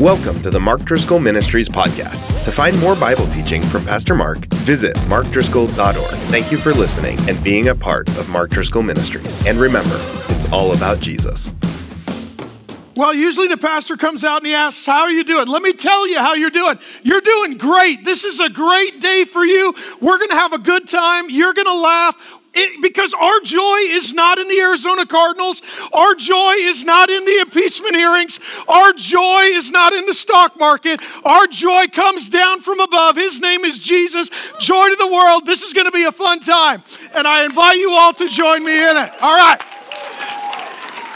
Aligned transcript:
Welcome 0.00 0.42
to 0.42 0.50
the 0.50 0.58
Mark 0.58 0.82
Driscoll 0.82 1.20
Ministries 1.20 1.68
podcast. 1.68 2.26
To 2.46 2.50
find 2.50 2.76
more 2.80 2.96
Bible 2.96 3.28
teaching 3.28 3.62
from 3.62 3.84
Pastor 3.84 4.16
Mark, 4.16 4.44
visit 4.54 4.96
markdriscoll.org. 5.06 6.18
Thank 6.30 6.50
you 6.50 6.58
for 6.58 6.74
listening 6.74 7.16
and 7.28 7.40
being 7.44 7.68
a 7.68 7.76
part 7.76 8.08
of 8.18 8.28
Mark 8.28 8.50
Driscoll 8.50 8.82
Ministries. 8.82 9.46
And 9.46 9.56
remember, 9.56 9.96
it's 10.30 10.50
all 10.50 10.74
about 10.74 10.98
Jesus. 10.98 11.54
Well, 12.96 13.12
usually 13.12 13.48
the 13.48 13.56
pastor 13.56 13.96
comes 13.96 14.22
out 14.22 14.38
and 14.38 14.46
he 14.46 14.54
asks, 14.54 14.86
How 14.86 15.02
are 15.02 15.10
you 15.10 15.24
doing? 15.24 15.48
Let 15.48 15.62
me 15.62 15.72
tell 15.72 16.08
you 16.08 16.18
how 16.18 16.34
you're 16.34 16.50
doing. 16.50 16.78
You're 17.02 17.20
doing 17.20 17.56
great. 17.56 18.04
This 18.04 18.24
is 18.24 18.38
a 18.38 18.48
great 18.48 19.00
day 19.00 19.24
for 19.24 19.44
you. 19.44 19.74
We're 20.00 20.18
going 20.18 20.30
to 20.30 20.36
have 20.36 20.52
a 20.52 20.58
good 20.58 20.88
time. 20.88 21.26
You're 21.28 21.54
going 21.54 21.66
to 21.66 21.76
laugh. 21.76 22.33
It, 22.54 22.80
because 22.82 23.14
our 23.14 23.40
joy 23.40 23.78
is 23.82 24.14
not 24.14 24.38
in 24.38 24.48
the 24.48 24.60
Arizona 24.60 25.06
Cardinals. 25.06 25.60
Our 25.92 26.14
joy 26.14 26.52
is 26.52 26.84
not 26.84 27.10
in 27.10 27.24
the 27.24 27.40
impeachment 27.40 27.96
hearings. 27.96 28.38
Our 28.68 28.92
joy 28.92 29.42
is 29.46 29.72
not 29.72 29.92
in 29.92 30.06
the 30.06 30.14
stock 30.14 30.58
market. 30.58 31.00
Our 31.24 31.46
joy 31.48 31.86
comes 31.88 32.28
down 32.28 32.60
from 32.60 32.80
above. 32.80 33.16
His 33.16 33.40
name 33.40 33.64
is 33.64 33.78
Jesus. 33.78 34.30
Joy 34.60 34.88
to 34.88 34.96
the 34.96 35.12
world. 35.12 35.46
This 35.46 35.62
is 35.62 35.72
going 35.72 35.86
to 35.86 35.92
be 35.92 36.04
a 36.04 36.12
fun 36.12 36.40
time. 36.40 36.82
And 37.14 37.26
I 37.26 37.44
invite 37.44 37.76
you 37.76 37.90
all 37.90 38.12
to 38.14 38.28
join 38.28 38.64
me 38.64 38.76
in 38.76 38.96
it. 38.96 39.10
All 39.20 39.34
right. 39.34 39.60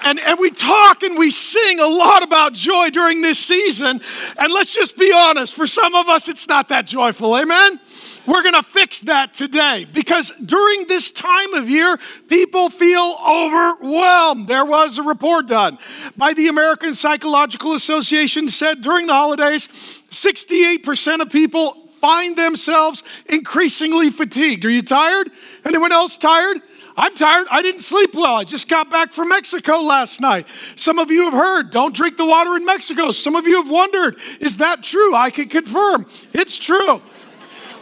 And, 0.04 0.18
and 0.20 0.38
we 0.38 0.50
talk 0.50 1.02
and 1.02 1.18
we 1.18 1.30
sing 1.30 1.80
a 1.80 1.86
lot 1.86 2.22
about 2.22 2.52
joy 2.52 2.90
during 2.90 3.20
this 3.20 3.38
season. 3.38 4.00
And 4.38 4.52
let's 4.52 4.74
just 4.74 4.96
be 4.96 5.12
honest, 5.12 5.54
for 5.54 5.66
some 5.66 5.94
of 5.94 6.08
us, 6.08 6.28
it's 6.28 6.48
not 6.48 6.68
that 6.68 6.86
joyful. 6.86 7.36
Amen? 7.36 7.80
We're 8.28 8.42
going 8.42 8.56
to 8.56 8.62
fix 8.62 9.00
that 9.02 9.32
today 9.32 9.86
because 9.90 10.32
during 10.44 10.86
this 10.86 11.10
time 11.10 11.54
of 11.54 11.70
year, 11.70 11.98
people 12.28 12.68
feel 12.68 13.16
overwhelmed. 13.26 14.48
There 14.48 14.66
was 14.66 14.98
a 14.98 15.02
report 15.02 15.48
done 15.48 15.78
by 16.14 16.34
the 16.34 16.48
American 16.48 16.94
Psychological 16.94 17.72
Association 17.72 18.50
said 18.50 18.82
during 18.82 19.06
the 19.06 19.14
holidays, 19.14 19.66
68% 20.10 21.22
of 21.22 21.30
people 21.30 21.72
find 22.02 22.36
themselves 22.36 23.02
increasingly 23.30 24.10
fatigued. 24.10 24.66
Are 24.66 24.70
you 24.70 24.82
tired? 24.82 25.30
Anyone 25.64 25.92
else 25.92 26.18
tired? 26.18 26.58
I'm 26.98 27.14
tired. 27.14 27.46
I 27.50 27.62
didn't 27.62 27.80
sleep 27.80 28.12
well. 28.12 28.34
I 28.34 28.44
just 28.44 28.68
got 28.68 28.90
back 28.90 29.12
from 29.12 29.30
Mexico 29.30 29.78
last 29.78 30.20
night. 30.20 30.46
Some 30.76 30.98
of 30.98 31.10
you 31.10 31.24
have 31.24 31.32
heard, 31.32 31.70
don't 31.70 31.94
drink 31.94 32.18
the 32.18 32.26
water 32.26 32.56
in 32.56 32.66
Mexico. 32.66 33.12
Some 33.12 33.36
of 33.36 33.46
you 33.46 33.62
have 33.62 33.70
wondered, 33.70 34.18
is 34.38 34.58
that 34.58 34.82
true? 34.82 35.14
I 35.14 35.30
can 35.30 35.48
confirm 35.48 36.04
it's 36.34 36.58
true. 36.58 37.00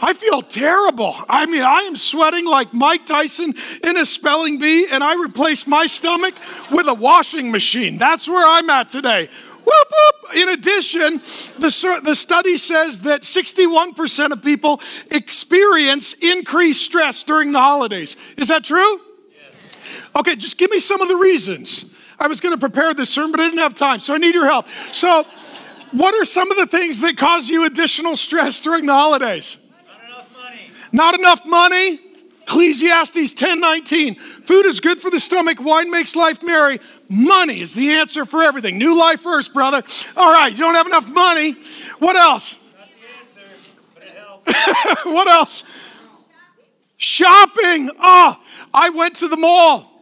I 0.00 0.14
feel 0.14 0.42
terrible. 0.42 1.14
I 1.28 1.46
mean, 1.46 1.62
I 1.62 1.80
am 1.80 1.96
sweating 1.96 2.46
like 2.46 2.72
Mike 2.74 3.06
Tyson 3.06 3.54
in 3.82 3.96
a 3.96 4.06
spelling 4.06 4.58
bee, 4.58 4.86
and 4.90 5.02
I 5.02 5.14
replaced 5.14 5.66
my 5.66 5.86
stomach 5.86 6.34
with 6.70 6.86
a 6.86 6.94
washing 6.94 7.50
machine. 7.50 7.98
That's 7.98 8.28
where 8.28 8.46
I'm 8.46 8.68
at 8.70 8.88
today. 8.88 9.28
Whoop, 9.64 9.88
whoop. 9.90 10.36
In 10.36 10.48
addition, 10.50 11.18
the, 11.58 12.00
the 12.04 12.14
study 12.14 12.56
says 12.56 13.00
that 13.00 13.22
61% 13.22 14.32
of 14.32 14.42
people 14.42 14.80
experience 15.10 16.12
increased 16.14 16.84
stress 16.84 17.22
during 17.22 17.52
the 17.52 17.58
holidays. 17.58 18.16
Is 18.36 18.48
that 18.48 18.64
true? 18.64 19.00
Okay, 20.14 20.36
just 20.36 20.56
give 20.56 20.70
me 20.70 20.78
some 20.78 21.00
of 21.00 21.08
the 21.08 21.16
reasons. 21.16 21.92
I 22.18 22.28
was 22.28 22.40
going 22.40 22.54
to 22.54 22.60
prepare 22.60 22.94
this 22.94 23.10
sermon, 23.10 23.32
but 23.32 23.40
I 23.40 23.44
didn't 23.44 23.58
have 23.58 23.76
time, 23.76 24.00
so 24.00 24.14
I 24.14 24.18
need 24.18 24.34
your 24.34 24.46
help. 24.46 24.66
So, 24.92 25.24
what 25.92 26.14
are 26.14 26.24
some 26.24 26.50
of 26.50 26.56
the 26.56 26.66
things 26.66 27.00
that 27.00 27.16
cause 27.16 27.48
you 27.48 27.64
additional 27.64 28.16
stress 28.16 28.60
during 28.60 28.86
the 28.86 28.94
holidays? 28.94 29.65
Not 30.96 31.18
enough 31.18 31.44
money? 31.44 32.00
Ecclesiastes 32.44 33.34
10:19. 33.34 34.14
Food 34.14 34.64
is 34.64 34.80
good 34.80 34.98
for 34.98 35.10
the 35.10 35.20
stomach, 35.20 35.60
wine 35.60 35.90
makes 35.90 36.16
life 36.16 36.42
merry. 36.42 36.80
Money 37.10 37.60
is 37.60 37.74
the 37.74 37.92
answer 37.92 38.24
for 38.24 38.42
everything. 38.42 38.78
New 38.78 38.98
life 38.98 39.20
first, 39.20 39.52
brother. 39.52 39.82
All 40.16 40.32
right, 40.32 40.50
you 40.50 40.58
don't 40.58 40.74
have 40.74 40.86
enough 40.86 41.06
money. 41.06 41.54
What 41.98 42.16
else? 42.16 42.64
what 45.02 45.28
else? 45.28 45.64
Shopping. 46.96 47.90
Oh, 48.00 48.38
I 48.72 48.88
went 48.88 49.16
to 49.16 49.28
the 49.28 49.36
mall. 49.36 49.92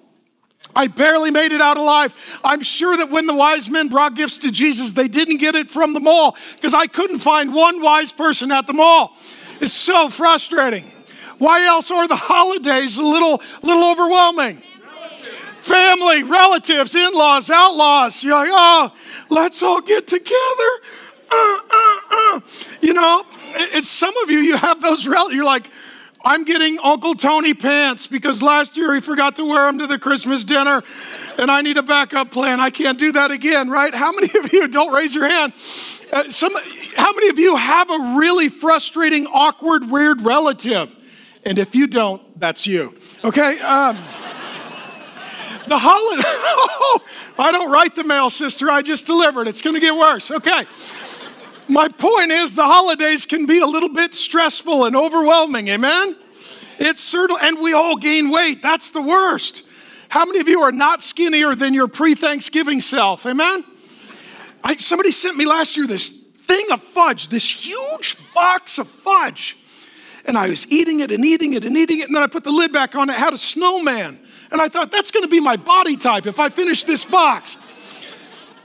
I 0.77 0.87
barely 0.87 1.33
made 1.33 1.51
it 1.51 1.61
out 1.61 1.77
alive. 1.77 2.39
I'm 2.45 2.63
sure 2.63 2.97
that 2.97 3.11
when 3.11 3.27
the 3.27 3.35
wise 3.35 3.69
men 3.69 3.89
brought 3.89 4.15
gifts 4.15 4.39
to 4.39 4.53
Jesus, 4.53 4.93
they 4.93 5.09
didn't 5.09 5.39
get 5.39 5.57
it 5.57 5.71
from 5.71 5.93
the 5.93 6.01
mall 6.01 6.37
because 6.55 6.73
I 6.75 6.87
couldn't 6.87 7.19
find 7.19 7.53
one 7.53 7.83
wise 7.83 8.13
person 8.13 8.53
at 8.53 8.69
the 8.69 8.75
mall. 8.75 9.17
It's 9.61 9.75
so 9.75 10.09
frustrating. 10.09 10.91
Why 11.39 11.65
else 11.65 11.91
are 11.91 12.07
the 12.07 12.17
holidays 12.17 12.99
a 12.99 13.03
little, 13.03 13.43
little 13.63 13.91
overwhelming? 13.91 14.63
Family, 15.63 16.23
relatives, 16.23 16.95
in 16.95 17.13
laws, 17.15 17.51
outlaws. 17.51 18.23
You're 18.23 18.35
like, 18.35 18.51
oh, 18.53 18.93
let's 19.31 19.63
all 19.63 19.81
get 19.81 20.07
together. 20.07 20.71
Uh, 21.31 21.59
uh, 21.71 21.99
uh. 22.11 22.41
You 22.81 22.93
know, 22.93 23.25
it's 23.57 23.89
some 23.89 24.17
of 24.19 24.31
you, 24.31 24.41
you 24.41 24.57
have 24.57 24.81
those 24.81 25.07
relatives. 25.07 25.35
You're 25.35 25.45
like, 25.45 25.71
I'm 26.27 26.45
getting 26.45 26.79
Uncle 26.83 27.15
Tony 27.15 27.53
pants 27.53 28.07
because 28.07 28.43
last 28.43 28.79
year 28.79 28.95
he 28.95 29.01
forgot 29.01 29.37
to 29.37 29.45
wear 29.45 29.67
them 29.67 29.79
to 29.79 29.87
the 29.87 29.99
Christmas 29.99 30.45
dinner 30.45 30.83
and 31.39 31.51
I 31.51 31.61
need 31.61 31.77
a 31.77 31.83
backup 31.83 32.31
plan. 32.31 32.61
I 32.61 32.71
can't 32.71 32.99
do 32.99 33.13
that 33.13 33.31
again, 33.31 33.69
right? 33.69 33.95
How 33.95 34.11
many 34.13 34.31
of 34.39 34.51
you, 34.51 34.67
don't 34.69 34.93
raise 34.93 35.15
your 35.15 35.29
hand, 35.29 35.53
uh, 36.13 36.31
some, 36.31 36.53
how 36.97 37.13
many 37.13 37.29
of 37.29 37.39
you 37.39 37.57
have 37.57 37.91
a 37.91 38.17
really 38.17 38.49
frustrating, 38.49 39.27
awkward, 39.27 39.91
weird 39.91 40.23
relative? 40.23 40.95
And 41.45 41.59
if 41.59 41.75
you 41.75 41.87
don't, 41.87 42.23
that's 42.39 42.67
you. 42.67 42.95
Okay? 43.23 43.59
Um, 43.61 43.97
the 45.67 45.79
holiday, 45.79 46.23
oh, 46.27 47.01
I 47.39 47.53
don't 47.53 47.71
write 47.71 47.95
the 47.97 48.05
mail, 48.05 48.31
sister. 48.31 48.71
I 48.71 48.83
just 48.83 49.07
delivered. 49.07 49.49
It's 49.49 49.63
going 49.63 49.75
to 49.75 49.81
get 49.81 49.95
worse. 49.95 50.31
Okay. 50.31 50.65
My 51.69 51.89
point 51.89 52.31
is, 52.31 52.55
the 52.55 52.65
holidays 52.65 53.25
can 53.27 53.47
be 53.47 53.59
a 53.59 53.67
little 53.67 53.89
bit 53.89 54.15
stressful 54.15 54.85
and 54.85 54.95
overwhelming. 54.95 55.69
Amen? 55.69 56.17
It's 56.79 57.03
certain, 57.03 57.37
and 57.41 57.59
we 57.61 57.73
all 57.73 57.97
gain 57.97 58.31
weight. 58.31 58.63
That's 58.63 58.91
the 58.91 59.01
worst. 59.01 59.63
How 60.09 60.25
many 60.25 60.41
of 60.41 60.49
you 60.49 60.63
are 60.63 60.73
not 60.73 61.03
skinnier 61.03 61.55
than 61.55 61.75
your 61.75 61.89
pre 61.89 62.15
Thanksgiving 62.15 62.83
self? 62.83 63.27
Amen? 63.27 63.65
I, 64.63 64.77
somebody 64.77 65.11
sent 65.11 65.37
me 65.37 65.47
last 65.47 65.77
year 65.77 65.87
this 65.87 66.24
thing 66.47 66.67
of 66.73 66.83
fudge, 66.83 67.29
this 67.29 67.49
huge 67.49 68.17
box 68.33 68.79
of 68.79 68.89
fudge. 68.89 69.57
And 70.27 70.39
I 70.39 70.49
was 70.49 70.71
eating 70.73 71.01
it 71.01 71.11
and 71.11 71.25
eating 71.25 71.53
it 71.53 71.65
and 71.65 71.77
eating 71.77 72.01
it. 72.01 72.07
And 72.07 72.17
then 72.17 72.23
I 72.23 72.27
put 72.27 72.45
the 72.45 72.51
lid 72.51 72.73
back 72.73 72.95
on. 72.95 73.11
It 73.11 73.17
had 73.17 73.35
a 73.35 73.39
snowman. 73.39 74.19
And 74.51 74.61
I 74.61 74.69
thought, 74.69 74.91
that's 74.91 75.11
going 75.11 75.25
to 75.25 75.29
be 75.29 75.41
my 75.41 75.57
body 75.57 75.97
type 75.97 76.27
if 76.27 76.39
I 76.39 76.49
finish 76.49 76.85
this 76.85 77.05
box 77.05 77.59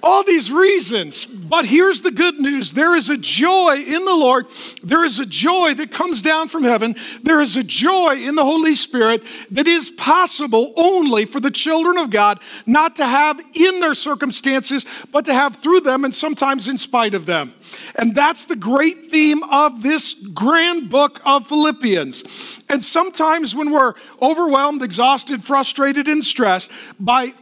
all 0.02 0.24
these 0.24 0.52
reasons. 0.52 1.26
But 1.26 1.66
here's 1.66 2.02
the 2.02 2.12
good 2.12 2.40
news 2.40 2.74
there 2.74 2.96
is 2.96 3.10
a 3.10 3.18
joy 3.18 3.78
in 3.86 4.06
the 4.06 4.14
Lord. 4.14 4.48
There 4.84 5.04
is 5.04 5.20
a 5.20 5.26
joy 5.26 5.74
that 5.76 5.92
comes 5.92 6.22
down 6.22 6.48
from 6.48 6.64
heaven. 6.64 6.96
There 7.24 7.42
is 7.42 7.58
a 7.58 7.64
joy 7.64 8.16
in 8.18 8.36
the 8.36 8.44
Holy 8.44 8.76
Spirit 8.76 9.24
that 9.52 9.68
is 9.68 9.90
possible 9.90 10.74
only 10.78 11.26
for 11.26 11.40
the 11.40 11.52
children 11.52 11.98
of 11.98 12.10
God 12.10 12.40
not 12.66 12.96
to 12.98 13.06
have 13.06 13.40
in 13.54 13.80
their 13.80 13.94
circumstances, 13.94 14.86
but 15.12 15.26
to 15.26 15.34
have 15.34 15.58
through 15.58 15.82
them 15.82 16.06
and 16.06 16.16
sometimes 16.16 16.68
in 16.68 16.78
spite 16.78 17.14
of 17.14 17.26
them. 17.26 17.54
And 17.96 18.16
that's 18.16 18.46
the 18.46 18.56
great 18.56 19.12
theme 19.12 19.44
of 19.44 19.84
this 19.84 20.14
grand 20.14 20.90
book 20.90 21.22
of 21.26 21.48
Philippians. 21.48 22.62
And 22.70 22.84
sometimes 22.84 23.56
when 23.56 23.72
we're 23.72 23.94
overwhelmed, 24.22 24.82
exhausted, 24.82 25.44
frustrated, 25.44 26.08
and 26.08 26.24
stressed 26.24 26.72
by 27.00 27.34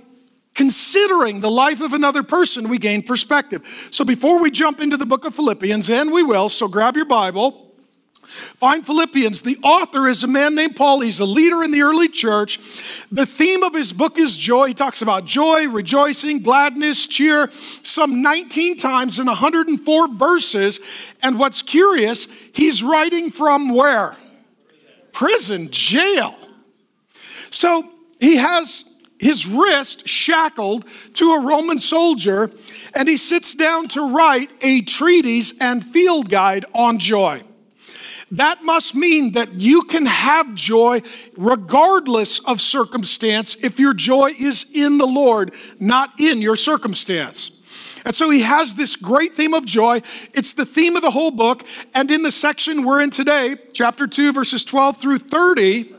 considering 0.58 1.40
the 1.40 1.52
life 1.52 1.80
of 1.80 1.94
another 1.94 2.24
person, 2.24 2.68
we 2.68 2.80
gain 2.80 3.04
perspective. 3.04 3.88
So 3.92 4.04
before 4.04 4.42
we 4.42 4.52
jump 4.52 4.82
into 4.82 4.98
the 4.98 5.06
book 5.06 5.24
of 5.24 5.36
Philippians, 5.36 5.90
and 5.90 6.12
we 6.12 6.24
will, 6.24 6.50
so 6.50 6.68
grab 6.68 6.98
your 6.98 7.06
Bible. 7.06 7.64
Find 8.26 8.86
Philippians. 8.86 9.44
The 9.44 9.58
author 9.64 10.08
is 10.08 10.24
a 10.24 10.28
man 10.28 10.56
named 10.56 10.76
Paul. 10.76 11.00
He's 11.00 11.22
a 11.22 11.26
leader 11.26 11.64
in 11.64 11.72
the 11.72 11.84
early 11.84 12.10
church. 12.10 12.60
The 13.10 13.26
theme 13.26 13.64
of 13.64 13.74
his 13.74 13.94
book 13.94 14.18
is 14.18 14.36
joy. 14.36 14.68
He 14.68 14.74
talks 14.74 15.02
about 15.02 15.24
joy, 15.24 15.70
rejoicing, 15.70 16.42
gladness, 16.42 17.08
cheer, 17.08 17.50
some 17.84 18.22
19 18.22 18.78
times 18.78 19.20
in 19.20 19.28
104 19.28 20.08
verses. 20.10 20.80
And 21.24 21.40
what's 21.40 21.62
curious, 21.62 22.28
he's 22.52 22.84
writing 22.84 23.32
from 23.32 23.74
where? 23.74 24.18
Prison, 25.14 25.70
jail. 25.72 26.36
So 27.50 27.90
he 28.20 28.36
has 28.36 28.87
his 29.20 29.48
wrist 29.48 30.08
shackled 30.08 30.86
to 31.16 31.32
a 31.32 31.42
Roman 31.42 31.80
soldier, 31.80 32.52
and 32.94 33.08
he 33.08 33.18
sits 33.18 33.56
down 33.56 33.88
to 33.90 34.14
write 34.14 34.52
a 34.62 34.82
treatise 34.82 35.60
and 35.60 35.86
field 35.86 36.30
guide 36.30 36.66
on 36.74 37.00
joy. 37.00 37.44
That 38.30 38.64
must 38.64 38.94
mean 38.94 39.32
that 39.34 39.54
you 39.54 39.84
can 39.84 40.06
have 40.06 40.54
joy 40.54 41.02
regardless 41.38 42.40
of 42.40 42.62
circumstance 42.62 43.56
if 43.64 43.80
your 43.80 43.94
joy 43.94 44.32
is 44.38 44.66
in 44.74 44.98
the 44.98 45.08
Lord, 45.08 45.54
not 45.80 46.20
in 46.20 46.42
your 46.42 46.58
circumstance. 46.58 47.52
And 48.04 48.16
so 48.16 48.30
he 48.30 48.42
has 48.42 48.76
this 48.76 48.96
great 48.96 49.36
theme 49.36 49.54
of 49.54 49.66
joy. 49.66 50.02
It's 50.34 50.54
the 50.54 50.66
theme 50.66 50.96
of 50.96 51.02
the 51.02 51.12
whole 51.12 51.32
book. 51.32 51.66
And 51.94 52.10
in 52.10 52.24
the 52.24 52.32
section 52.32 52.84
we're 52.84 53.02
in 53.02 53.12
today, 53.12 53.56
chapter 53.74 54.08
2, 54.08 54.32
verses 54.34 54.64
12 54.64 54.98
through 54.98 55.18
30, 55.20 55.94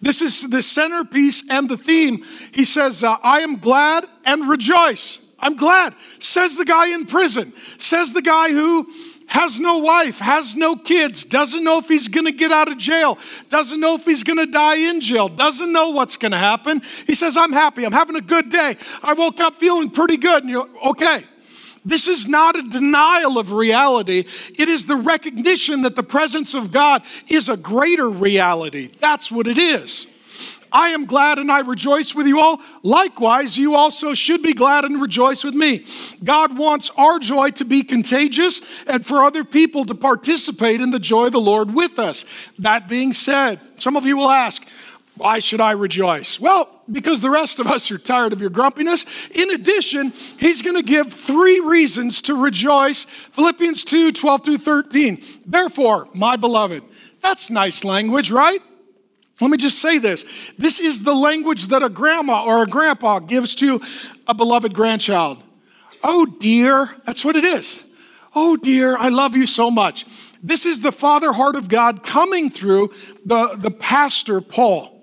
this 0.00 0.20
is 0.20 0.48
the 0.48 0.62
centerpiece 0.62 1.44
and 1.48 1.68
the 1.68 1.76
theme. 1.76 2.24
He 2.52 2.64
says, 2.64 3.02
uh, 3.04 3.16
I 3.22 3.40
am 3.40 3.56
glad 3.56 4.06
and 4.24 4.48
rejoice. 4.48 5.20
I'm 5.38 5.56
glad. 5.56 5.94
Says 6.20 6.56
the 6.56 6.64
guy 6.64 6.94
in 6.94 7.06
prison. 7.06 7.52
Says 7.78 8.12
the 8.12 8.22
guy 8.22 8.50
who 8.50 8.86
has 9.26 9.58
no 9.58 9.78
wife, 9.78 10.18
has 10.18 10.54
no 10.54 10.76
kids, 10.76 11.24
doesn't 11.24 11.64
know 11.64 11.78
if 11.78 11.88
he's 11.88 12.06
to 12.26 12.32
get 12.32 12.52
out 12.52 12.70
of 12.70 12.76
jail, 12.76 13.18
doesn't 13.48 13.80
know 13.80 13.94
if 13.94 14.04
he's 14.04 14.22
to 14.36 14.46
die 14.46 14.76
in 14.76 15.00
jail, 15.00 15.28
doesn't 15.28 15.72
know 15.72 15.90
what's 15.90 16.18
to 16.32 16.38
happen. 16.38 16.82
He 17.06 17.14
says, 17.14 17.36
I'm 17.36 17.52
happy. 17.52 17.84
I'm 17.84 17.92
having 17.92 18.16
a 18.16 18.20
good 18.20 18.50
day. 18.50 18.76
I 19.02 19.14
woke 19.14 19.40
up 19.40 19.56
feeling 19.56 19.90
pretty 19.90 20.18
good. 20.18 20.42
And 20.42 20.50
you're 20.50 20.68
okay. 20.84 21.24
This 21.84 22.06
is 22.06 22.28
not 22.28 22.56
a 22.56 22.62
denial 22.62 23.38
of 23.38 23.52
reality. 23.52 24.24
It 24.58 24.68
is 24.68 24.86
the 24.86 24.96
recognition 24.96 25.82
that 25.82 25.96
the 25.96 26.02
presence 26.02 26.54
of 26.54 26.70
God 26.70 27.02
is 27.28 27.48
a 27.48 27.56
greater 27.56 28.08
reality. 28.08 28.90
That's 29.00 29.32
what 29.32 29.46
it 29.46 29.58
is. 29.58 30.06
I 30.72 30.88
am 30.88 31.04
glad 31.04 31.38
and 31.38 31.52
I 31.52 31.60
rejoice 31.60 32.14
with 32.14 32.26
you 32.26 32.40
all. 32.40 32.60
Likewise, 32.82 33.58
you 33.58 33.74
also 33.74 34.14
should 34.14 34.42
be 34.42 34.54
glad 34.54 34.84
and 34.84 35.02
rejoice 35.02 35.44
with 35.44 35.54
me. 35.54 35.84
God 36.24 36.56
wants 36.56 36.90
our 36.96 37.18
joy 37.18 37.50
to 37.50 37.64
be 37.64 37.82
contagious 37.82 38.62
and 38.86 39.04
for 39.04 39.22
other 39.22 39.44
people 39.44 39.84
to 39.84 39.94
participate 39.94 40.80
in 40.80 40.90
the 40.90 40.98
joy 40.98 41.26
of 41.26 41.32
the 41.32 41.40
Lord 41.40 41.74
with 41.74 41.98
us. 41.98 42.24
That 42.58 42.88
being 42.88 43.12
said, 43.12 43.60
some 43.76 43.96
of 43.96 44.06
you 44.06 44.16
will 44.16 44.30
ask, 44.30 44.66
why 45.16 45.38
should 45.40 45.60
I 45.60 45.72
rejoice? 45.72 46.40
Well, 46.40 46.68
because 46.90 47.20
the 47.20 47.30
rest 47.30 47.58
of 47.58 47.66
us 47.66 47.90
are 47.90 47.98
tired 47.98 48.32
of 48.32 48.40
your 48.40 48.50
grumpiness. 48.50 49.04
In 49.30 49.50
addition, 49.50 50.12
he's 50.38 50.62
going 50.62 50.76
to 50.76 50.82
give 50.82 51.12
three 51.12 51.60
reasons 51.60 52.22
to 52.22 52.34
rejoice. 52.34 53.04
Philippians 53.04 53.84
2 53.84 54.12
12 54.12 54.44
through 54.44 54.58
13. 54.58 55.22
Therefore, 55.46 56.08
my 56.14 56.36
beloved, 56.36 56.82
that's 57.22 57.50
nice 57.50 57.84
language, 57.84 58.30
right? 58.30 58.60
Let 59.40 59.50
me 59.50 59.56
just 59.56 59.80
say 59.80 59.98
this. 59.98 60.52
This 60.58 60.78
is 60.78 61.02
the 61.02 61.14
language 61.14 61.68
that 61.68 61.82
a 61.82 61.88
grandma 61.88 62.44
or 62.44 62.62
a 62.62 62.66
grandpa 62.66 63.18
gives 63.18 63.54
to 63.56 63.80
a 64.26 64.34
beloved 64.34 64.74
grandchild. 64.74 65.42
Oh, 66.02 66.26
dear, 66.26 66.96
that's 67.04 67.24
what 67.24 67.36
it 67.36 67.44
is. 67.44 67.84
Oh, 68.34 68.56
dear, 68.56 68.96
I 68.96 69.08
love 69.08 69.36
you 69.36 69.46
so 69.46 69.70
much. 69.70 70.06
This 70.42 70.66
is 70.66 70.80
the 70.80 70.92
father 70.92 71.32
heart 71.32 71.54
of 71.54 71.68
God 71.68 72.02
coming 72.04 72.50
through 72.50 72.92
the, 73.24 73.54
the 73.56 73.70
pastor, 73.70 74.40
Paul. 74.40 75.01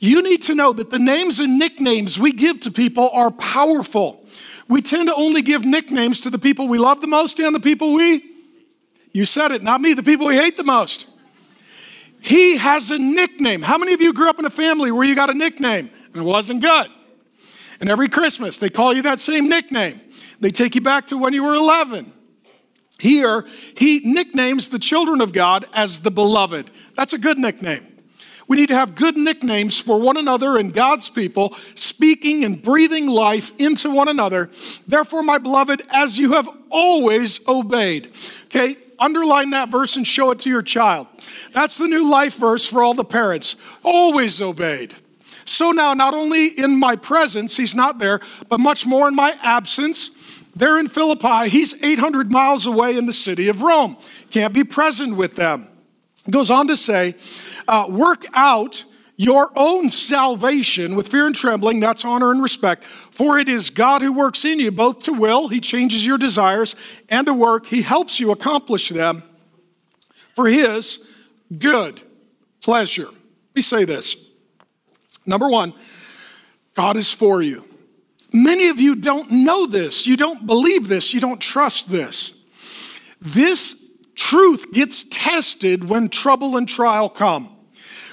You 0.00 0.22
need 0.22 0.42
to 0.44 0.54
know 0.54 0.72
that 0.72 0.90
the 0.90 0.98
names 0.98 1.40
and 1.40 1.58
nicknames 1.58 2.18
we 2.18 2.32
give 2.32 2.62
to 2.62 2.70
people 2.70 3.10
are 3.10 3.30
powerful. 3.30 4.24
We 4.66 4.80
tend 4.80 5.08
to 5.08 5.14
only 5.14 5.42
give 5.42 5.66
nicknames 5.66 6.22
to 6.22 6.30
the 6.30 6.38
people 6.38 6.68
we 6.68 6.78
love 6.78 7.02
the 7.02 7.06
most 7.06 7.38
and 7.38 7.54
the 7.54 7.60
people 7.60 7.92
we, 7.92 8.24
you 9.12 9.26
said 9.26 9.52
it, 9.52 9.62
not 9.62 9.82
me, 9.82 9.92
the 9.92 10.02
people 10.02 10.26
we 10.26 10.36
hate 10.36 10.56
the 10.56 10.64
most. 10.64 11.06
He 12.22 12.56
has 12.56 12.90
a 12.90 12.98
nickname. 12.98 13.60
How 13.60 13.76
many 13.76 13.92
of 13.92 14.00
you 14.00 14.14
grew 14.14 14.30
up 14.30 14.38
in 14.38 14.46
a 14.46 14.50
family 14.50 14.90
where 14.90 15.04
you 15.04 15.14
got 15.14 15.28
a 15.28 15.34
nickname 15.34 15.90
and 16.14 16.16
it 16.16 16.22
wasn't 16.22 16.62
good? 16.62 16.88
And 17.78 17.90
every 17.90 18.08
Christmas 18.08 18.58
they 18.58 18.70
call 18.70 18.94
you 18.94 19.02
that 19.02 19.20
same 19.20 19.50
nickname. 19.50 20.00
They 20.40 20.50
take 20.50 20.74
you 20.74 20.80
back 20.80 21.08
to 21.08 21.18
when 21.18 21.34
you 21.34 21.44
were 21.44 21.54
11. 21.54 22.10
Here, 22.98 23.46
he 23.76 24.00
nicknames 24.00 24.70
the 24.70 24.78
children 24.78 25.20
of 25.20 25.32
God 25.32 25.66
as 25.74 26.00
the 26.00 26.10
beloved. 26.10 26.70
That's 26.96 27.12
a 27.12 27.18
good 27.18 27.38
nickname. 27.38 27.86
We 28.50 28.56
need 28.56 28.70
to 28.70 28.74
have 28.74 28.96
good 28.96 29.16
nicknames 29.16 29.78
for 29.78 30.00
one 30.00 30.16
another 30.16 30.58
and 30.58 30.74
God's 30.74 31.08
people, 31.08 31.54
speaking 31.76 32.44
and 32.44 32.60
breathing 32.60 33.06
life 33.06 33.52
into 33.60 33.88
one 33.92 34.08
another. 34.08 34.50
Therefore, 34.88 35.22
my 35.22 35.38
beloved, 35.38 35.84
as 35.92 36.18
you 36.18 36.32
have 36.32 36.48
always 36.68 37.46
obeyed. 37.46 38.10
Okay, 38.46 38.74
underline 38.98 39.50
that 39.50 39.68
verse 39.68 39.94
and 39.94 40.04
show 40.04 40.32
it 40.32 40.40
to 40.40 40.50
your 40.50 40.62
child. 40.62 41.06
That's 41.52 41.78
the 41.78 41.86
new 41.86 42.10
life 42.10 42.34
verse 42.34 42.66
for 42.66 42.82
all 42.82 42.92
the 42.92 43.04
parents. 43.04 43.54
Always 43.84 44.42
obeyed. 44.42 44.96
So 45.44 45.70
now, 45.70 45.94
not 45.94 46.12
only 46.12 46.48
in 46.48 46.76
my 46.76 46.96
presence, 46.96 47.56
he's 47.56 47.76
not 47.76 48.00
there, 48.00 48.18
but 48.48 48.58
much 48.58 48.84
more 48.84 49.06
in 49.06 49.14
my 49.14 49.36
absence. 49.44 50.10
There 50.56 50.76
in 50.76 50.88
Philippi, 50.88 51.50
he's 51.50 51.80
800 51.80 52.32
miles 52.32 52.66
away 52.66 52.96
in 52.96 53.06
the 53.06 53.12
city 53.12 53.46
of 53.46 53.62
Rome. 53.62 53.96
Can't 54.32 54.52
be 54.52 54.64
present 54.64 55.14
with 55.14 55.36
them. 55.36 55.69
Goes 56.28 56.50
on 56.50 56.68
to 56.68 56.76
say, 56.76 57.14
uh, 57.66 57.86
work 57.88 58.26
out 58.34 58.84
your 59.16 59.50
own 59.54 59.90
salvation 59.90 60.94
with 60.94 61.08
fear 61.08 61.26
and 61.26 61.34
trembling, 61.34 61.80
that's 61.80 62.04
honor 62.04 62.30
and 62.30 62.42
respect. 62.42 62.84
For 62.84 63.38
it 63.38 63.48
is 63.48 63.68
God 63.68 64.02
who 64.02 64.12
works 64.12 64.44
in 64.44 64.58
you 64.58 64.70
both 64.70 65.02
to 65.04 65.12
will, 65.12 65.48
He 65.48 65.60
changes 65.60 66.06
your 66.06 66.18
desires, 66.18 66.74
and 67.08 67.26
to 67.26 67.34
work, 67.34 67.66
He 67.66 67.82
helps 67.82 68.18
you 68.18 68.30
accomplish 68.30 68.88
them 68.88 69.22
for 70.34 70.46
His 70.46 71.06
good 71.58 72.00
pleasure. 72.62 73.06
Let 73.06 73.56
me 73.56 73.62
say 73.62 73.84
this. 73.84 74.16
Number 75.26 75.48
one, 75.48 75.74
God 76.74 76.96
is 76.96 77.12
for 77.12 77.42
you. 77.42 77.64
Many 78.32 78.68
of 78.68 78.78
you 78.80 78.94
don't 78.94 79.30
know 79.30 79.66
this, 79.66 80.06
you 80.06 80.16
don't 80.16 80.46
believe 80.46 80.88
this, 80.88 81.12
you 81.12 81.20
don't 81.20 81.40
trust 81.40 81.90
this. 81.90 82.38
This 83.20 83.79
truth 84.20 84.70
gets 84.72 85.04
tested 85.04 85.88
when 85.88 86.10
trouble 86.10 86.56
and 86.58 86.68
trial 86.68 87.08
come. 87.08 87.48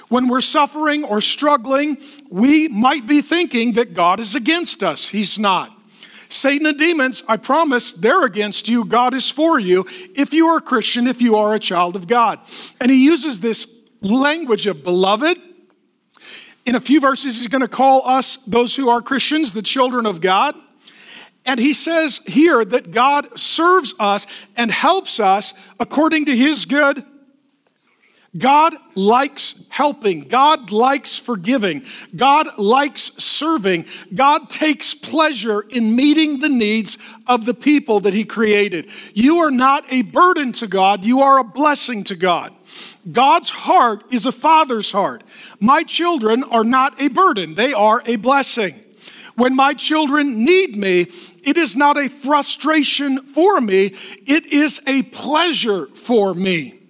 When 0.08 0.26
we're 0.26 0.40
suffering 0.40 1.04
or 1.04 1.20
struggling, 1.20 1.98
we 2.30 2.66
might 2.66 3.06
be 3.06 3.20
thinking 3.20 3.74
that 3.74 3.92
God 3.92 4.18
is 4.18 4.34
against 4.34 4.82
us. 4.82 5.08
He's 5.08 5.38
not. 5.38 5.70
Satan 6.30 6.66
and 6.66 6.78
demons, 6.78 7.22
I 7.28 7.36
promise, 7.36 7.92
they're 7.92 8.24
against 8.24 8.68
you. 8.68 8.86
God 8.86 9.12
is 9.12 9.30
for 9.30 9.58
you 9.58 9.84
if 10.16 10.32
you 10.32 10.48
are 10.48 10.58
a 10.58 10.62
Christian, 10.62 11.06
if 11.06 11.20
you 11.20 11.36
are 11.36 11.54
a 11.54 11.58
child 11.58 11.94
of 11.94 12.06
God. 12.06 12.38
And 12.80 12.90
he 12.90 13.04
uses 13.04 13.40
this 13.40 13.82
language 14.00 14.66
of 14.66 14.82
beloved. 14.82 15.36
In 16.64 16.74
a 16.74 16.80
few 16.80 17.00
verses, 17.00 17.38
he's 17.38 17.48
going 17.48 17.60
to 17.60 17.68
call 17.68 18.06
us, 18.08 18.36
those 18.46 18.76
who 18.76 18.88
are 18.88 19.02
Christians, 19.02 19.52
the 19.52 19.62
children 19.62 20.06
of 20.06 20.22
God. 20.22 20.54
And 21.48 21.58
he 21.58 21.72
says 21.72 22.20
here 22.26 22.64
that 22.64 22.92
God 22.92 23.40
serves 23.40 23.94
us 23.98 24.26
and 24.56 24.70
helps 24.70 25.18
us 25.18 25.54
according 25.80 26.26
to 26.26 26.36
his 26.36 26.66
good 26.66 27.04
God 28.36 28.74
likes 28.94 29.66
helping. 29.70 30.28
God 30.28 30.70
likes 30.70 31.18
forgiving. 31.18 31.84
God 32.14 32.58
likes 32.58 33.02
serving. 33.14 33.86
God 34.14 34.50
takes 34.50 34.94
pleasure 34.94 35.62
in 35.70 35.96
meeting 35.96 36.40
the 36.40 36.50
needs 36.50 36.98
of 37.26 37.46
the 37.46 37.54
people 37.54 38.00
that 38.00 38.12
He 38.12 38.24
created. 38.24 38.90
You 39.14 39.38
are 39.38 39.50
not 39.50 39.90
a 39.90 40.02
burden 40.02 40.52
to 40.52 40.66
God, 40.66 41.04
you 41.04 41.22
are 41.22 41.38
a 41.38 41.44
blessing 41.44 42.04
to 42.04 42.16
God. 42.16 42.54
God's 43.10 43.50
heart 43.50 44.04
is 44.12 44.26
a 44.26 44.32
father's 44.32 44.92
heart. 44.92 45.24
My 45.58 45.82
children 45.82 46.44
are 46.44 46.64
not 46.64 47.00
a 47.00 47.08
burden, 47.08 47.54
they 47.54 47.72
are 47.72 48.02
a 48.04 48.16
blessing. 48.16 48.84
When 49.38 49.54
my 49.54 49.72
children 49.72 50.44
need 50.44 50.76
me, 50.76 51.02
it 51.44 51.56
is 51.56 51.76
not 51.76 51.96
a 51.96 52.08
frustration 52.08 53.22
for 53.22 53.60
me, 53.60 53.94
it 54.26 54.46
is 54.46 54.80
a 54.84 55.02
pleasure 55.04 55.86
for 55.86 56.34
me. 56.34 56.80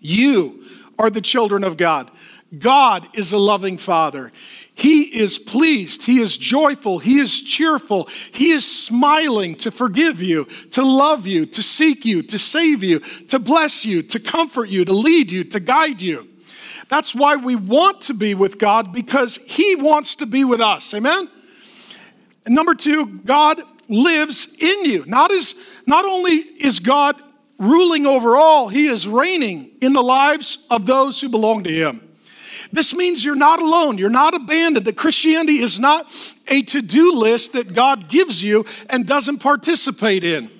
You 0.00 0.64
are 0.98 1.08
the 1.08 1.20
children 1.20 1.62
of 1.62 1.76
God. 1.76 2.10
God 2.58 3.06
is 3.14 3.32
a 3.32 3.38
loving 3.38 3.78
Father. 3.78 4.32
He 4.74 5.02
is 5.02 5.38
pleased. 5.38 6.06
He 6.06 6.20
is 6.20 6.36
joyful. 6.36 6.98
He 6.98 7.20
is 7.20 7.40
cheerful. 7.40 8.08
He 8.32 8.50
is 8.50 8.66
smiling 8.66 9.54
to 9.56 9.70
forgive 9.70 10.20
you, 10.20 10.46
to 10.72 10.84
love 10.84 11.28
you, 11.28 11.46
to 11.46 11.62
seek 11.62 12.04
you, 12.04 12.22
to 12.22 12.40
save 12.40 12.82
you, 12.82 12.98
to 13.28 13.38
bless 13.38 13.84
you, 13.84 14.02
to 14.02 14.18
comfort 14.18 14.68
you, 14.68 14.84
to 14.84 14.92
lead 14.92 15.30
you, 15.30 15.44
to 15.44 15.60
guide 15.60 16.02
you. 16.02 16.26
That's 16.88 17.14
why 17.14 17.36
we 17.36 17.54
want 17.54 18.02
to 18.02 18.14
be 18.14 18.34
with 18.34 18.58
God 18.58 18.92
because 18.92 19.36
He 19.36 19.76
wants 19.76 20.16
to 20.16 20.26
be 20.26 20.42
with 20.42 20.60
us. 20.60 20.92
Amen? 20.92 21.28
And 22.48 22.54
number 22.54 22.74
two, 22.74 23.04
God 23.26 23.60
lives 23.90 24.56
in 24.58 24.86
you. 24.86 25.04
Not, 25.06 25.30
as, 25.30 25.54
not 25.84 26.06
only 26.06 26.36
is 26.36 26.80
God 26.80 27.20
ruling 27.58 28.06
over 28.06 28.38
all, 28.38 28.70
he 28.70 28.86
is 28.86 29.06
reigning 29.06 29.72
in 29.82 29.92
the 29.92 30.02
lives 30.02 30.66
of 30.70 30.86
those 30.86 31.20
who 31.20 31.28
belong 31.28 31.64
to 31.64 31.70
him. 31.70 32.00
This 32.72 32.94
means 32.94 33.22
you're 33.22 33.34
not 33.34 33.60
alone, 33.60 33.98
you're 33.98 34.08
not 34.08 34.34
abandoned. 34.34 34.86
That 34.86 34.96
Christianity 34.96 35.58
is 35.58 35.78
not 35.78 36.10
a 36.48 36.62
to 36.62 36.80
do 36.80 37.12
list 37.12 37.52
that 37.52 37.74
God 37.74 38.08
gives 38.08 38.42
you 38.42 38.64
and 38.88 39.06
doesn't 39.06 39.40
participate 39.40 40.24
in. 40.24 40.50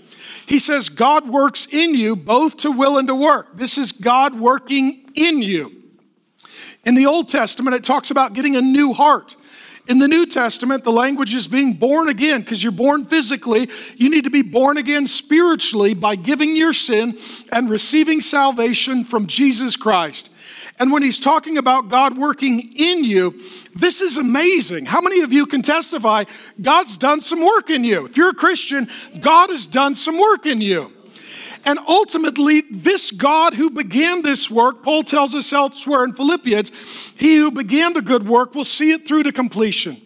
He 0.44 0.58
says 0.58 0.90
God 0.90 1.26
works 1.26 1.66
in 1.72 1.94
you 1.94 2.16
both 2.16 2.58
to 2.58 2.70
will 2.70 2.98
and 2.98 3.08
to 3.08 3.14
work. 3.14 3.56
This 3.56 3.78
is 3.78 3.92
God 3.92 4.38
working 4.38 5.10
in 5.14 5.40
you. 5.40 5.72
In 6.84 6.96
the 6.96 7.06
Old 7.06 7.30
Testament, 7.30 7.76
it 7.76 7.84
talks 7.84 8.10
about 8.10 8.34
getting 8.34 8.56
a 8.56 8.60
new 8.60 8.92
heart. 8.92 9.36
In 9.88 9.98
the 9.98 10.08
New 10.08 10.26
Testament, 10.26 10.84
the 10.84 10.92
language 10.92 11.32
is 11.32 11.46
being 11.46 11.72
born 11.72 12.10
again 12.10 12.42
because 12.42 12.62
you're 12.62 12.72
born 12.72 13.06
physically. 13.06 13.70
You 13.96 14.10
need 14.10 14.24
to 14.24 14.30
be 14.30 14.42
born 14.42 14.76
again 14.76 15.06
spiritually 15.06 15.94
by 15.94 16.14
giving 16.14 16.54
your 16.54 16.74
sin 16.74 17.16
and 17.50 17.70
receiving 17.70 18.20
salvation 18.20 19.02
from 19.02 19.26
Jesus 19.26 19.76
Christ. 19.76 20.30
And 20.78 20.92
when 20.92 21.02
he's 21.02 21.18
talking 21.18 21.56
about 21.56 21.88
God 21.88 22.18
working 22.18 22.70
in 22.76 23.02
you, 23.02 23.40
this 23.74 24.02
is 24.02 24.18
amazing. 24.18 24.84
How 24.84 25.00
many 25.00 25.22
of 25.22 25.32
you 25.32 25.46
can 25.46 25.62
testify 25.62 26.24
God's 26.60 26.98
done 26.98 27.22
some 27.22 27.42
work 27.42 27.70
in 27.70 27.82
you? 27.82 28.06
If 28.06 28.16
you're 28.18 28.28
a 28.28 28.34
Christian, 28.34 28.88
God 29.20 29.48
has 29.48 29.66
done 29.66 29.94
some 29.94 30.18
work 30.18 30.44
in 30.44 30.60
you. 30.60 30.92
And 31.64 31.78
ultimately, 31.86 32.62
this 32.70 33.10
God 33.10 33.54
who 33.54 33.70
began 33.70 34.22
this 34.22 34.50
work, 34.50 34.82
Paul 34.82 35.02
tells 35.02 35.34
us 35.34 35.52
elsewhere 35.52 36.04
in 36.04 36.14
Philippians, 36.14 36.70
he 37.16 37.36
who 37.36 37.50
began 37.50 37.92
the 37.92 38.02
good 38.02 38.26
work 38.26 38.54
will 38.54 38.64
see 38.64 38.92
it 38.92 39.06
through 39.06 39.24
to 39.24 39.32
completion. 39.32 40.00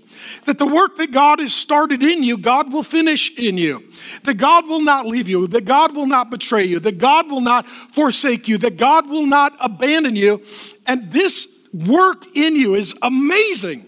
that 0.45 0.59
the 0.59 0.67
work 0.67 0.97
that 0.97 1.13
God 1.13 1.41
has 1.41 1.53
started 1.53 2.03
in 2.03 2.23
you, 2.23 2.37
God 2.39 2.73
will 2.73 2.83
finish 2.83 3.37
in 3.39 3.59
you. 3.59 3.85
That 4.25 4.35
God 4.35 4.67
will 4.69 4.81
not 4.81 5.07
leave 5.07 5.29
you, 5.29 5.47
that 5.49 5.65
God 5.65 5.95
will 5.95 6.07
not 6.07 6.31
betray 6.31 6.65
you, 6.65 6.81
that 6.81 6.99
God 6.99 7.31
will 7.31 7.41
not 7.41 7.67
forsake 7.67 8.49
you, 8.49 8.59
that 8.59 8.77
God 8.77 9.09
will 9.09 9.27
not 9.27 9.53
abandon 9.61 10.17
you. 10.17 10.43
And 10.87 11.13
this 11.13 11.67
work 11.73 12.25
in 12.37 12.57
you 12.57 12.75
is 12.75 12.95
amazing. 13.03 13.87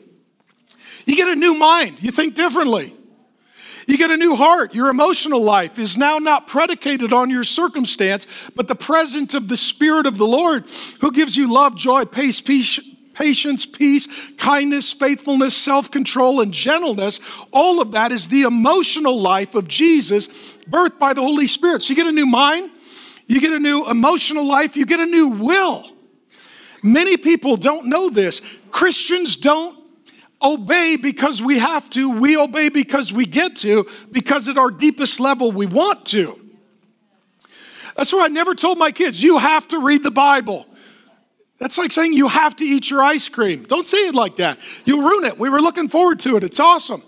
You 1.06 1.16
get 1.16 1.28
a 1.28 1.36
new 1.36 1.54
mind, 1.54 2.02
you 2.02 2.10
think 2.10 2.34
differently. 2.34 2.94
You 3.86 3.98
get 3.98 4.10
a 4.10 4.16
new 4.16 4.34
heart. 4.34 4.74
Your 4.74 4.88
emotional 4.88 5.42
life 5.42 5.78
is 5.78 5.96
now 5.96 6.18
not 6.18 6.48
predicated 6.48 7.12
on 7.12 7.30
your 7.30 7.44
circumstance, 7.44 8.26
but 8.54 8.68
the 8.68 8.74
presence 8.74 9.34
of 9.34 9.48
the 9.48 9.56
Spirit 9.56 10.06
of 10.06 10.18
the 10.18 10.26
Lord 10.26 10.64
who 11.00 11.12
gives 11.12 11.36
you 11.36 11.52
love, 11.52 11.76
joy, 11.76 12.04
peace, 12.04 12.40
peace, 12.40 12.80
patience, 13.14 13.66
peace, 13.66 14.08
kindness, 14.36 14.92
faithfulness, 14.92 15.56
self 15.56 15.90
control, 15.90 16.40
and 16.40 16.52
gentleness. 16.52 17.20
All 17.52 17.80
of 17.80 17.92
that 17.92 18.12
is 18.12 18.28
the 18.28 18.42
emotional 18.42 19.20
life 19.20 19.54
of 19.54 19.68
Jesus, 19.68 20.28
birthed 20.68 20.98
by 20.98 21.14
the 21.14 21.22
Holy 21.22 21.46
Spirit. 21.46 21.82
So 21.82 21.90
you 21.90 21.96
get 21.96 22.06
a 22.06 22.12
new 22.12 22.26
mind, 22.26 22.70
you 23.26 23.40
get 23.40 23.52
a 23.52 23.58
new 23.58 23.88
emotional 23.88 24.46
life, 24.46 24.76
you 24.76 24.86
get 24.86 25.00
a 25.00 25.06
new 25.06 25.28
will. 25.28 25.84
Many 26.82 27.16
people 27.16 27.56
don't 27.56 27.86
know 27.86 28.10
this. 28.10 28.42
Christians 28.70 29.36
don't 29.36 29.83
obey 30.44 30.96
because 30.96 31.42
we 31.42 31.58
have 31.58 31.88
to, 31.90 32.20
we 32.20 32.36
obey 32.36 32.68
because 32.68 33.12
we 33.12 33.26
get 33.26 33.56
to, 33.56 33.88
because 34.12 34.48
at 34.48 34.58
our 34.58 34.70
deepest 34.70 35.18
level 35.18 35.50
we 35.50 35.66
want 35.66 36.06
to. 36.08 36.38
That's 37.96 38.12
why 38.12 38.26
I 38.26 38.28
never 38.28 38.54
told 38.54 38.78
my 38.78 38.90
kids, 38.90 39.22
you 39.22 39.38
have 39.38 39.66
to 39.68 39.78
read 39.78 40.02
the 40.02 40.10
Bible. 40.10 40.66
That's 41.58 41.78
like 41.78 41.92
saying 41.92 42.12
you 42.12 42.28
have 42.28 42.56
to 42.56 42.64
eat 42.64 42.90
your 42.90 43.02
ice 43.02 43.28
cream. 43.28 43.64
Don't 43.64 43.86
say 43.86 44.08
it 44.08 44.14
like 44.14 44.36
that. 44.36 44.58
You'll 44.84 45.08
ruin 45.08 45.24
it. 45.24 45.38
We 45.38 45.48
were 45.48 45.60
looking 45.60 45.88
forward 45.88 46.20
to 46.20 46.36
it. 46.36 46.44
It's 46.44 46.60
awesome. 46.60 47.02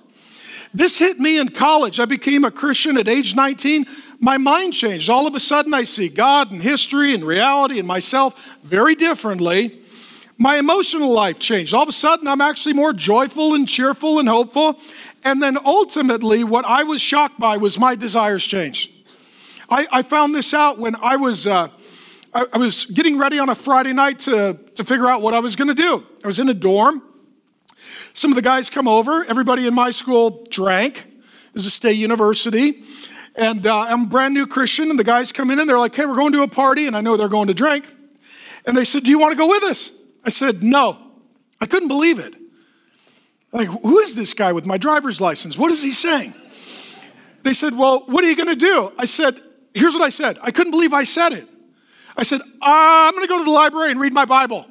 This 0.72 0.98
hit 0.98 1.18
me 1.18 1.38
in 1.38 1.48
college. 1.48 1.98
I 1.98 2.04
became 2.04 2.44
a 2.44 2.50
Christian 2.50 2.96
at 2.98 3.08
age 3.08 3.34
19. 3.34 3.86
My 4.20 4.38
mind 4.38 4.72
changed. 4.72 5.10
All 5.10 5.26
of 5.26 5.34
a 5.34 5.40
sudden, 5.40 5.74
I 5.74 5.84
see 5.84 6.08
God 6.08 6.50
and 6.50 6.62
history 6.62 7.14
and 7.14 7.24
reality 7.24 7.78
and 7.78 7.88
myself 7.88 8.56
very 8.62 8.94
differently. 8.94 9.80
My 10.38 10.58
emotional 10.58 11.12
life 11.12 11.38
changed. 11.38 11.72
All 11.72 11.82
of 11.82 11.88
a 11.88 11.92
sudden, 11.92 12.28
I'm 12.28 12.42
actually 12.42 12.74
more 12.74 12.92
joyful 12.92 13.54
and 13.54 13.66
cheerful 13.66 14.18
and 14.18 14.28
hopeful. 14.28 14.78
And 15.24 15.42
then 15.42 15.56
ultimately, 15.64 16.44
what 16.44 16.66
I 16.66 16.82
was 16.82 17.00
shocked 17.00 17.40
by 17.40 17.56
was 17.56 17.78
my 17.78 17.94
desires 17.94 18.44
changed. 18.44 18.90
I, 19.70 19.88
I 19.90 20.02
found 20.02 20.34
this 20.34 20.52
out 20.52 20.78
when 20.78 20.94
I 20.96 21.16
was. 21.16 21.46
Uh, 21.46 21.68
I, 22.34 22.58
was 22.58 22.84
getting 22.84 23.16
ready 23.16 23.38
on 23.38 23.48
a 23.48 23.54
Friday 23.54 23.94
night 23.94 24.20
to, 24.20 24.58
to 24.74 24.84
figure 24.84 25.08
out 25.08 25.22
what 25.22 25.32
I 25.32 25.38
was 25.38 25.56
going 25.56 25.68
to 25.68 25.74
do. 25.74 26.04
I 26.22 26.26
was 26.26 26.38
in 26.38 26.50
a 26.50 26.54
dorm. 26.54 27.02
Some 28.12 28.30
of 28.30 28.36
the 28.36 28.42
guys 28.42 28.68
come 28.68 28.86
over. 28.86 29.24
Everybody 29.24 29.66
in 29.66 29.72
my 29.72 29.90
school 29.90 30.46
drank. 30.50 31.06
Was 31.54 31.64
a 31.64 31.70
state 31.70 31.96
university. 31.96 32.82
And 33.36 33.66
uh, 33.66 33.80
I'm 33.80 34.02
a 34.02 34.06
brand 34.06 34.34
new 34.34 34.46
Christian, 34.46 34.90
and 34.90 34.98
the 34.98 35.04
guys 35.04 35.32
come 35.32 35.50
in 35.50 35.58
and 35.58 35.66
they're 35.66 35.78
like, 35.78 35.94
hey, 35.94 36.04
we're 36.04 36.16
going 36.16 36.32
to 36.32 36.42
a 36.42 36.48
party, 36.48 36.86
and 36.86 36.94
I 36.94 37.00
know 37.00 37.16
they're 37.16 37.28
going 37.28 37.48
to 37.48 37.54
drink. 37.54 37.86
And 38.66 38.76
they 38.76 38.84
said, 38.84 39.04
Do 39.04 39.10
you 39.10 39.18
want 39.18 39.32
to 39.32 39.38
go 39.38 39.46
with 39.46 39.62
us? 39.62 39.95
I 40.26 40.30
said, 40.30 40.62
No. 40.62 40.98
I 41.58 41.66
couldn't 41.66 41.88
believe 41.88 42.18
it. 42.18 42.34
Like, 43.52 43.68
who 43.68 44.00
is 44.00 44.14
this 44.14 44.34
guy 44.34 44.52
with 44.52 44.66
my 44.66 44.76
driver's 44.76 45.20
license? 45.20 45.56
What 45.56 45.72
is 45.72 45.82
he 45.82 45.92
saying? 45.92 46.34
They 47.44 47.54
said, 47.54 47.78
Well, 47.78 48.00
what 48.06 48.24
are 48.24 48.28
you 48.28 48.36
going 48.36 48.48
to 48.48 48.56
do? 48.56 48.92
I 48.98 49.04
said, 49.04 49.40
Here's 49.72 49.94
what 49.94 50.02
I 50.02 50.08
said. 50.08 50.38
I 50.42 50.50
couldn't 50.50 50.72
believe 50.72 50.92
I 50.92 51.04
said 51.04 51.32
it. 51.32 51.48
I 52.16 52.24
said, 52.24 52.40
I'm 52.60 53.12
going 53.12 53.24
to 53.24 53.28
go 53.28 53.38
to 53.38 53.44
the 53.44 53.50
library 53.50 53.92
and 53.92 54.00
read 54.00 54.12
my 54.12 54.24
Bible. 54.24 54.66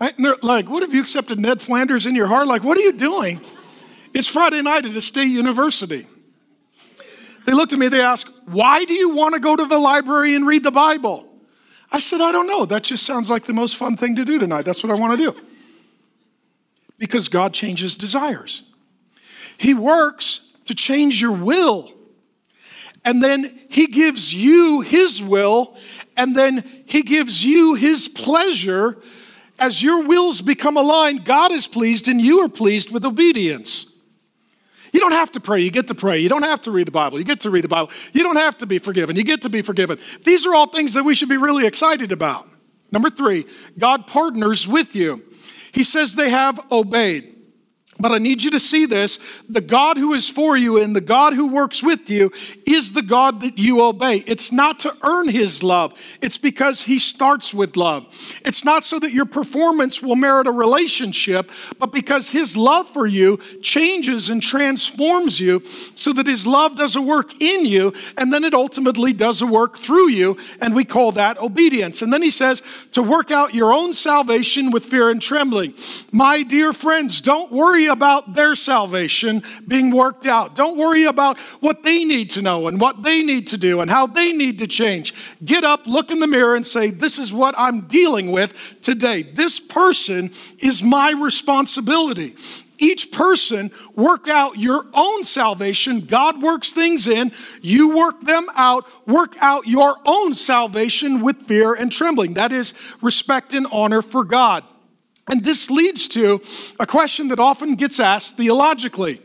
Right? 0.00 0.16
And 0.16 0.24
they're 0.24 0.36
like, 0.42 0.68
What 0.70 0.82
have 0.82 0.94
you 0.94 1.02
accepted 1.02 1.38
Ned 1.38 1.60
Flanders 1.60 2.06
in 2.06 2.16
your 2.16 2.26
heart? 2.26 2.48
Like, 2.48 2.64
what 2.64 2.78
are 2.78 2.82
you 2.82 2.92
doing? 2.92 3.40
It's 4.14 4.26
Friday 4.26 4.62
night 4.62 4.86
at 4.86 4.96
a 4.96 5.02
state 5.02 5.28
university. 5.28 6.06
They 7.46 7.52
looked 7.52 7.72
at 7.72 7.78
me, 7.78 7.88
they 7.88 8.00
asked, 8.00 8.30
Why 8.46 8.84
do 8.84 8.94
you 8.94 9.14
want 9.14 9.34
to 9.34 9.40
go 9.40 9.54
to 9.54 9.66
the 9.66 9.78
library 9.78 10.34
and 10.34 10.46
read 10.46 10.64
the 10.64 10.70
Bible? 10.70 11.29
I 11.92 11.98
said, 11.98 12.20
I 12.20 12.32
don't 12.32 12.46
know. 12.46 12.64
That 12.64 12.84
just 12.84 13.04
sounds 13.04 13.30
like 13.30 13.44
the 13.44 13.52
most 13.52 13.76
fun 13.76 13.96
thing 13.96 14.16
to 14.16 14.24
do 14.24 14.38
tonight. 14.38 14.62
That's 14.62 14.82
what 14.82 14.92
I 14.92 14.94
want 14.94 15.18
to 15.18 15.32
do. 15.32 15.40
Because 16.98 17.28
God 17.28 17.52
changes 17.52 17.96
desires. 17.96 18.62
He 19.58 19.74
works 19.74 20.52
to 20.66 20.74
change 20.74 21.20
your 21.20 21.32
will. 21.32 21.92
And 23.04 23.22
then 23.22 23.58
He 23.68 23.86
gives 23.86 24.32
you 24.32 24.82
His 24.82 25.22
will 25.22 25.76
and 26.16 26.36
then 26.36 26.64
He 26.86 27.02
gives 27.02 27.44
you 27.44 27.74
His 27.74 28.08
pleasure. 28.08 28.98
As 29.58 29.82
your 29.82 30.04
wills 30.04 30.42
become 30.42 30.76
aligned, 30.76 31.24
God 31.24 31.50
is 31.52 31.66
pleased 31.66 32.08
and 32.08 32.20
you 32.20 32.40
are 32.40 32.48
pleased 32.48 32.92
with 32.92 33.04
obedience. 33.04 33.89
You 34.92 35.00
don't 35.00 35.12
have 35.12 35.32
to 35.32 35.40
pray, 35.40 35.60
you 35.60 35.70
get 35.70 35.88
to 35.88 35.94
pray. 35.94 36.18
You 36.18 36.28
don't 36.28 36.42
have 36.42 36.60
to 36.62 36.70
read 36.70 36.86
the 36.86 36.92
Bible, 36.92 37.18
you 37.18 37.24
get 37.24 37.40
to 37.42 37.50
read 37.50 37.64
the 37.64 37.68
Bible. 37.68 37.90
You 38.12 38.22
don't 38.22 38.36
have 38.36 38.58
to 38.58 38.66
be 38.66 38.78
forgiven, 38.78 39.16
you 39.16 39.24
get 39.24 39.42
to 39.42 39.48
be 39.48 39.62
forgiven. 39.62 39.98
These 40.24 40.46
are 40.46 40.54
all 40.54 40.66
things 40.68 40.94
that 40.94 41.04
we 41.04 41.14
should 41.14 41.28
be 41.28 41.36
really 41.36 41.66
excited 41.66 42.12
about. 42.12 42.48
Number 42.92 43.10
three, 43.10 43.46
God 43.78 44.06
partners 44.06 44.66
with 44.66 44.96
you. 44.96 45.22
He 45.72 45.84
says 45.84 46.14
they 46.14 46.30
have 46.30 46.60
obeyed. 46.72 47.36
But 48.00 48.12
I 48.12 48.18
need 48.18 48.42
you 48.42 48.50
to 48.52 48.60
see 48.60 48.86
this. 48.86 49.18
The 49.48 49.60
God 49.60 49.98
who 49.98 50.14
is 50.14 50.28
for 50.28 50.56
you 50.56 50.78
and 50.78 50.96
the 50.96 51.00
God 51.00 51.34
who 51.34 51.52
works 51.52 51.82
with 51.82 52.08
you 52.08 52.32
is 52.66 52.92
the 52.92 53.02
God 53.02 53.42
that 53.42 53.58
you 53.58 53.82
obey. 53.82 54.18
It's 54.26 54.50
not 54.50 54.80
to 54.80 54.96
earn 55.02 55.28
his 55.28 55.62
love, 55.62 55.92
it's 56.20 56.38
because 56.38 56.82
he 56.82 56.98
starts 56.98 57.52
with 57.52 57.76
love. 57.76 58.06
It's 58.44 58.64
not 58.64 58.84
so 58.84 58.98
that 59.00 59.12
your 59.12 59.26
performance 59.26 60.02
will 60.02 60.16
merit 60.16 60.46
a 60.46 60.52
relationship, 60.52 61.50
but 61.78 61.92
because 61.92 62.30
his 62.30 62.56
love 62.56 62.88
for 62.88 63.06
you 63.06 63.36
changes 63.62 64.30
and 64.30 64.42
transforms 64.42 65.38
you 65.38 65.62
so 65.94 66.12
that 66.12 66.26
his 66.26 66.46
love 66.46 66.76
does 66.76 66.96
a 66.96 67.02
work 67.02 67.40
in 67.40 67.66
you 67.66 67.92
and 68.16 68.32
then 68.32 68.44
it 68.44 68.54
ultimately 68.54 69.12
does 69.12 69.42
a 69.42 69.46
work 69.46 69.76
through 69.76 70.08
you. 70.08 70.36
And 70.60 70.74
we 70.74 70.84
call 70.84 71.12
that 71.12 71.38
obedience. 71.38 72.02
And 72.02 72.12
then 72.12 72.22
he 72.22 72.30
says 72.30 72.62
to 72.92 73.02
work 73.02 73.30
out 73.30 73.54
your 73.54 73.72
own 73.72 73.92
salvation 73.92 74.70
with 74.70 74.84
fear 74.84 75.10
and 75.10 75.20
trembling. 75.20 75.74
My 76.12 76.42
dear 76.42 76.72
friends, 76.72 77.20
don't 77.20 77.52
worry 77.52 77.86
about 77.90 78.34
their 78.34 78.54
salvation 78.54 79.42
being 79.68 79.90
worked 79.90 80.24
out. 80.24 80.56
Don't 80.56 80.78
worry 80.78 81.04
about 81.04 81.38
what 81.60 81.82
they 81.82 82.04
need 82.04 82.30
to 82.30 82.42
know 82.42 82.66
and 82.66 82.80
what 82.80 83.02
they 83.02 83.22
need 83.22 83.48
to 83.48 83.58
do 83.58 83.82
and 83.82 83.90
how 83.90 84.06
they 84.06 84.32
need 84.32 84.58
to 84.60 84.66
change. 84.66 85.36
Get 85.44 85.64
up, 85.64 85.86
look 85.86 86.10
in 86.10 86.20
the 86.20 86.26
mirror, 86.26 86.54
and 86.54 86.66
say, 86.66 86.90
This 86.90 87.18
is 87.18 87.32
what 87.32 87.54
I'm 87.58 87.82
dealing 87.82 88.30
with 88.30 88.78
today. 88.80 89.22
This 89.22 89.60
person 89.60 90.32
is 90.58 90.82
my 90.82 91.10
responsibility 91.10 92.36
each 92.80 93.12
person 93.12 93.70
work 93.94 94.26
out 94.28 94.56
your 94.56 94.86
own 94.94 95.24
salvation. 95.24 96.00
God 96.00 96.42
works 96.42 96.72
things 96.72 97.06
in, 97.06 97.30
you 97.60 97.96
work 97.96 98.22
them 98.22 98.46
out. 98.56 98.86
Work 99.06 99.36
out 99.40 99.66
your 99.66 99.96
own 100.06 100.34
salvation 100.34 101.20
with 101.20 101.42
fear 101.42 101.74
and 101.74 101.92
trembling. 101.92 102.34
That 102.34 102.52
is 102.52 102.74
respect 103.02 103.54
and 103.54 103.66
honor 103.70 104.02
for 104.02 104.24
God. 104.24 104.64
And 105.30 105.44
this 105.44 105.70
leads 105.70 106.08
to 106.08 106.42
a 106.80 106.86
question 106.86 107.28
that 107.28 107.38
often 107.38 107.76
gets 107.76 108.00
asked 108.00 108.36
theologically 108.36 109.22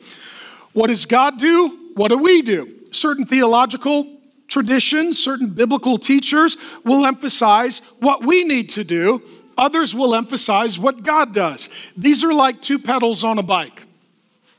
What 0.74 0.88
does 0.88 1.06
God 1.06 1.40
do? 1.40 1.92
What 1.96 2.10
do 2.10 2.18
we 2.18 2.44
do? 2.44 2.72
Certain 2.92 3.26
theological 3.26 4.20
traditions, 4.48 5.22
certain 5.22 5.50
biblical 5.50 5.98
teachers 5.98 6.58
will 6.84 7.06
emphasize 7.06 7.80
what 8.00 8.24
we 8.24 8.44
need 8.44 8.70
to 8.70 8.84
do, 8.84 9.24
others 9.58 9.96
will 9.96 10.14
emphasize 10.14 10.78
what 10.78 11.02
God 11.02 11.34
does. 11.34 11.70
These 11.98 12.24
are 12.24 12.34
like 12.34 12.62
two 12.62 12.78
pedals 12.78 13.24
on 13.24 13.40
a 13.40 13.44
bike, 13.44 13.86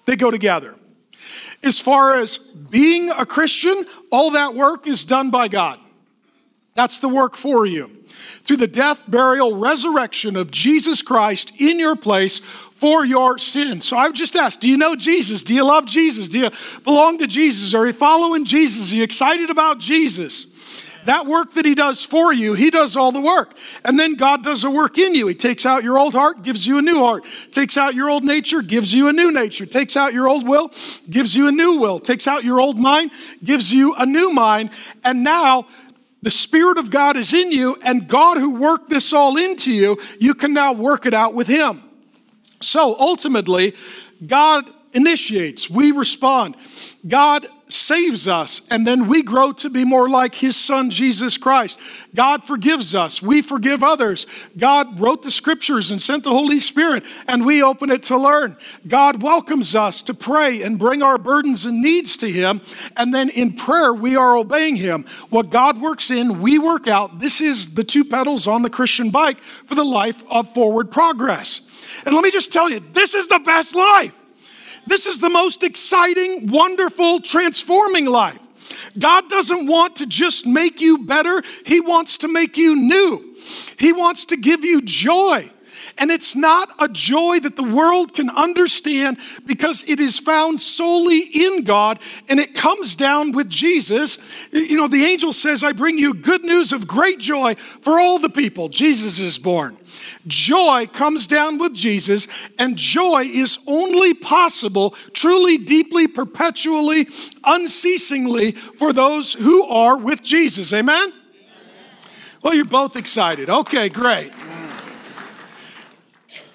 they 0.05 0.17
go 0.17 0.31
together. 0.31 0.75
As 1.62 1.79
far 1.79 2.15
as 2.15 2.38
being 2.38 3.11
a 3.11 3.25
Christian, 3.25 3.87
all 4.11 4.33
that 4.33 4.55
work 4.55 4.87
is 4.87 5.05
done 5.05 5.31
by 5.31 5.49
God. 5.49 5.81
That's 6.75 6.99
the 6.99 7.09
work 7.09 7.35
for 7.35 7.65
you 7.67 7.97
through 8.44 8.58
the 8.58 8.66
death, 8.66 9.02
burial, 9.08 9.56
resurrection 9.56 10.37
of 10.37 10.50
Jesus 10.50 11.02
Christ 11.02 11.61
in 11.61 11.78
your 11.78 11.96
place 11.96 12.38
for 12.38 13.04
your 13.04 13.38
sins. 13.38 13.87
So 13.87 13.96
I 13.96 14.06
would 14.06 14.16
just 14.16 14.37
ask, 14.37 14.61
do 14.61 14.68
you 14.68 14.76
know 14.76 14.96
Jesus? 14.96 15.42
Do 15.42 15.54
you 15.54 15.64
love 15.64 15.87
Jesus? 15.87 16.28
Do 16.28 16.38
you 16.38 16.50
belong 16.85 17.18
to 17.18 17.26
Jesus? 17.26 17.75
Are 17.75 17.87
you 17.87 17.92
following 17.92 18.44
Jesus? 18.44 18.92
Are 18.92 18.96
you 18.96 19.02
excited 19.02 19.50
about 19.50 19.78
Jesus? 19.78 20.46
That 21.06 21.25
work 21.25 21.54
that 21.54 21.64
he 21.64 21.76
does 21.76 22.04
for 22.04 22.32
you, 22.32 22.54
he 22.54 22.68
does 22.68 22.96
all 22.96 23.12
the 23.12 23.20
work. 23.20 23.56
And 23.85 23.99
then 23.99 24.14
God 24.14 24.42
does 24.44 24.62
the 24.62 24.70
work 24.70 24.99
in 24.99 25.14
you. 25.14 25.28
He 25.28 25.37
takes 25.37 25.64
out 25.64 25.85
your 25.85 25.99
old 25.99 26.14
heart, 26.14 26.42
gives 26.42 26.66
you 26.66 26.78
a 26.78 26.82
new 26.82 26.99
heart. 26.99 27.25
Takes 27.52 27.76
out 27.76 27.94
your 27.94 28.11
old 28.11 28.25
nature, 28.25 28.61
gives 28.61 28.92
you 28.92 29.08
a 29.08 29.12
new 29.12 29.32
nature. 29.32 29.66
Takes 29.66 29.96
out 29.96 30.12
your 30.12 30.28
old 30.28 30.49
will, 30.49 30.73
gives 31.08 31.37
you 31.37 31.46
a 31.46 31.52
new 31.52 31.78
will. 31.78 32.00
Takes 32.00 32.26
out 32.26 32.42
your 32.42 32.61
old 32.61 32.80
mind, 32.80 33.12
gives 33.44 33.73
you 33.73 33.94
a 33.94 34.04
new 34.04 34.32
mind. 34.32 34.70
And 35.04 35.23
now 35.23 35.68
the 36.26 36.30
Spirit 36.33 36.76
of 36.76 36.90
God 36.90 37.16
is 37.16 37.33
in 37.33 37.52
you, 37.52 37.78
and 37.85 38.09
God 38.09 38.37
who 38.37 38.56
worked 38.56 38.90
this 38.90 39.12
all 39.12 39.37
into 39.37 39.71
you, 39.71 39.97
you 40.18 40.35
can 40.35 40.52
now 40.52 40.73
work 40.73 41.06
it 41.06 41.14
out 41.14 41.35
with 41.35 41.47
Him. 41.47 41.80
So 42.61 42.99
ultimately, 42.99 43.75
God 44.26 44.68
initiates, 44.92 45.71
we 45.71 45.92
respond. 45.92 46.56
God 47.06 47.47
saves 47.68 48.28
us, 48.28 48.62
and 48.70 48.87
then 48.87 49.08
we 49.08 49.23
grow 49.23 49.52
to 49.52 49.68
be 49.68 49.85
more 49.85 50.08
like 50.08 50.37
his 50.37 50.56
son, 50.56 50.90
Jesus 50.90 51.37
Christ. 51.37 51.78
God 52.14 52.44
forgives 52.44 52.94
us. 52.94 53.20
We 53.20 53.42
forgive 53.42 53.82
others. 53.82 54.26
God 54.56 55.00
wrote 55.00 55.23
the 55.23 55.30
scriptures 55.30 55.90
and 55.90 56.00
sent 56.00 56.25
the 56.25 56.30
Holy 56.30 56.61
Spirit, 56.61 57.04
and 57.26 57.44
we 57.44 57.62
open 57.62 57.90
it 57.90 58.04
to 58.04 58.16
learn. 58.16 58.56
God 58.87 59.23
welcomes 59.23 59.75
us 59.75 60.02
to 60.02 60.14
pray 60.14 60.62
and 60.62 60.78
bring 60.78 61.02
our 61.02 61.18
burdens 61.18 61.64
and 61.64 61.82
needs 61.82 62.16
to 62.18 62.30
him, 62.30 62.61
and 62.96 63.12
then 63.12 63.28
in 63.30 63.54
prayer, 63.54 63.92
we 63.92 64.16
are 64.16 64.37
obeying 64.37 64.76
him. 64.76 65.04
What 65.30 65.50
God 65.50 65.80
works 65.80 66.11
in, 66.11 66.40
we 66.40 66.58
work 66.58 66.87
out. 66.87 67.20
This 67.20 67.40
is 67.40 67.75
the 67.75 67.85
two 67.85 68.04
pedals 68.04 68.46
on 68.46 68.62
the 68.62 68.70
Christian 68.70 69.11
bike 69.11 69.40
for 69.40 69.75
the 69.75 69.85
life 69.85 70.23
of 70.30 70.52
forward 70.54 70.90
progress. 70.90 71.62
And 72.04 72.14
let 72.14 72.23
me 72.23 72.30
just 72.30 72.52
tell 72.52 72.70
you, 72.70 72.80
this 72.92 73.14
is 73.14 73.28
the 73.28 73.38
best 73.38 73.75
life. 73.75 74.14
This 74.87 75.07
is 75.07 75.21
the 75.21 75.31
most 75.31 75.62
exciting, 75.62 76.49
wonderful, 76.49 77.21
transforming 77.21 78.07
life. 78.07 78.38
God 78.99 79.28
doesn't 79.28 79.66
want 79.66 79.97
to 79.97 80.07
just 80.07 80.47
make 80.47 80.81
you 80.81 80.99
better, 80.99 81.43
He 81.64 81.81
wants 81.81 82.19
to 82.19 82.28
make 82.28 82.57
you 82.57 82.76
new. 82.76 83.37
He 83.78 83.93
wants 83.93 84.25
to 84.26 84.37
give 84.37 84.64
you 84.64 84.83
joy. 84.83 85.50
And 85.99 86.11
it's 86.11 86.37
not 86.37 86.75
a 86.79 86.88
joy 86.88 87.41
that 87.41 87.57
the 87.57 87.62
world 87.62 88.12
can 88.12 88.29
understand 88.29 89.17
because 89.47 89.83
it 89.88 89.99
is 89.99 90.19
found 90.19 90.61
solely 90.61 91.21
in 91.21 91.65
God 91.65 91.99
and 92.29 92.38
it 92.38 92.55
comes 92.55 92.97
down 92.97 93.33
with 93.33 93.49
Jesus. 93.49 94.19
You 94.53 94.76
know, 94.76 94.88
the 94.88 95.05
angel 95.05 95.33
says, 95.33 95.65
I 95.65 95.73
bring 95.73 95.99
you 95.99 96.12
good 96.12 96.45
news 96.45 96.73
of 96.73 96.87
great 96.87 97.19
joy 97.19 97.55
for 97.55 97.99
all 97.99 98.19
the 98.19 98.29
people. 98.29 98.69
Jesus 98.69 99.19
is 99.19 99.38
born. 99.38 99.79
Joy 100.26 100.87
comes 100.93 101.26
down 101.26 101.59
with 101.59 101.73
Jesus, 101.73 102.26
and 102.59 102.76
joy 102.76 103.23
is 103.23 103.59
only 103.67 104.12
possible 104.12 104.91
truly, 105.15 105.57
deeply, 105.57 106.09
perpetually, 106.09 107.09
unceasingly 107.45 108.53
for 108.53 108.93
those 108.93 109.35
who 109.35 109.65
are 109.65 109.97
with 109.97 110.23
Jesus. 110.23 110.73
Amen? 110.73 110.99
Amen. 110.99 111.15
Well, 112.43 112.55
you're 112.55 112.65
both 112.65 112.97
excited. 112.97 113.49
Okay, 113.49 113.88
great 113.88 114.33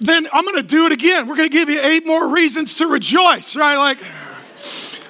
then 0.01 0.27
I'm 0.33 0.43
going 0.43 0.57
to 0.57 0.63
do 0.63 0.87
it 0.87 0.91
again. 0.91 1.27
We're 1.27 1.35
going 1.35 1.49
to 1.49 1.55
give 1.55 1.69
you 1.69 1.79
eight 1.79 2.07
more 2.07 2.27
reasons 2.27 2.73
to 2.75 2.87
rejoice, 2.87 3.55
right? 3.55 3.77
Like, 3.77 3.99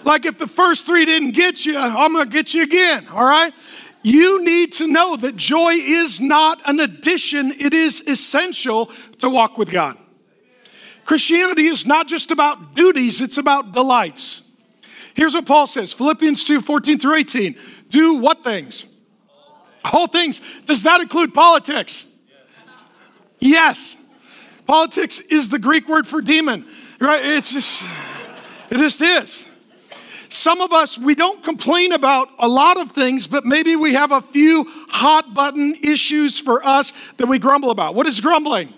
like 0.03 0.25
if 0.25 0.37
the 0.37 0.47
first 0.47 0.85
three 0.85 1.05
didn't 1.05 1.31
get 1.31 1.65
you, 1.65 1.77
I'm 1.77 2.11
going 2.11 2.25
to 2.25 2.31
get 2.31 2.53
you 2.53 2.63
again, 2.63 3.07
all 3.11 3.23
right? 3.23 3.53
You 4.03 4.43
need 4.43 4.73
to 4.73 4.87
know 4.87 5.15
that 5.15 5.37
joy 5.37 5.73
is 5.75 6.19
not 6.19 6.61
an 6.65 6.81
addition, 6.81 7.53
it 7.57 7.73
is 7.73 8.01
essential 8.01 8.87
to 9.19 9.29
walk 9.29 9.57
with 9.57 9.71
God. 9.71 9.97
Christianity 11.05 11.67
is 11.67 11.85
not 11.85 12.07
just 12.07 12.29
about 12.29 12.75
duties, 12.75 13.21
it's 13.21 13.37
about 13.37 13.73
delights. 13.73 14.41
Here's 15.13 15.33
what 15.33 15.45
Paul 15.45 15.67
says 15.67 15.93
Philippians 15.93 16.43
2 16.43 16.61
14 16.61 16.99
through 16.99 17.15
18. 17.15 17.55
Do 17.89 18.15
what 18.15 18.43
things? 18.43 18.85
All 19.85 20.07
things. 20.07 20.41
Does 20.65 20.83
that 20.83 20.99
include 20.99 21.33
politics? 21.33 22.05
Yes. 23.39 24.00
Politics 24.71 25.19
is 25.19 25.49
the 25.49 25.59
Greek 25.59 25.89
word 25.89 26.07
for 26.07 26.21
demon, 26.21 26.65
right? 27.01 27.21
It's 27.21 27.51
just, 27.51 27.83
it 28.69 28.77
just 28.77 29.01
is. 29.01 29.45
Some 30.29 30.61
of 30.61 30.71
us, 30.71 30.97
we 30.97 31.13
don't 31.13 31.43
complain 31.43 31.91
about 31.91 32.29
a 32.39 32.47
lot 32.47 32.77
of 32.77 32.91
things, 32.91 33.27
but 33.27 33.43
maybe 33.43 33.75
we 33.75 33.95
have 33.95 34.13
a 34.13 34.21
few 34.21 34.65
hot 34.87 35.33
button 35.33 35.75
issues 35.83 36.39
for 36.39 36.65
us 36.65 36.93
that 37.17 37.25
we 37.25 37.37
grumble 37.37 37.69
about. 37.69 37.95
What 37.95 38.07
is 38.07 38.21
grumbling? 38.21 38.73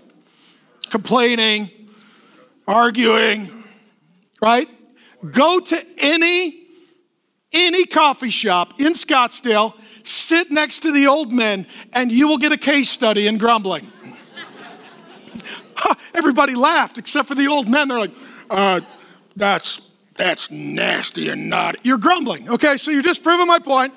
Complaining, 0.89 1.69
arguing, 2.67 3.63
right? 4.41 4.67
Go 5.31 5.59
to 5.59 5.85
any 5.99 6.59
any 7.51 7.85
coffee 7.85 8.31
shop 8.31 8.79
in 8.79 8.93
Scottsdale, 8.93 9.75
sit 10.01 10.49
next 10.49 10.79
to 10.79 10.91
the 10.91 11.05
old 11.05 11.31
men, 11.31 11.67
and 11.93 12.11
you 12.11 12.27
will 12.27 12.39
get 12.39 12.51
a 12.51 12.57
case 12.57 12.89
study 12.89 13.27
in 13.27 13.37
grumbling. 13.37 13.87
Everybody 16.13 16.55
laughed 16.55 16.97
except 16.97 17.27
for 17.27 17.35
the 17.35 17.47
old 17.47 17.69
men. 17.69 17.87
They're 17.87 17.99
like, 17.99 18.15
uh, 18.49 18.81
that's, 19.35 19.81
that's 20.15 20.51
nasty 20.51 21.29
and 21.29 21.49
not. 21.49 21.85
You're 21.85 21.97
grumbling, 21.97 22.49
okay? 22.49 22.77
So 22.77 22.91
you're 22.91 23.01
just 23.01 23.23
proving 23.23 23.47
my 23.47 23.59
point. 23.59 23.93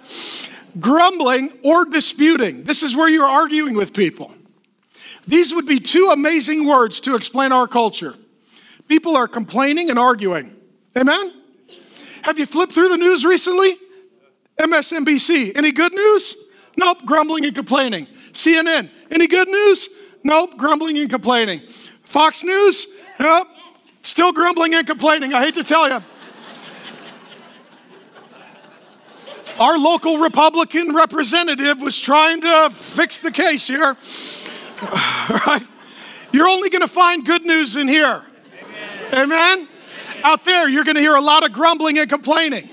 Grumbling 0.78 1.52
or 1.62 1.84
disputing. 1.84 2.64
This 2.64 2.82
is 2.82 2.94
where 2.94 3.08
you're 3.08 3.26
arguing 3.26 3.76
with 3.76 3.92
people. 3.92 4.32
These 5.26 5.54
would 5.54 5.66
be 5.66 5.80
two 5.80 6.10
amazing 6.12 6.66
words 6.66 7.00
to 7.00 7.16
explain 7.16 7.52
our 7.52 7.66
culture. 7.66 8.14
People 8.88 9.16
are 9.16 9.26
complaining 9.26 9.90
and 9.90 9.98
arguing. 9.98 10.54
Amen? 10.96 11.32
Have 12.22 12.38
you 12.38 12.46
flipped 12.46 12.72
through 12.72 12.88
the 12.88 12.96
news 12.96 13.24
recently? 13.24 13.76
MSNBC, 14.58 15.56
any 15.56 15.72
good 15.72 15.92
news? 15.92 16.34
Nope, 16.76 17.04
grumbling 17.04 17.44
and 17.44 17.54
complaining. 17.54 18.06
CNN, 18.32 18.88
any 19.10 19.26
good 19.26 19.48
news? 19.48 19.88
Nope, 20.26 20.56
grumbling 20.56 20.98
and 20.98 21.08
complaining. 21.08 21.60
Fox 22.02 22.42
News? 22.42 22.88
Nope, 23.20 23.46
still 24.02 24.32
grumbling 24.32 24.74
and 24.74 24.84
complaining. 24.84 25.32
I 25.32 25.44
hate 25.44 25.54
to 25.54 25.62
tell 25.62 25.88
you. 25.88 26.02
Our 29.60 29.78
local 29.78 30.18
Republican 30.18 30.96
representative 30.96 31.80
was 31.80 32.00
trying 32.00 32.40
to 32.40 32.70
fix 32.72 33.20
the 33.20 33.30
case 33.30 33.68
here. 33.68 33.96
right? 35.46 35.62
You're 36.32 36.48
only 36.48 36.70
going 36.70 36.82
to 36.82 36.88
find 36.88 37.24
good 37.24 37.46
news 37.46 37.76
in 37.76 37.86
here. 37.86 38.24
Amen. 39.12 39.32
Amen? 39.32 39.68
Out 40.24 40.44
there, 40.44 40.68
you're 40.68 40.82
going 40.82 40.96
to 40.96 41.00
hear 41.00 41.14
a 41.14 41.20
lot 41.20 41.44
of 41.46 41.52
grumbling 41.52 42.00
and 42.00 42.10
complaining. 42.10 42.68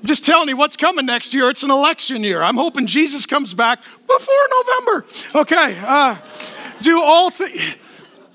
I'm 0.00 0.06
just 0.06 0.24
telling 0.24 0.48
you 0.48 0.56
what's 0.56 0.78
coming 0.78 1.04
next 1.04 1.34
year. 1.34 1.50
It's 1.50 1.62
an 1.62 1.70
election 1.70 2.24
year. 2.24 2.42
I'm 2.42 2.56
hoping 2.56 2.86
Jesus 2.86 3.26
comes 3.26 3.52
back 3.52 3.82
before 3.82 4.34
November. 4.56 5.06
Okay. 5.34 5.78
Uh, 5.84 6.16
do 6.80 7.00
all 7.00 7.30
things. 7.30 7.76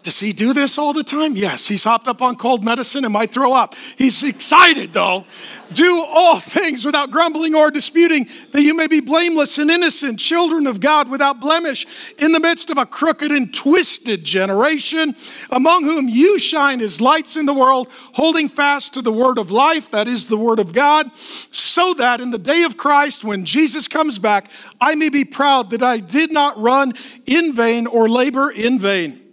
Does 0.05 0.19
he 0.19 0.33
do 0.33 0.53
this 0.53 0.77
all 0.77 0.93
the 0.93 1.03
time? 1.03 1.35
Yes, 1.35 1.67
he's 1.67 1.83
hopped 1.83 2.07
up 2.07 2.21
on 2.21 2.35
cold 2.35 2.63
medicine 2.63 3.05
and 3.05 3.11
might 3.11 3.33
throw 3.33 3.53
up. 3.53 3.73
He's 3.97 4.21
excited 4.21 4.93
though. 4.93 5.25
Do 5.73 6.05
all 6.05 6.39
things 6.39 6.85
without 6.85 7.09
grumbling 7.09 7.55
or 7.55 7.71
disputing, 7.71 8.29
that 8.51 8.61
you 8.61 8.75
may 8.75 8.85
be 8.85 8.99
blameless 8.99 9.57
and 9.57 9.71
innocent, 9.71 10.19
children 10.19 10.67
of 10.67 10.79
God 10.79 11.09
without 11.09 11.39
blemish, 11.39 11.87
in 12.19 12.33
the 12.33 12.39
midst 12.39 12.69
of 12.69 12.77
a 12.77 12.85
crooked 12.85 13.31
and 13.31 13.51
twisted 13.51 14.23
generation, 14.23 15.15
among 15.49 15.85
whom 15.85 16.07
you 16.07 16.37
shine 16.37 16.81
as 16.81 17.01
lights 17.01 17.35
in 17.35 17.47
the 17.47 17.53
world, 17.55 17.87
holding 18.13 18.47
fast 18.47 18.93
to 18.93 19.01
the 19.01 19.11
word 19.11 19.39
of 19.39 19.49
life, 19.49 19.89
that 19.89 20.07
is 20.07 20.27
the 20.27 20.37
word 20.37 20.59
of 20.59 20.71
God, 20.71 21.09
so 21.15 21.95
that 21.95 22.21
in 22.21 22.29
the 22.29 22.37
day 22.37 22.61
of 22.61 22.77
Christ, 22.77 23.23
when 23.23 23.43
Jesus 23.43 23.87
comes 23.87 24.19
back, 24.19 24.51
I 24.79 24.93
may 24.93 25.09
be 25.09 25.25
proud 25.25 25.71
that 25.71 25.81
I 25.81 25.97
did 25.97 26.31
not 26.31 26.61
run 26.61 26.93
in 27.25 27.55
vain 27.55 27.87
or 27.87 28.07
labor 28.07 28.51
in 28.51 28.77
vain. 28.77 29.24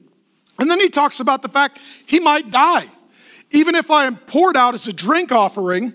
And 0.58 0.70
then 0.70 0.80
he 0.80 0.88
talks 0.88 1.20
about 1.20 1.42
the 1.42 1.48
fact 1.48 1.78
he 2.06 2.20
might 2.20 2.50
die. 2.50 2.86
Even 3.50 3.74
if 3.74 3.90
I 3.90 4.06
am 4.06 4.16
poured 4.16 4.56
out 4.56 4.74
as 4.74 4.88
a 4.88 4.92
drink 4.92 5.32
offering 5.32 5.92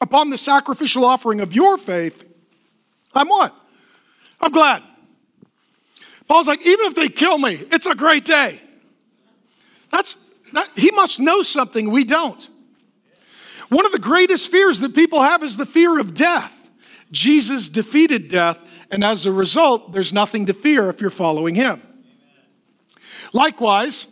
upon 0.00 0.30
the 0.30 0.38
sacrificial 0.38 1.04
offering 1.04 1.40
of 1.40 1.54
your 1.54 1.78
faith, 1.78 2.24
I'm 3.14 3.28
what? 3.28 3.54
I'm 4.40 4.52
glad. 4.52 4.82
Paul's 6.28 6.48
like, 6.48 6.66
even 6.66 6.86
if 6.86 6.94
they 6.94 7.08
kill 7.08 7.38
me, 7.38 7.54
it's 7.70 7.86
a 7.86 7.94
great 7.94 8.24
day. 8.24 8.60
That's 9.90 10.16
that, 10.52 10.68
he 10.76 10.90
must 10.90 11.20
know 11.20 11.42
something 11.42 11.90
we 11.90 12.04
don't. 12.04 12.48
One 13.68 13.86
of 13.86 13.92
the 13.92 13.98
greatest 13.98 14.50
fears 14.50 14.80
that 14.80 14.94
people 14.94 15.22
have 15.22 15.42
is 15.42 15.56
the 15.56 15.66
fear 15.66 15.98
of 15.98 16.14
death. 16.14 16.70
Jesus 17.10 17.68
defeated 17.68 18.28
death, 18.28 18.58
and 18.90 19.02
as 19.04 19.24
a 19.26 19.32
result, 19.32 19.92
there's 19.92 20.12
nothing 20.12 20.46
to 20.46 20.54
fear 20.54 20.88
if 20.88 21.00
you're 21.00 21.10
following 21.10 21.54
him. 21.54 21.82
Likewise, 23.32 24.06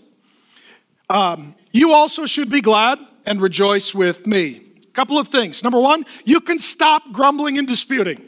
um, 1.08 1.54
you 1.72 1.92
also 1.92 2.26
should 2.26 2.50
be 2.50 2.60
glad 2.60 2.98
and 3.26 3.40
rejoice 3.40 3.94
with 3.94 4.26
me. 4.26 4.62
Couple 4.92 5.18
of 5.18 5.28
things. 5.28 5.62
Number 5.62 5.80
one, 5.80 6.04
you 6.24 6.40
can 6.40 6.58
stop 6.58 7.02
grumbling 7.12 7.58
and 7.58 7.66
disputing. 7.66 8.22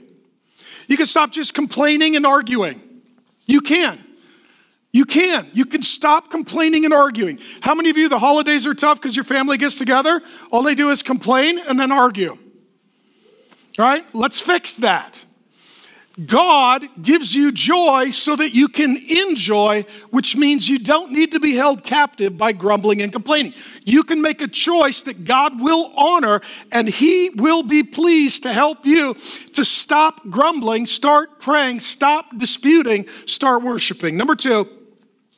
You 0.87 0.97
can 0.97 1.07
stop 1.07 1.33
just 1.33 1.55
complaining 1.55 2.17
and 2.17 2.25
arguing. 2.25 2.81
You 3.47 3.61
can. 3.61 3.99
You 4.93 5.05
can. 5.05 5.49
You 5.53 5.65
can 5.65 5.83
stop 5.83 6.31
complaining 6.31 6.85
and 6.85 6.93
arguing. 6.93 7.39
How 7.63 7.75
many 7.75 7.91
of 7.91 7.97
you, 7.97 8.09
the 8.09 8.19
holidays 8.19 8.67
are 8.67 8.75
tough 8.75 9.01
because 9.01 9.17
your 9.17 9.25
family 9.25 9.59
gets 9.59 9.79
together? 9.79 10.21
All 10.51 10.63
they 10.63 10.75
do 10.75 10.91
is 10.91 11.03
complain 11.03 11.59
and 11.59 11.81
then 11.81 11.91
argue. 11.91 12.31
All 12.31 12.39
right? 13.79 14.05
Let's 14.15 14.41
fix 14.41 14.77
that. 14.77 15.25
God 16.27 16.87
gives 17.01 17.35
you 17.35 17.53
joy 17.53 18.11
so 18.11 18.37
that 18.37 18.55
you 18.55 18.69
can 18.69 18.99
enjoy, 19.09 19.87
which 20.11 20.37
means 20.37 20.69
you 20.69 20.79
don't 20.79 21.11
need 21.13 21.33
to 21.33 21.41
be 21.41 21.55
held 21.55 21.85
captive 21.85 22.37
by 22.37 22.53
grumbling 22.53 23.01
and 23.01 23.11
complaining. 23.11 23.55
You 23.85 24.05
can 24.05 24.21
make 24.21 24.43
a 24.43 24.49
choice 24.49 25.03
that 25.03 25.25
God 25.25 25.61
will 25.61 25.93
honor 25.97 26.43
and 26.71 26.89
He 26.89 27.31
will 27.31 27.63
be 27.63 27.83
pleased 27.83 28.43
to 28.43 28.53
help 28.53 28.85
you 28.85 29.15
to 29.55 29.65
stop 29.65 30.21
grumbling, 30.29 30.87
start 30.87 31.41
praying, 31.41 31.81
stop 31.81 32.37
disputing, 32.37 33.09
start 33.27 33.63
worshiping. 33.63 34.17
Number 34.17 34.37
two, 34.37 34.69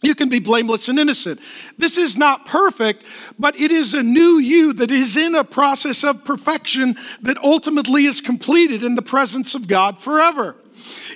You 0.05 0.15
can 0.15 0.29
be 0.29 0.39
blameless 0.39 0.91
and 0.91 0.99
innocent. 0.99 1.41
This 1.79 1.97
is 1.97 2.15
not 2.19 2.45
perfect, 2.45 3.07
but 3.39 3.59
it 3.59 3.71
is 3.71 3.95
a 3.95 4.03
new 4.03 4.39
you 4.39 4.75
that 4.75 4.91
is 4.91 5.17
in 5.17 5.35
a 5.35 5.45
process 5.45 6.05
of 6.05 6.27
perfection 6.27 6.97
that 7.23 7.39
ultimately 7.39 8.05
is 8.05 8.21
completed 8.21 8.83
in 8.83 8.97
the 8.97 9.03
presence 9.03 9.55
of 9.55 9.67
God 9.67 9.99
forever. 10.03 10.57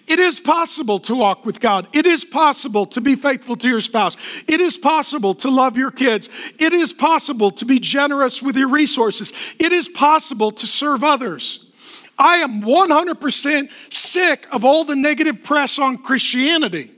It 0.06 0.18
is 0.18 0.40
possible 0.40 0.98
to 1.00 1.14
walk 1.14 1.44
with 1.44 1.60
God. 1.60 1.88
It 1.92 2.06
is 2.06 2.24
possible 2.24 2.86
to 2.86 3.00
be 3.00 3.16
faithful 3.16 3.56
to 3.56 3.68
your 3.68 3.80
spouse. 3.80 4.16
It 4.46 4.60
is 4.60 4.78
possible 4.78 5.34
to 5.34 5.50
love 5.50 5.76
your 5.76 5.90
kids. 5.90 6.28
It 6.58 6.72
is 6.72 6.92
possible 6.92 7.50
to 7.52 7.64
be 7.64 7.78
generous 7.78 8.42
with 8.42 8.56
your 8.56 8.68
resources. 8.68 9.32
It 9.58 9.72
is 9.72 9.88
possible 9.88 10.50
to 10.52 10.66
serve 10.66 11.04
others. 11.04 11.70
I 12.18 12.36
am 12.36 12.62
100% 12.62 13.92
sick 13.92 14.46
of 14.50 14.64
all 14.64 14.84
the 14.84 14.96
negative 14.96 15.44
press 15.44 15.78
on 15.78 15.98
Christianity 15.98 16.90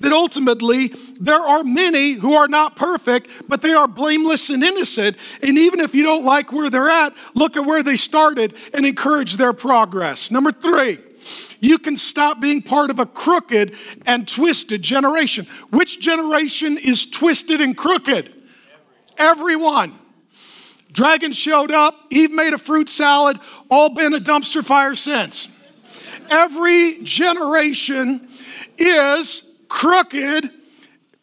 that 0.00 0.12
ultimately 0.12 0.88
there 1.20 1.40
are 1.40 1.62
many 1.62 2.12
who 2.12 2.34
are 2.34 2.48
not 2.48 2.74
perfect, 2.74 3.28
but 3.48 3.62
they 3.62 3.72
are 3.72 3.86
blameless 3.86 4.50
and 4.50 4.64
innocent. 4.64 5.16
And 5.42 5.58
even 5.58 5.80
if 5.80 5.94
you 5.94 6.02
don't 6.02 6.24
like 6.24 6.52
where 6.52 6.70
they're 6.70 6.88
at, 6.88 7.14
look 7.34 7.56
at 7.56 7.64
where 7.64 7.82
they 7.82 7.96
started 7.96 8.54
and 8.74 8.84
encourage 8.84 9.36
their 9.36 9.52
progress. 9.52 10.30
Number 10.30 10.52
three, 10.52 10.98
you 11.60 11.78
can 11.78 11.94
stop 11.94 12.40
being 12.40 12.62
part 12.62 12.90
of 12.90 12.98
a 12.98 13.06
crooked 13.06 13.74
and 14.06 14.26
twisted 14.26 14.82
generation. 14.82 15.46
Which 15.70 16.00
generation 16.00 16.78
is 16.78 17.06
twisted 17.06 17.60
and 17.60 17.76
crooked? 17.76 18.32
Everyone. 19.16 19.94
Dragon 20.92 21.32
showed 21.32 21.70
up, 21.70 21.94
Eve 22.10 22.32
made 22.32 22.52
a 22.52 22.58
fruit 22.58 22.88
salad, 22.88 23.38
all 23.70 23.94
been 23.94 24.12
a 24.12 24.18
dumpster 24.18 24.64
fire 24.64 24.94
since. 24.94 25.48
Every 26.30 27.02
generation 27.02 28.28
is 28.76 29.42
crooked, 29.68 30.50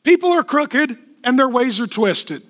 people 0.04 0.32
are 0.32 0.44
crooked, 0.44 0.98
and 1.24 1.38
their 1.38 1.50
ways 1.50 1.82
are 1.82 1.88
twisted. 1.88 2.44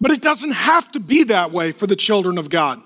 But 0.00 0.12
it 0.12 0.22
doesn't 0.22 0.52
have 0.52 0.92
to 0.92 1.00
be 1.00 1.24
that 1.24 1.50
way 1.50 1.72
for 1.72 1.86
the 1.86 1.96
children 1.96 2.38
of 2.38 2.50
God. 2.50 2.82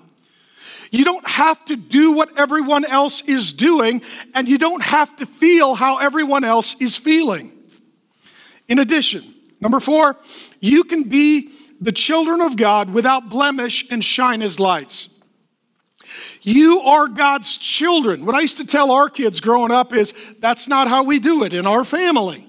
You 0.91 1.05
don't 1.05 1.27
have 1.27 1.63
to 1.65 1.75
do 1.75 2.11
what 2.11 2.37
everyone 2.37 2.85
else 2.85 3.21
is 3.21 3.53
doing, 3.53 4.01
and 4.33 4.47
you 4.47 4.57
don't 4.57 4.81
have 4.81 5.15
to 5.17 5.25
feel 5.25 5.75
how 5.75 5.97
everyone 5.97 6.43
else 6.43 6.79
is 6.81 6.97
feeling. 6.97 7.51
In 8.67 8.79
addition, 8.79 9.23
number 9.59 9.79
four, 9.79 10.17
you 10.59 10.83
can 10.83 11.03
be 11.03 11.51
the 11.81 11.91
children 11.91 12.41
of 12.41 12.57
God 12.57 12.91
without 12.91 13.29
blemish 13.29 13.89
and 13.91 14.03
shine 14.03 14.41
as 14.41 14.59
lights. 14.59 15.09
You 16.41 16.81
are 16.81 17.07
God's 17.07 17.57
children. 17.57 18.25
What 18.25 18.35
I 18.35 18.41
used 18.41 18.57
to 18.57 18.65
tell 18.65 18.91
our 18.91 19.09
kids 19.09 19.39
growing 19.39 19.71
up 19.71 19.93
is 19.93 20.13
that's 20.39 20.67
not 20.67 20.87
how 20.87 21.03
we 21.03 21.19
do 21.19 21.43
it 21.43 21.53
in 21.53 21.67
our 21.67 21.85
family. 21.85 22.47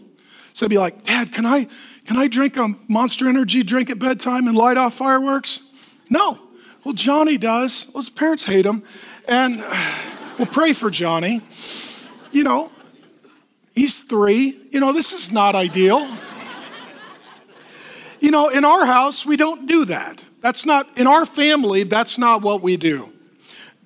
So 0.55 0.67
I'd 0.67 0.71
be 0.71 0.79
like, 0.79 1.05
Dad, 1.05 1.33
can 1.33 1.45
I, 1.45 1.67
can 2.07 2.17
I 2.17 2.27
drink 2.27 2.57
a 2.57 2.75
monster 2.89 3.29
energy 3.29 3.63
drink 3.63 3.91
at 3.91 3.99
bedtime 3.99 4.47
and 4.47 4.57
light 4.57 4.77
off 4.77 4.95
fireworks? 4.95 5.61
No. 6.09 6.39
Well, 6.85 6.95
Johnny 6.95 7.37
does. 7.37 7.87
Well, 7.93 8.03
his 8.03 8.11
parents 8.11 8.45
hate 8.45 8.65
him. 8.65 8.83
And 9.29 9.59
we'll 10.39 10.47
pray 10.47 10.73
for 10.73 10.91
Johnny. 10.91 11.43
You 12.33 12.45
know, 12.45 12.71
he's 13.75 14.01
three. 14.01 14.57
You 14.71 14.81
know, 14.81 14.93
this 14.93 15.13
is 15.13 15.31
not 15.31 15.55
ideal. 15.55 16.09
You 18.21 18.31
know, 18.31 18.49
in 18.49 18.65
our 18.65 18.85
house, 18.85 19.25
we 19.25 19.37
don't 19.37 19.67
do 19.67 19.87
that. 19.87 20.25
That's 20.41 20.67
not, 20.67 20.87
in 20.99 21.07
our 21.07 21.25
family, 21.25 21.85
that's 21.85 22.19
not 22.19 22.43
what 22.43 22.61
we 22.61 22.77
do. 22.77 23.13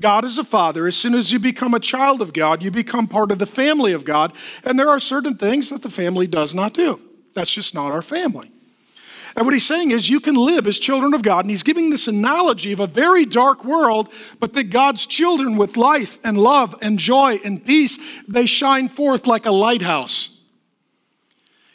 God 0.00 0.24
is 0.24 0.38
a 0.38 0.44
father. 0.44 0.86
As 0.86 0.96
soon 0.96 1.14
as 1.14 1.32
you 1.32 1.38
become 1.38 1.72
a 1.72 1.80
child 1.80 2.20
of 2.20 2.32
God, 2.32 2.62
you 2.62 2.70
become 2.70 3.06
part 3.06 3.30
of 3.30 3.38
the 3.38 3.46
family 3.46 3.92
of 3.92 4.04
God. 4.04 4.32
And 4.64 4.78
there 4.78 4.88
are 4.88 4.98
certain 4.98 5.36
things 5.36 5.70
that 5.70 5.82
the 5.82 5.90
family 5.90 6.26
does 6.26 6.54
not 6.54 6.74
do. 6.74 7.00
That's 7.32 7.54
just 7.54 7.74
not 7.74 7.92
our 7.92 8.02
family. 8.02 8.50
And 9.36 9.44
what 9.44 9.52
he's 9.52 9.66
saying 9.66 9.90
is, 9.90 10.08
you 10.08 10.20
can 10.20 10.36
live 10.36 10.66
as 10.66 10.78
children 10.78 11.12
of 11.12 11.22
God. 11.22 11.44
And 11.44 11.50
he's 11.50 11.64
giving 11.64 11.90
this 11.90 12.06
analogy 12.06 12.72
of 12.72 12.78
a 12.78 12.86
very 12.86 13.24
dark 13.24 13.64
world, 13.64 14.12
but 14.38 14.52
that 14.52 14.64
God's 14.64 15.06
children, 15.06 15.56
with 15.56 15.76
life 15.76 16.18
and 16.22 16.38
love 16.38 16.76
and 16.80 16.98
joy 16.98 17.40
and 17.44 17.64
peace, 17.64 17.98
they 18.28 18.46
shine 18.46 18.88
forth 18.88 19.26
like 19.26 19.44
a 19.44 19.50
lighthouse. 19.50 20.38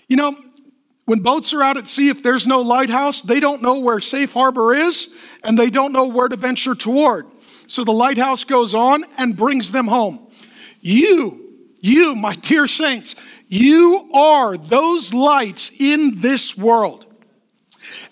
You 0.07 0.15
know, 0.15 0.37
when 1.05 1.19
boats 1.19 1.53
are 1.53 1.61
out 1.61 1.75
at 1.75 1.87
sea, 1.87 2.09
if 2.09 2.23
there's 2.23 2.47
no 2.47 2.61
lighthouse, 2.61 3.21
they 3.21 3.39
don't 3.39 3.61
know 3.61 3.79
where 3.79 3.99
safe 3.99 4.31
harbor 4.31 4.73
is 4.73 5.13
and 5.43 5.57
they 5.57 5.69
don't 5.69 5.91
know 5.91 6.05
where 6.05 6.29
to 6.29 6.35
venture 6.35 6.75
toward. 6.75 7.25
So 7.67 7.83
the 7.83 7.91
lighthouse 7.91 8.43
goes 8.43 8.73
on 8.73 9.03
and 9.17 9.35
brings 9.35 9.71
them 9.71 9.87
home. 9.87 10.27
You, 10.81 11.57
you, 11.81 12.15
my 12.15 12.35
dear 12.35 12.67
saints, 12.67 13.15
you 13.47 14.09
are 14.13 14.55
those 14.55 15.13
lights 15.13 15.71
in 15.79 16.21
this 16.21 16.55
world. 16.55 17.07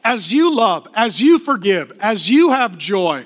As 0.04 0.32
you 0.34 0.54
love, 0.54 0.88
as 0.96 1.22
you 1.22 1.40
forgive, 1.40 1.92
as 2.00 2.30
you 2.30 2.52
have 2.52 2.78
joy, 2.78 3.26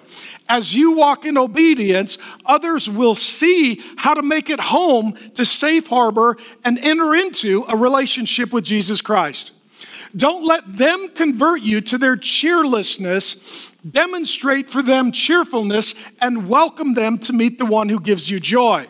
as 0.49 0.75
you 0.75 0.91
walk 0.91 1.25
in 1.25 1.37
obedience, 1.37 2.17
others 2.45 2.89
will 2.89 3.15
see 3.15 3.81
how 3.95 4.13
to 4.13 4.21
make 4.21 4.49
it 4.49 4.59
home 4.59 5.13
to 5.35 5.45
safe 5.45 5.87
harbor 5.87 6.37
and 6.65 6.77
enter 6.79 7.15
into 7.15 7.63
a 7.69 7.77
relationship 7.77 8.51
with 8.51 8.65
Jesus 8.65 9.01
Christ. 9.01 9.53
Don't 10.15 10.45
let 10.45 10.77
them 10.77 11.09
convert 11.15 11.61
you 11.61 11.79
to 11.81 11.97
their 11.97 12.17
cheerlessness. 12.17 13.71
Demonstrate 13.89 14.69
for 14.69 14.81
them 14.81 15.13
cheerfulness 15.13 15.95
and 16.19 16.49
welcome 16.49 16.95
them 16.95 17.17
to 17.19 17.33
meet 17.33 17.57
the 17.57 17.65
one 17.65 17.87
who 17.87 17.99
gives 17.99 18.29
you 18.29 18.39
joy. 18.39 18.87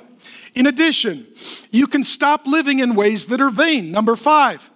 In 0.56 0.66
addition, 0.66 1.28
you 1.70 1.86
can 1.86 2.04
stop 2.04 2.48
living 2.48 2.80
in 2.80 2.96
ways 2.96 3.28
that 3.28 3.40
are 3.40 3.52
vain. 3.52 3.92
Number 3.92 4.16
five, 4.16 4.71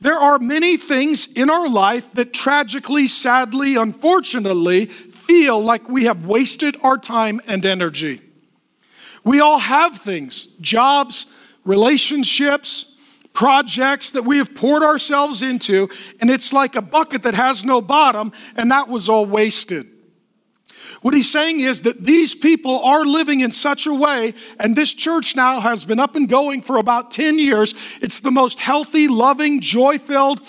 there 0.00 0.18
are 0.18 0.38
many 0.38 0.76
things 0.76 1.30
in 1.32 1.50
our 1.50 1.68
life 1.68 2.10
that 2.14 2.32
tragically, 2.32 3.06
sadly, 3.06 3.76
unfortunately 3.76 4.86
feel 4.86 5.62
like 5.62 5.88
we 5.88 6.04
have 6.04 6.24
wasted 6.24 6.76
our 6.82 6.96
time 6.96 7.40
and 7.46 7.64
energy. 7.66 8.22
We 9.24 9.40
all 9.40 9.58
have 9.58 9.98
things 9.98 10.44
jobs, 10.60 11.26
relationships, 11.64 12.96
projects 13.32 14.10
that 14.12 14.24
we 14.24 14.38
have 14.38 14.54
poured 14.54 14.82
ourselves 14.82 15.42
into, 15.42 15.88
and 16.20 16.30
it's 16.30 16.52
like 16.52 16.76
a 16.76 16.82
bucket 16.82 17.22
that 17.22 17.34
has 17.34 17.64
no 17.64 17.80
bottom, 17.80 18.32
and 18.56 18.70
that 18.72 18.88
was 18.88 19.08
all 19.08 19.26
wasted. 19.26 19.86
What 21.02 21.14
he's 21.14 21.30
saying 21.30 21.60
is 21.60 21.82
that 21.82 22.04
these 22.04 22.34
people 22.34 22.80
are 22.80 23.04
living 23.04 23.40
in 23.40 23.52
such 23.52 23.86
a 23.86 23.94
way, 23.94 24.34
and 24.58 24.76
this 24.76 24.92
church 24.92 25.34
now 25.34 25.60
has 25.60 25.84
been 25.84 25.98
up 25.98 26.14
and 26.14 26.28
going 26.28 26.60
for 26.60 26.76
about 26.76 27.10
10 27.10 27.38
years. 27.38 27.74
It's 28.02 28.20
the 28.20 28.30
most 28.30 28.60
healthy, 28.60 29.08
loving, 29.08 29.60
joy 29.60 29.98
filled 29.98 30.42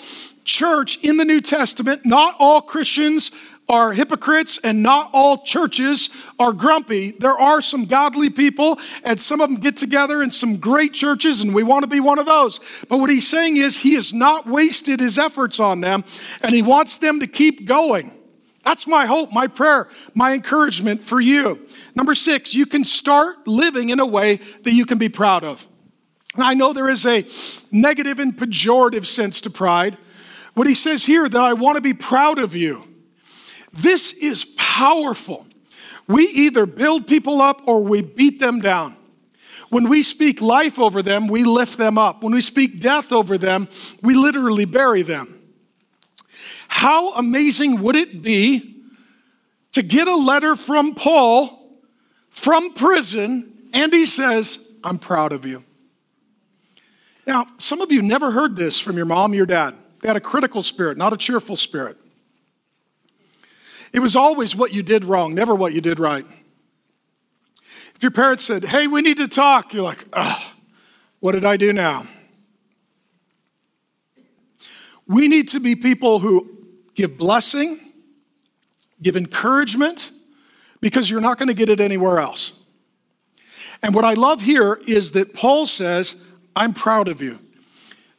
church 0.44 1.02
in 1.02 1.16
the 1.16 1.24
New 1.24 1.40
Testament. 1.40 2.04
Not 2.04 2.36
all 2.38 2.60
Christians 2.60 3.30
are 3.68 3.92
hypocrites 3.92 4.58
and 4.58 4.82
not 4.82 5.08
all 5.12 5.38
churches 5.38 6.10
are 6.38 6.52
grumpy. 6.52 7.12
There 7.12 7.38
are 7.38 7.62
some 7.62 7.86
godly 7.86 8.28
people, 8.28 8.78
and 9.04 9.20
some 9.20 9.40
of 9.40 9.48
them 9.48 9.58
get 9.58 9.78
together 9.78 10.22
in 10.22 10.30
some 10.30 10.58
great 10.58 10.92
churches, 10.92 11.40
and 11.40 11.54
we 11.54 11.62
want 11.62 11.84
to 11.84 11.88
be 11.88 12.00
one 12.00 12.18
of 12.18 12.26
those. 12.26 12.60
But 12.88 12.98
what 12.98 13.08
he's 13.08 13.26
saying 13.26 13.56
is, 13.56 13.78
he 13.78 13.94
has 13.94 14.12
not 14.12 14.46
wasted 14.46 15.00
his 15.00 15.18
efforts 15.18 15.58
on 15.58 15.80
them, 15.80 16.04
and 16.42 16.54
he 16.54 16.60
wants 16.60 16.98
them 16.98 17.20
to 17.20 17.26
keep 17.26 17.64
going. 17.64 18.12
That's 18.64 18.86
my 18.86 19.06
hope, 19.06 19.32
my 19.32 19.48
prayer, 19.48 19.88
my 20.14 20.32
encouragement 20.34 21.02
for 21.02 21.20
you. 21.20 21.66
Number 21.94 22.14
six, 22.14 22.54
you 22.54 22.66
can 22.66 22.84
start 22.84 23.46
living 23.46 23.90
in 23.90 23.98
a 23.98 24.06
way 24.06 24.36
that 24.36 24.72
you 24.72 24.86
can 24.86 24.98
be 24.98 25.08
proud 25.08 25.44
of. 25.44 25.66
I 26.36 26.54
know 26.54 26.72
there 26.72 26.88
is 26.88 27.04
a 27.04 27.26
negative 27.70 28.18
and 28.18 28.36
pejorative 28.36 29.06
sense 29.06 29.40
to 29.42 29.50
pride. 29.50 29.98
What 30.54 30.66
he 30.66 30.74
says 30.74 31.04
here, 31.04 31.28
that 31.28 31.42
I 31.42 31.52
want 31.54 31.76
to 31.76 31.82
be 31.82 31.94
proud 31.94 32.38
of 32.38 32.54
you. 32.54 32.86
This 33.72 34.12
is 34.12 34.44
powerful. 34.56 35.46
We 36.06 36.24
either 36.28 36.66
build 36.66 37.06
people 37.06 37.40
up 37.40 37.62
or 37.66 37.82
we 37.82 38.02
beat 38.02 38.38
them 38.38 38.60
down. 38.60 38.96
When 39.70 39.88
we 39.88 40.02
speak 40.02 40.42
life 40.42 40.78
over 40.78 41.02
them, 41.02 41.26
we 41.26 41.44
lift 41.44 41.78
them 41.78 41.96
up. 41.96 42.22
When 42.22 42.34
we 42.34 42.42
speak 42.42 42.80
death 42.80 43.12
over 43.12 43.38
them, 43.38 43.68
we 44.02 44.14
literally 44.14 44.66
bury 44.66 45.02
them. 45.02 45.41
How 46.74 47.12
amazing 47.12 47.82
would 47.82 47.96
it 47.96 48.22
be 48.22 48.76
to 49.72 49.82
get 49.82 50.08
a 50.08 50.16
letter 50.16 50.56
from 50.56 50.94
Paul 50.94 51.78
from 52.30 52.72
prison 52.72 53.54
and 53.74 53.92
he 53.92 54.06
says, 54.06 54.72
I'm 54.82 54.98
proud 54.98 55.32
of 55.32 55.44
you. 55.44 55.64
Now, 57.26 57.46
some 57.58 57.82
of 57.82 57.92
you 57.92 58.00
never 58.00 58.30
heard 58.30 58.56
this 58.56 58.80
from 58.80 58.96
your 58.96 59.04
mom, 59.04 59.32
or 59.32 59.34
your 59.34 59.46
dad. 59.46 59.74
They 60.00 60.08
had 60.08 60.16
a 60.16 60.20
critical 60.20 60.62
spirit, 60.62 60.96
not 60.96 61.12
a 61.12 61.18
cheerful 61.18 61.56
spirit. 61.56 61.98
It 63.92 64.00
was 64.00 64.16
always 64.16 64.56
what 64.56 64.72
you 64.72 64.82
did 64.82 65.04
wrong, 65.04 65.34
never 65.34 65.54
what 65.54 65.74
you 65.74 65.82
did 65.82 66.00
right. 66.00 66.24
If 67.94 68.02
your 68.02 68.10
parents 68.10 68.44
said, 68.44 68.64
Hey, 68.64 68.86
we 68.86 69.02
need 69.02 69.18
to 69.18 69.28
talk, 69.28 69.74
you're 69.74 69.84
like, 69.84 70.06
Ugh, 70.14 70.42
what 71.20 71.32
did 71.32 71.44
I 71.44 71.58
do 71.58 71.70
now? 71.72 72.06
We 75.06 75.28
need 75.28 75.50
to 75.50 75.60
be 75.60 75.76
people 75.76 76.18
who 76.18 76.61
give 76.94 77.16
blessing, 77.16 77.92
give 79.00 79.16
encouragement, 79.16 80.10
because 80.80 81.10
you're 81.10 81.20
not 81.20 81.38
going 81.38 81.48
to 81.48 81.54
get 81.54 81.68
it 81.68 81.80
anywhere 81.80 82.18
else. 82.18 82.52
And 83.82 83.94
what 83.94 84.04
I 84.04 84.14
love 84.14 84.42
here 84.42 84.80
is 84.86 85.12
that 85.12 85.34
Paul 85.34 85.66
says, 85.66 86.26
I'm 86.54 86.72
proud 86.72 87.08
of 87.08 87.20
you. 87.20 87.38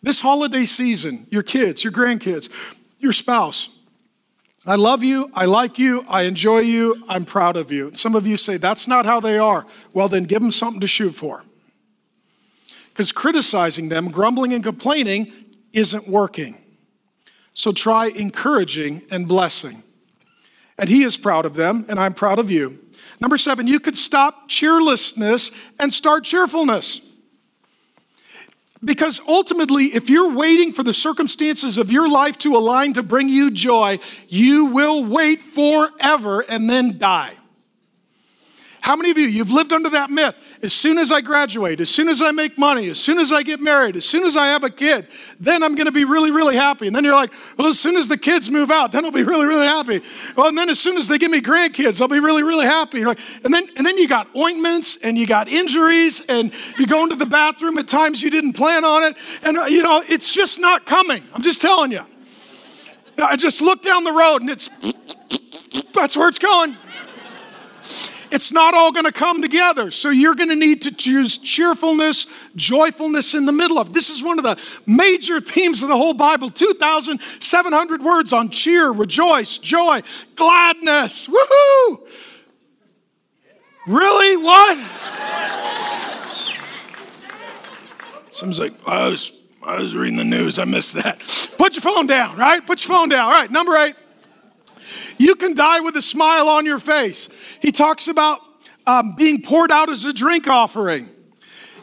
This 0.01 0.21
holiday 0.21 0.65
season, 0.65 1.27
your 1.29 1.43
kids, 1.43 1.83
your 1.83 1.93
grandkids, 1.93 2.49
your 2.99 3.13
spouse, 3.13 3.69
I 4.65 4.75
love 4.75 5.03
you, 5.03 5.29
I 5.33 5.43
like 5.43 5.77
you, 5.77 6.05
I 6.07 6.21
enjoy 6.21 6.59
you, 6.59 7.03
I'm 7.09 7.25
proud 7.25 7.57
of 7.57 7.69
you. 7.69 7.91
Some 7.95 8.15
of 8.15 8.25
you 8.25 8.37
say, 8.37 8.55
that's 8.55 8.87
not 8.87 9.05
how 9.05 9.19
they 9.19 9.37
are. 9.37 9.65
Well, 9.93 10.07
then 10.07 10.23
give 10.23 10.41
them 10.41 10.53
something 10.53 10.79
to 10.79 10.87
shoot 10.87 11.11
for. 11.11 11.43
Because 12.89 13.11
criticizing 13.11 13.89
them, 13.89 14.09
grumbling 14.09 14.53
and 14.53 14.63
complaining 14.63 15.33
isn't 15.73 16.07
working. 16.07 16.62
So 17.53 17.71
try 17.71 18.07
encouraging 18.07 19.03
and 19.11 19.27
blessing. 19.27 19.83
And 20.77 20.89
he 20.89 21.03
is 21.03 21.17
proud 21.17 21.45
of 21.45 21.55
them, 21.55 21.85
and 21.87 21.99
I'm 21.99 22.13
proud 22.13 22.39
of 22.39 22.49
you. 22.49 22.79
Number 23.19 23.37
seven, 23.37 23.67
you 23.67 23.79
could 23.79 23.95
stop 23.95 24.49
cheerlessness 24.49 25.51
and 25.79 25.93
start 25.93 26.23
cheerfulness. 26.23 27.01
Because 28.83 29.21
ultimately, 29.27 29.85
if 29.85 30.09
you're 30.09 30.33
waiting 30.33 30.73
for 30.73 30.83
the 30.83 30.93
circumstances 30.93 31.77
of 31.77 31.91
your 31.91 32.09
life 32.09 32.37
to 32.39 32.55
align 32.57 32.93
to 32.93 33.03
bring 33.03 33.29
you 33.29 33.49
joy, 33.49 33.99
you 34.27 34.65
will 34.65 35.05
wait 35.05 35.41
forever 35.41 36.41
and 36.41 36.69
then 36.69 36.97
die. 36.97 37.33
How 38.81 38.97
many 38.97 39.11
of 39.11 39.17
you, 39.17 39.27
you've 39.27 39.51
lived 39.51 39.71
under 39.71 39.91
that 39.91 40.09
myth? 40.09 40.35
As 40.63 40.73
soon 40.73 40.97
as 40.97 41.11
I 41.11 41.19
graduate, 41.19 41.81
as 41.81 41.89
soon 41.89 42.07
as 42.07 42.21
I 42.21 42.31
make 42.31 42.57
money, 42.57 42.89
as 42.89 42.97
soon 42.97 43.19
as 43.19 43.33
I 43.33 43.43
get 43.43 43.59
married, 43.59 43.97
as 43.97 44.05
soon 44.05 44.23
as 44.23 44.37
I 44.37 44.47
have 44.47 44.63
a 44.63 44.69
kid, 44.69 45.07
then 45.37 45.61
I'm 45.61 45.75
going 45.75 45.87
to 45.87 45.91
be 45.91 46.05
really, 46.05 46.31
really 46.31 46.55
happy. 46.55 46.87
And 46.87 46.95
then 46.95 47.03
you're 47.03 47.13
like, 47.13 47.33
well, 47.57 47.67
as 47.67 47.77
soon 47.77 47.97
as 47.97 48.07
the 48.07 48.17
kids 48.17 48.49
move 48.49 48.71
out, 48.71 48.93
then 48.93 49.03
I'll 49.03 49.11
be 49.11 49.23
really, 49.23 49.45
really 49.45 49.65
happy. 49.65 50.01
Well, 50.37 50.47
and 50.47 50.57
then 50.57 50.69
as 50.69 50.79
soon 50.79 50.95
as 50.95 51.09
they 51.09 51.17
give 51.17 51.31
me 51.31 51.41
grandkids, 51.41 51.99
I'll 51.99 52.07
be 52.07 52.21
really, 52.21 52.43
really 52.43 52.65
happy. 52.65 53.03
Like, 53.03 53.19
and 53.43 53.53
then, 53.53 53.67
and 53.75 53.85
then 53.85 53.97
you 53.97 54.07
got 54.07 54.33
ointments 54.37 54.95
and 55.03 55.17
you 55.17 55.27
got 55.27 55.49
injuries 55.49 56.25
and 56.29 56.53
you 56.79 56.87
go 56.87 57.03
into 57.03 57.17
the 57.17 57.25
bathroom 57.25 57.77
at 57.77 57.89
times 57.89 58.23
you 58.23 58.29
didn't 58.29 58.53
plan 58.53 58.85
on 58.85 59.03
it. 59.03 59.17
And, 59.43 59.57
uh, 59.57 59.65
you 59.65 59.83
know, 59.83 60.01
it's 60.07 60.31
just 60.31 60.61
not 60.61 60.85
coming. 60.85 61.23
I'm 61.33 61.41
just 61.41 61.61
telling 61.61 61.91
you. 61.91 62.05
I 63.17 63.35
just 63.35 63.59
look 63.61 63.83
down 63.83 64.05
the 64.05 64.13
road 64.13 64.41
and 64.41 64.49
it's, 64.49 64.69
that's 65.91 66.15
where 66.15 66.29
it's 66.29 66.39
going 66.39 66.77
it's 68.33 68.51
not 68.51 68.73
all 68.73 68.91
going 68.91 69.05
to 69.05 69.11
come 69.11 69.43
together. 69.43 69.91
So 69.91 70.09
you're 70.09 70.33
going 70.33 70.49
to 70.49 70.55
need 70.55 70.81
to 70.83 70.91
choose 70.91 71.37
cheerfulness, 71.37 72.25
joyfulness 72.55 73.35
in 73.35 73.45
the 73.45 73.51
middle 73.51 73.77
of. 73.77 73.93
This 73.93 74.09
is 74.09 74.23
one 74.23 74.39
of 74.39 74.43
the 74.43 74.59
major 74.87 75.39
themes 75.53 75.83
of 75.83 75.89
the 75.89 75.95
whole 75.95 76.15
Bible. 76.15 76.49
2,700 76.49 78.01
words 78.01 78.33
on 78.33 78.49
cheer, 78.49 78.91
rejoice, 78.91 79.59
joy, 79.59 80.01
gladness. 80.35 81.27
Woohoo! 81.27 82.07
Really? 83.85 84.37
What? 84.37 84.77
Someone's 88.31 88.59
like, 88.59 88.73
I 88.87 89.09
was, 89.09 89.31
I 89.61 89.75
was 89.75 89.95
reading 89.95 90.17
the 90.17 90.23
news. 90.23 90.57
I 90.57 90.65
missed 90.65 90.95
that. 90.95 91.19
Put 91.59 91.75
your 91.75 91.81
phone 91.81 92.07
down, 92.07 92.35
right? 92.35 92.65
Put 92.65 92.83
your 92.83 92.97
phone 92.97 93.09
down. 93.09 93.25
All 93.25 93.31
right, 93.31 93.51
number 93.51 93.77
eight. 93.77 93.95
You 95.17 95.35
can 95.35 95.53
die 95.53 95.79
with 95.79 95.95
a 95.95 96.01
smile 96.01 96.47
on 96.49 96.65
your 96.65 96.79
face. 96.79 97.29
He 97.61 97.71
talks 97.71 98.07
about 98.07 98.41
um, 98.85 99.15
being 99.15 99.41
poured 99.41 99.71
out 99.71 99.89
as 99.89 100.05
a 100.05 100.13
drink 100.13 100.47
offering. 100.47 101.09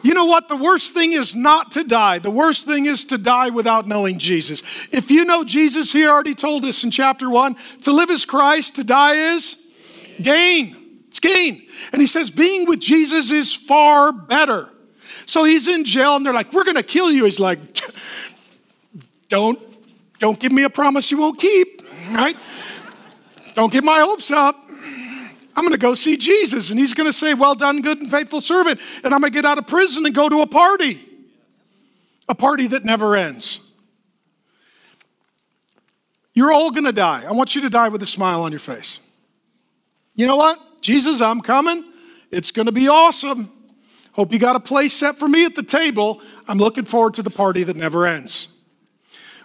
You 0.03 0.15
know 0.15 0.25
what? 0.25 0.49
The 0.49 0.55
worst 0.55 0.93
thing 0.93 1.13
is 1.13 1.35
not 1.35 1.73
to 1.73 1.83
die. 1.83 2.19
The 2.19 2.31
worst 2.31 2.65
thing 2.65 2.87
is 2.87 3.05
to 3.05 3.17
die 3.17 3.49
without 3.49 3.87
knowing 3.87 4.17
Jesus. 4.17 4.63
If 4.91 5.11
you 5.11 5.25
know 5.25 5.43
Jesus, 5.43 5.91
he 5.91 6.07
already 6.07 6.33
told 6.33 6.65
us 6.65 6.83
in 6.83 6.91
chapter 6.91 7.29
one 7.29 7.55
to 7.83 7.91
live 7.91 8.09
is 8.09 8.25
Christ, 8.25 8.77
to 8.77 8.83
die 8.83 9.35
is 9.35 9.67
gain. 10.21 10.75
It's 11.07 11.19
gain. 11.19 11.67
And 11.91 12.01
he 12.01 12.07
says, 12.07 12.29
being 12.29 12.67
with 12.67 12.79
Jesus 12.79 13.31
is 13.31 13.53
far 13.53 14.11
better. 14.11 14.69
So 15.25 15.43
he's 15.43 15.67
in 15.67 15.83
jail 15.83 16.15
and 16.15 16.25
they're 16.25 16.33
like, 16.33 16.51
we're 16.51 16.63
going 16.63 16.77
to 16.77 16.83
kill 16.83 17.11
you. 17.11 17.25
He's 17.25 17.39
like, 17.39 17.59
don't, 19.29 19.59
don't 20.19 20.39
give 20.39 20.51
me 20.51 20.63
a 20.63 20.69
promise 20.69 21.11
you 21.11 21.19
won't 21.19 21.39
keep, 21.39 21.83
right? 22.11 22.37
Don't 23.53 23.71
get 23.71 23.83
my 23.83 23.99
hopes 23.99 24.31
up. 24.31 24.55
I'm 25.53 25.63
going 25.63 25.73
to 25.73 25.77
go 25.77 25.95
see 25.95 26.15
Jesus, 26.15 26.69
and 26.69 26.79
he's 26.79 26.93
going 26.93 27.09
to 27.09 27.13
say, 27.13 27.33
Well 27.33 27.55
done, 27.55 27.81
good 27.81 27.99
and 27.99 28.09
faithful 28.09 28.41
servant. 28.41 28.79
And 29.03 29.13
I'm 29.13 29.19
going 29.19 29.31
to 29.31 29.35
get 29.35 29.45
out 29.45 29.57
of 29.57 29.67
prison 29.67 30.05
and 30.05 30.15
go 30.15 30.29
to 30.29 30.41
a 30.41 30.47
party, 30.47 30.99
a 32.29 32.35
party 32.35 32.67
that 32.67 32.85
never 32.85 33.15
ends. 33.15 33.59
You're 36.33 36.51
all 36.51 36.71
going 36.71 36.85
to 36.85 36.93
die. 36.93 37.25
I 37.27 37.33
want 37.33 37.55
you 37.55 37.61
to 37.61 37.69
die 37.69 37.89
with 37.89 38.01
a 38.01 38.07
smile 38.07 38.41
on 38.41 38.51
your 38.51 38.59
face. 38.59 38.99
You 40.15 40.27
know 40.27 40.37
what? 40.37 40.59
Jesus, 40.81 41.21
I'm 41.21 41.41
coming. 41.41 41.83
It's 42.31 42.51
going 42.51 42.67
to 42.67 42.71
be 42.71 42.87
awesome. 42.87 43.51
Hope 44.13 44.31
you 44.31 44.39
got 44.39 44.55
a 44.55 44.59
place 44.59 44.93
set 44.93 45.17
for 45.17 45.27
me 45.27 45.45
at 45.45 45.55
the 45.55 45.63
table. 45.63 46.21
I'm 46.47 46.57
looking 46.57 46.85
forward 46.85 47.15
to 47.15 47.23
the 47.23 47.29
party 47.29 47.63
that 47.63 47.75
never 47.75 48.05
ends. 48.05 48.47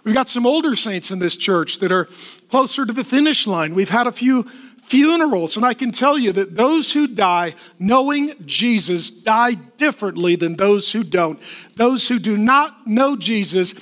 We've 0.07 0.15
got 0.15 0.29
some 0.29 0.45
older 0.45 0.77
saints 0.77 1.11
in 1.11 1.19
this 1.19 1.35
church 1.35 1.79
that 1.79 1.91
are 1.91 2.07
closer 2.49 2.85
to 2.85 2.93
the 2.93 3.03
finish 3.03 3.45
line. 3.45 3.75
We've 3.75 3.89
had 3.89 4.07
a 4.07 4.13
few 4.13 4.43
funerals, 4.83 5.57
and 5.57 5.65
I 5.65 5.73
can 5.73 5.91
tell 5.91 6.17
you 6.17 6.31
that 6.31 6.55
those 6.55 6.93
who 6.93 7.07
die 7.07 7.55
knowing 7.77 8.33
Jesus 8.45 9.11
die 9.11 9.55
differently 9.55 10.37
than 10.37 10.55
those 10.55 10.93
who 10.93 11.03
don't. 11.03 11.41
Those 11.75 12.07
who 12.07 12.19
do 12.19 12.37
not 12.37 12.87
know 12.87 13.17
Jesus 13.17 13.73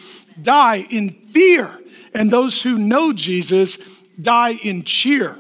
die 0.41 0.87
in 0.89 1.11
fear, 1.11 1.79
and 2.15 2.31
those 2.31 2.63
who 2.63 2.79
know 2.79 3.13
Jesus 3.13 3.77
die 4.19 4.53
in 4.63 4.81
cheer. 4.81 5.37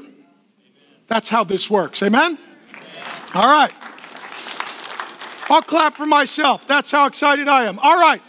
That's 1.07 1.29
how 1.29 1.43
this 1.43 1.67
works. 1.67 2.03
Amen? 2.03 2.37
All 3.33 3.51
right. 3.51 3.73
I'll 5.49 5.63
clap 5.63 5.95
for 5.95 6.05
myself. 6.05 6.67
That's 6.67 6.91
how 6.91 7.07
excited 7.07 7.47
I 7.47 7.63
am. 7.63 7.79
All 7.79 7.99
right 7.99 8.21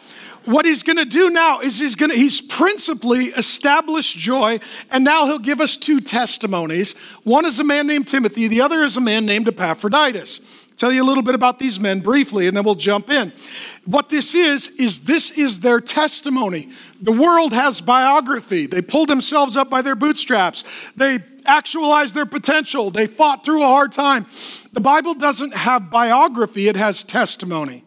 what 0.47 0.65
he's 0.65 0.83
going 0.83 0.97
to 0.97 1.05
do 1.05 1.29
now 1.29 1.61
is 1.61 1.79
he's 1.79 1.97
going 1.97 2.11
to 2.11 2.17
he's 2.17 2.41
principally 2.41 3.27
established 3.27 4.17
joy 4.17 4.59
and 4.91 5.05
now 5.05 5.27
he'll 5.27 5.39
give 5.39 5.61
us 5.61 5.77
two 5.77 6.01
testimonies. 6.01 6.97
One 7.25 7.45
is 7.45 7.61
a 7.61 7.65
man 7.65 7.87
named 7.87 8.09
timothy 8.09 8.49
the 8.49 8.61
other 8.61 8.83
is 8.83 8.97
a 8.97 9.01
man 9.01 9.27
named 9.27 9.49
epaphroditus. 9.49 10.41
Tell 10.77 10.93
you 10.93 11.03
a 11.03 11.07
little 11.07 11.23
bit 11.23 11.35
about 11.35 11.59
these 11.59 11.81
men 11.81 12.01
briefly 12.01 12.47
and 12.47 12.57
then 12.57 12.63
we'll 12.63 12.75
jump 12.75 13.11
in. 13.11 13.33
What 13.87 14.11
this 14.11 14.35
is 14.35 14.69
is 14.79 15.01
this 15.01 15.31
is 15.31 15.61
their 15.61 15.81
testimony. 15.81 16.69
The 17.01 17.13
world 17.13 17.53
has 17.53 17.81
biography. 17.81 18.67
They 18.67 18.83
pulled 18.83 19.09
themselves 19.09 19.57
up 19.57 19.71
by 19.71 19.81
their 19.81 19.97
bootstraps. 19.97 20.65
They 20.95 21.21
actualized 21.47 22.15
their 22.15 22.27
potential. 22.27 22.91
They 22.91 23.07
fought 23.07 23.45
through 23.45 23.63
a 23.63 23.67
hard 23.67 23.93
time. 23.93 24.27
The 24.73 24.81
bible 24.81 25.15
doesn't 25.15 25.55
have 25.55 25.91
biography 25.91 26.69
it 26.69 26.77
has 26.77 27.03
testimony 27.03 27.86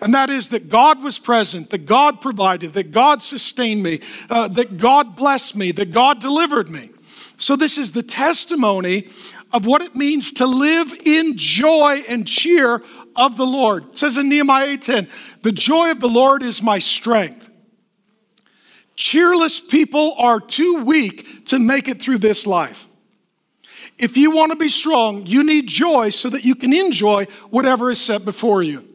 and 0.00 0.14
that 0.14 0.30
is 0.30 0.50
that 0.50 0.68
God 0.68 1.02
was 1.02 1.18
present, 1.18 1.70
that 1.70 1.86
God 1.86 2.20
provided, 2.20 2.72
that 2.74 2.92
God 2.92 3.22
sustained 3.22 3.82
me, 3.82 4.00
uh, 4.30 4.48
that 4.48 4.78
God 4.78 5.16
blessed 5.16 5.56
me, 5.56 5.72
that 5.72 5.92
God 5.92 6.20
delivered 6.20 6.70
me. 6.70 6.90
So, 7.36 7.56
this 7.56 7.78
is 7.78 7.92
the 7.92 8.02
testimony 8.02 9.08
of 9.52 9.66
what 9.66 9.82
it 9.82 9.96
means 9.96 10.32
to 10.32 10.46
live 10.46 10.92
in 11.04 11.36
joy 11.36 12.04
and 12.08 12.26
cheer 12.26 12.82
of 13.16 13.36
the 13.36 13.46
Lord. 13.46 13.88
It 13.88 13.98
says 13.98 14.16
in 14.16 14.28
Nehemiah 14.28 14.66
8:10, 14.66 15.08
"The 15.42 15.52
joy 15.52 15.90
of 15.90 16.00
the 16.00 16.08
Lord 16.08 16.42
is 16.42 16.62
my 16.62 16.78
strength." 16.78 17.48
Cheerless 18.96 19.60
people 19.60 20.14
are 20.18 20.40
too 20.40 20.82
weak 20.82 21.46
to 21.46 21.58
make 21.58 21.88
it 21.88 22.02
through 22.02 22.18
this 22.18 22.46
life. 22.46 22.88
If 23.96 24.16
you 24.16 24.30
want 24.30 24.52
to 24.52 24.58
be 24.58 24.68
strong, 24.68 25.26
you 25.26 25.42
need 25.42 25.68
joy 25.68 26.10
so 26.10 26.28
that 26.30 26.44
you 26.44 26.54
can 26.54 26.72
enjoy 26.72 27.26
whatever 27.50 27.90
is 27.90 28.00
set 28.00 28.24
before 28.24 28.62
you. 28.62 28.87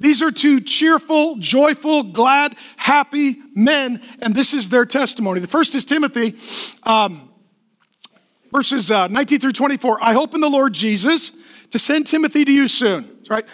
These 0.00 0.22
are 0.22 0.30
two 0.30 0.62
cheerful, 0.62 1.36
joyful, 1.36 2.04
glad, 2.04 2.56
happy 2.78 3.36
men, 3.54 4.02
and 4.20 4.34
this 4.34 4.54
is 4.54 4.70
their 4.70 4.86
testimony. 4.86 5.40
The 5.40 5.46
first 5.46 5.74
is 5.74 5.84
Timothy, 5.84 6.36
um, 6.84 7.30
verses 8.50 8.90
uh, 8.90 9.08
19 9.08 9.40
through 9.40 9.52
24. 9.52 10.02
I 10.02 10.14
hope 10.14 10.34
in 10.34 10.40
the 10.40 10.48
Lord 10.48 10.72
Jesus 10.72 11.32
to 11.70 11.78
send 11.78 12.06
Timothy 12.06 12.46
to 12.46 12.52
you 12.52 12.66
soon. 12.66 13.18
Right? 13.28 13.44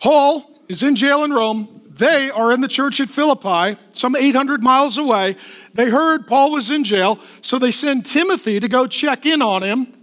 Paul 0.00 0.60
is 0.68 0.82
in 0.82 0.96
jail 0.96 1.22
in 1.22 1.32
Rome. 1.32 1.80
They 1.88 2.28
are 2.28 2.50
in 2.50 2.60
the 2.60 2.68
church 2.68 3.00
at 3.00 3.08
Philippi, 3.08 3.78
some 3.92 4.16
800 4.16 4.64
miles 4.64 4.98
away. 4.98 5.36
They 5.74 5.90
heard 5.90 6.26
Paul 6.26 6.50
was 6.50 6.72
in 6.72 6.82
jail, 6.82 7.20
so 7.40 7.58
they 7.58 7.70
send 7.70 8.04
Timothy 8.04 8.58
to 8.58 8.66
go 8.66 8.88
check 8.88 9.26
in 9.26 9.40
on 9.40 9.62
him. 9.62 9.94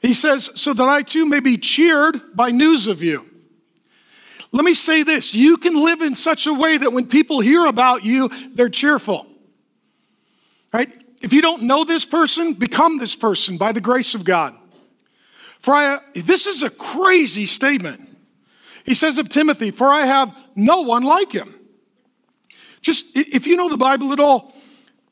He 0.00 0.12
says, 0.12 0.50
so 0.56 0.72
that 0.72 0.88
I 0.88 1.02
too 1.02 1.24
may 1.24 1.38
be 1.38 1.56
cheered 1.56 2.20
by 2.34 2.50
news 2.50 2.88
of 2.88 3.00
you. 3.00 3.30
Let 4.54 4.64
me 4.64 4.74
say 4.74 5.02
this 5.02 5.34
you 5.34 5.56
can 5.56 5.74
live 5.84 6.00
in 6.00 6.14
such 6.14 6.46
a 6.46 6.54
way 6.54 6.78
that 6.78 6.92
when 6.92 7.08
people 7.08 7.40
hear 7.40 7.66
about 7.66 8.04
you, 8.04 8.30
they're 8.54 8.68
cheerful. 8.68 9.26
Right? 10.72 10.92
If 11.20 11.32
you 11.32 11.42
don't 11.42 11.64
know 11.64 11.82
this 11.82 12.04
person, 12.04 12.54
become 12.54 12.98
this 12.98 13.16
person 13.16 13.56
by 13.56 13.72
the 13.72 13.80
grace 13.80 14.14
of 14.14 14.22
God. 14.22 14.54
For 15.58 15.74
I, 15.74 15.98
this 16.14 16.46
is 16.46 16.62
a 16.62 16.70
crazy 16.70 17.46
statement. 17.46 18.16
He 18.86 18.94
says 18.94 19.18
of 19.18 19.28
Timothy, 19.28 19.72
For 19.72 19.88
I 19.88 20.06
have 20.06 20.32
no 20.54 20.82
one 20.82 21.02
like 21.02 21.32
him. 21.32 21.52
Just 22.80 23.16
if 23.16 23.48
you 23.48 23.56
know 23.56 23.68
the 23.68 23.76
Bible 23.76 24.12
at 24.12 24.20
all, 24.20 24.54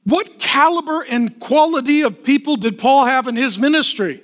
what 0.05 0.39
caliber 0.39 1.03
and 1.03 1.41
quality 1.41 2.03
of 2.03 2.23
people 2.23 2.55
did 2.55 2.79
Paul 2.79 3.07
have 3.07 3.27
in 3.27 3.35
his 3.35 3.59
ministry? 3.59 4.23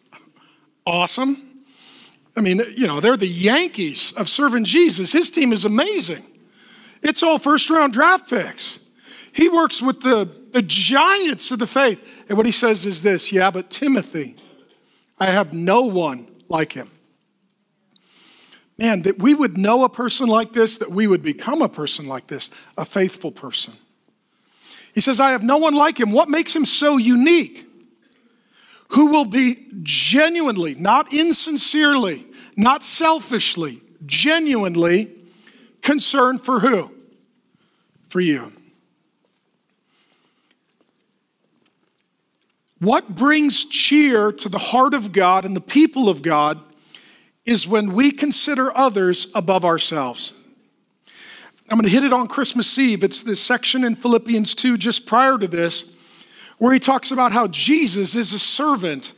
awesome. 0.86 1.55
I 2.36 2.42
mean, 2.42 2.60
you 2.76 2.86
know, 2.86 3.00
they're 3.00 3.16
the 3.16 3.26
Yankees 3.26 4.12
of 4.12 4.28
serving 4.28 4.64
Jesus. 4.64 5.12
His 5.12 5.30
team 5.30 5.52
is 5.52 5.64
amazing. 5.64 6.24
It's 7.02 7.22
all 7.22 7.38
first 7.38 7.70
round 7.70 7.92
draft 7.92 8.28
picks. 8.28 8.86
He 9.32 9.48
works 9.48 9.80
with 9.80 10.00
the, 10.00 10.30
the 10.52 10.62
giants 10.62 11.50
of 11.50 11.58
the 11.58 11.66
faith. 11.66 12.24
And 12.28 12.36
what 12.36 12.46
he 12.46 12.52
says 12.52 12.84
is 12.84 13.02
this 13.02 13.32
Yeah, 13.32 13.50
but 13.50 13.70
Timothy, 13.70 14.36
I 15.18 15.26
have 15.26 15.52
no 15.52 15.82
one 15.82 16.28
like 16.48 16.72
him. 16.72 16.90
Man, 18.78 19.02
that 19.02 19.18
we 19.18 19.32
would 19.32 19.56
know 19.56 19.84
a 19.84 19.88
person 19.88 20.26
like 20.28 20.52
this, 20.52 20.76
that 20.76 20.90
we 20.90 21.06
would 21.06 21.22
become 21.22 21.62
a 21.62 21.68
person 21.68 22.06
like 22.06 22.26
this, 22.26 22.50
a 22.76 22.84
faithful 22.84 23.32
person. 23.32 23.72
He 24.94 25.00
says, 25.00 25.20
I 25.20 25.30
have 25.30 25.42
no 25.42 25.56
one 25.56 25.74
like 25.74 25.98
him. 25.98 26.12
What 26.12 26.28
makes 26.28 26.54
him 26.54 26.66
so 26.66 26.98
unique? 26.98 27.65
Who 28.88 29.06
will 29.06 29.24
be 29.24 29.66
genuinely, 29.82 30.74
not 30.74 31.12
insincerely, 31.12 32.26
not 32.56 32.84
selfishly, 32.84 33.82
genuinely 34.04 35.12
concerned 35.82 36.42
for 36.42 36.60
who? 36.60 36.92
For 38.08 38.20
you. 38.20 38.52
What 42.78 43.16
brings 43.16 43.64
cheer 43.64 44.30
to 44.32 44.48
the 44.48 44.58
heart 44.58 44.94
of 44.94 45.12
God 45.12 45.44
and 45.44 45.56
the 45.56 45.60
people 45.60 46.08
of 46.08 46.22
God 46.22 46.60
is 47.46 47.66
when 47.66 47.92
we 47.92 48.10
consider 48.10 48.76
others 48.76 49.28
above 49.34 49.64
ourselves. 49.64 50.32
I'm 51.70 51.78
going 51.78 51.84
to 51.84 51.90
hit 51.90 52.04
it 52.04 52.12
on 52.12 52.28
Christmas 52.28 52.76
Eve. 52.78 53.02
It's 53.02 53.22
this 53.22 53.40
section 53.40 53.82
in 53.82 53.96
Philippians 53.96 54.54
2 54.54 54.76
just 54.76 55.06
prior 55.06 55.38
to 55.38 55.48
this 55.48 55.95
where 56.58 56.72
he 56.72 56.80
talks 56.80 57.10
about 57.10 57.32
how 57.32 57.46
Jesus 57.46 58.14
is 58.14 58.32
a 58.32 58.38
servant 58.38 59.12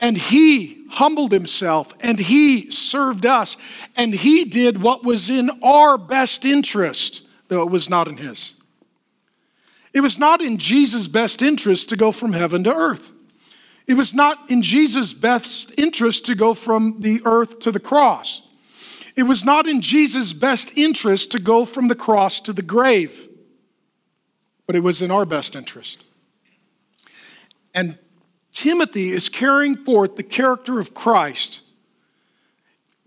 and 0.00 0.16
he 0.16 0.84
humbled 0.90 1.32
himself 1.32 1.92
and 2.00 2.18
he 2.18 2.70
served 2.70 3.26
us 3.26 3.56
and 3.96 4.14
he 4.14 4.44
did 4.44 4.82
what 4.82 5.04
was 5.04 5.28
in 5.28 5.50
our 5.62 5.98
best 5.98 6.44
interest, 6.44 7.26
though 7.48 7.62
it 7.62 7.70
was 7.70 7.90
not 7.90 8.08
in 8.08 8.18
his. 8.18 8.54
It 9.92 10.00
was 10.00 10.18
not 10.18 10.42
in 10.42 10.58
Jesus' 10.58 11.08
best 11.08 11.42
interest 11.42 11.88
to 11.88 11.96
go 11.96 12.12
from 12.12 12.32
heaven 12.32 12.62
to 12.64 12.74
earth. 12.74 13.12
It 13.86 13.94
was 13.94 14.14
not 14.14 14.50
in 14.50 14.60
Jesus' 14.62 15.14
best 15.14 15.72
interest 15.78 16.26
to 16.26 16.34
go 16.34 16.52
from 16.52 17.00
the 17.00 17.22
earth 17.24 17.58
to 17.60 17.72
the 17.72 17.80
cross. 17.80 18.42
It 19.16 19.22
was 19.22 19.44
not 19.44 19.66
in 19.66 19.80
Jesus' 19.80 20.32
best 20.32 20.76
interest 20.76 21.32
to 21.32 21.40
go 21.40 21.64
from 21.64 21.88
the 21.88 21.94
cross 21.96 22.38
to 22.42 22.52
the 22.52 22.62
grave, 22.62 23.28
but 24.66 24.76
it 24.76 24.80
was 24.80 25.02
in 25.02 25.10
our 25.10 25.24
best 25.24 25.56
interest. 25.56 26.04
And 27.78 27.96
Timothy 28.50 29.10
is 29.10 29.28
carrying 29.28 29.76
forth 29.76 30.16
the 30.16 30.24
character 30.24 30.80
of 30.80 30.94
Christ, 30.94 31.60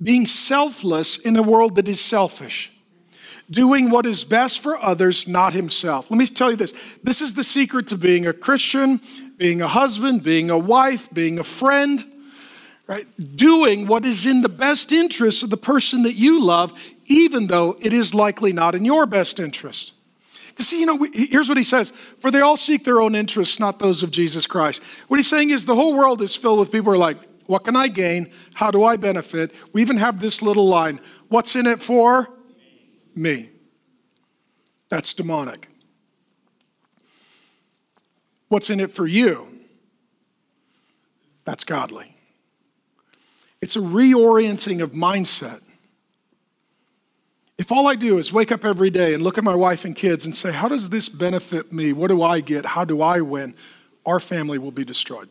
being 0.02 0.26
selfless 0.26 1.18
in 1.18 1.36
a 1.36 1.44
world 1.44 1.76
that 1.76 1.88
is 1.90 2.00
selfish 2.00 2.72
doing 3.52 3.90
what 3.90 4.06
is 4.06 4.24
best 4.24 4.62
for 4.62 4.78
others, 4.78 5.28
not 5.28 5.52
himself. 5.54 6.10
Let 6.10 6.18
me 6.18 6.26
tell 6.26 6.52
you 6.52 6.58
this 6.58 6.74
this 7.04 7.22
is 7.22 7.34
the 7.34 7.44
secret 7.44 7.88
to 7.90 7.98
being 7.98 8.26
a 8.26 8.34
Christian, 8.34 9.02
being 9.38 9.62
a 9.62 9.68
husband, 9.68 10.24
being 10.24 10.50
a 10.50 10.58
wife, 10.58 11.14
being 11.14 11.38
a 11.38 11.44
friend, 11.44 12.04
right? 12.88 13.06
Doing 13.36 13.88
what 13.88 14.06
is 14.06 14.26
in 14.26 14.42
the 14.42 14.50
best 14.50 14.94
interest 14.94 15.44
of 15.44 15.50
the 15.50 15.58
person 15.58 16.04
that 16.04 16.14
you 16.14 16.42
love, 16.42 16.74
even 17.08 17.48
though 17.48 17.76
it 17.82 17.92
is 17.92 18.16
likely 18.16 18.54
not 18.54 18.74
in 18.74 18.86
your 18.86 19.06
best 19.06 19.40
interest. 19.40 19.94
Because, 20.52 20.68
see, 20.68 20.80
you 20.80 20.86
know, 20.86 21.08
here's 21.14 21.48
what 21.50 21.58
he 21.58 21.64
says 21.64 21.92
For 22.20 22.30
they 22.32 22.42
all 22.42 22.58
seek 22.58 22.84
their 22.84 23.02
own 23.02 23.16
interests, 23.16 23.60
not 23.60 23.80
those 23.80 24.04
of 24.04 24.12
Jesus 24.12 24.46
Christ. 24.46 24.84
What 25.08 25.18
he's 25.18 25.30
saying 25.30 25.50
is 25.50 25.66
the 25.66 25.76
whole 25.76 25.96
world 25.96 26.22
is 26.22 26.36
filled 26.36 26.60
with 26.60 26.72
people 26.72 26.92
who 26.92 26.96
are 26.96 26.98
like, 26.98 27.18
What 27.48 27.64
can 27.64 27.76
I 27.76 27.88
gain? 27.88 28.32
How 28.56 28.72
do 28.72 28.84
I 28.84 28.98
benefit? 28.98 29.54
We 29.74 29.82
even 29.82 29.98
have 29.98 30.20
this 30.20 30.42
little 30.42 30.68
line 30.68 31.00
What's 31.30 31.56
in 31.56 31.66
it 31.68 31.82
for? 31.82 32.30
me. 33.16 33.50
That's 34.90 35.14
demonic. 35.14 35.70
What's 38.48 38.70
in 38.70 38.80
it 38.80 38.92
for 38.92 39.08
you? 39.08 39.48
That's 41.46 41.64
godly. 41.64 42.16
It's 43.62 43.76
a 43.76 43.80
reorienting 43.80 44.82
of 44.82 44.92
mindset. 44.92 45.62
If 47.62 47.71
all 47.71 47.88
I 47.88 47.93
do 47.93 48.17
is 48.17 48.34
wake 48.34 48.52
up 48.52 48.65
every 48.65 48.89
day 48.89 49.13
and 49.13 49.21
look 49.21 49.38
at 49.38 49.43
my 49.43 49.54
wife 49.54 49.86
and 49.86 49.95
kids 49.95 50.26
and 50.26 50.34
say, 50.34 50.52
How 50.52 50.67
does 50.67 50.89
this 50.89 51.10
benefit 51.10 51.71
me? 51.71 51.93
What 51.93 52.08
do 52.08 52.24
I 52.24 52.39
get? 52.39 52.65
How 52.65 52.84
do 52.86 53.04
I 53.04 53.21
win? 53.21 53.54
Our 54.04 54.19
family 54.19 54.58
will 54.58 54.71
be 54.71 54.84
destroyed. 54.84 55.30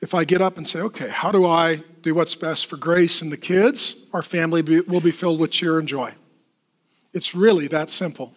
If 0.00 0.14
I 0.14 0.24
get 0.24 0.40
up 0.40 0.56
and 0.56 0.66
say, 0.66 0.80
Okay, 0.80 1.10
how 1.10 1.30
do 1.32 1.44
I 1.44 1.82
do 2.00 2.14
what's 2.14 2.34
best 2.34 2.64
for 2.64 2.78
Grace 2.78 3.20
and 3.20 3.30
the 3.30 3.36
kids, 3.36 4.06
our 4.14 4.22
family 4.22 4.62
be, 4.62 4.80
will 4.80 5.02
be 5.02 5.10
filled 5.10 5.38
with 5.38 5.50
cheer 5.50 5.78
and 5.78 5.86
joy. 5.86 6.14
It's 7.12 7.34
really 7.34 7.66
that 7.66 7.90
simple. 7.90 8.32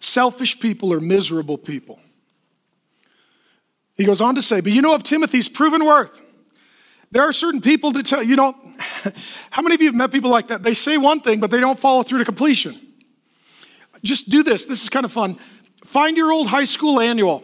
Selfish 0.00 0.58
people 0.58 0.92
are 0.92 1.00
miserable 1.00 1.58
people. 1.58 2.00
He 3.96 4.04
goes 4.04 4.20
on 4.20 4.34
to 4.34 4.42
say, 4.42 4.60
but 4.60 4.72
you 4.72 4.82
know 4.82 4.96
of 4.96 5.04
Timothy's 5.04 5.48
proven 5.48 5.84
worth. 5.84 6.20
There 7.12 7.22
are 7.22 7.32
certain 7.32 7.60
people 7.60 7.92
that 7.92 8.04
tell, 8.04 8.20
you 8.20 8.34
know, 8.34 8.56
how 9.50 9.62
many 9.62 9.74
of 9.74 9.80
you 9.80 9.88
have 9.88 9.94
met 9.94 10.12
people 10.12 10.30
like 10.30 10.48
that? 10.48 10.62
They 10.62 10.74
say 10.74 10.98
one 10.98 11.20
thing, 11.20 11.40
but 11.40 11.50
they 11.50 11.60
don't 11.60 11.78
follow 11.78 12.02
through 12.02 12.18
to 12.18 12.24
completion. 12.24 12.74
Just 14.02 14.30
do 14.30 14.42
this. 14.42 14.66
This 14.66 14.82
is 14.82 14.88
kind 14.88 15.04
of 15.04 15.12
fun. 15.12 15.36
Find 15.84 16.16
your 16.16 16.32
old 16.32 16.48
high 16.48 16.64
school 16.64 17.00
annual. 17.00 17.42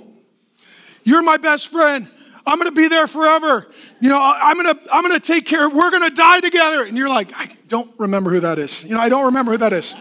You're 1.05 1.23
my 1.23 1.37
best 1.37 1.69
friend. 1.69 2.09
I'm 2.47 2.59
going 2.59 2.71
to 2.71 2.75
be 2.75 2.89
there 2.89 3.07
forever. 3.07 3.69
You 4.01 4.09
know, 4.09 4.21
I'm 4.21 4.61
going 4.61 4.75
to 4.75 4.95
I'm 4.95 5.03
going 5.03 5.19
to 5.19 5.27
take 5.27 5.47
care. 5.47 5.69
We're 5.69 5.91
going 5.91 6.09
to 6.09 6.15
die 6.15 6.41
together. 6.41 6.85
And 6.85 6.97
you're 6.97 7.09
like, 7.09 7.33
I 7.35 7.51
don't 7.69 7.93
remember 7.99 8.31
who 8.31 8.41
that 8.41 8.59
is. 8.59 8.83
You 8.85 8.95
know, 8.95 9.01
I 9.01 9.09
don't 9.09 9.27
remember 9.27 9.53
who 9.53 9.59
that 9.59 9.73
is. 9.73 9.95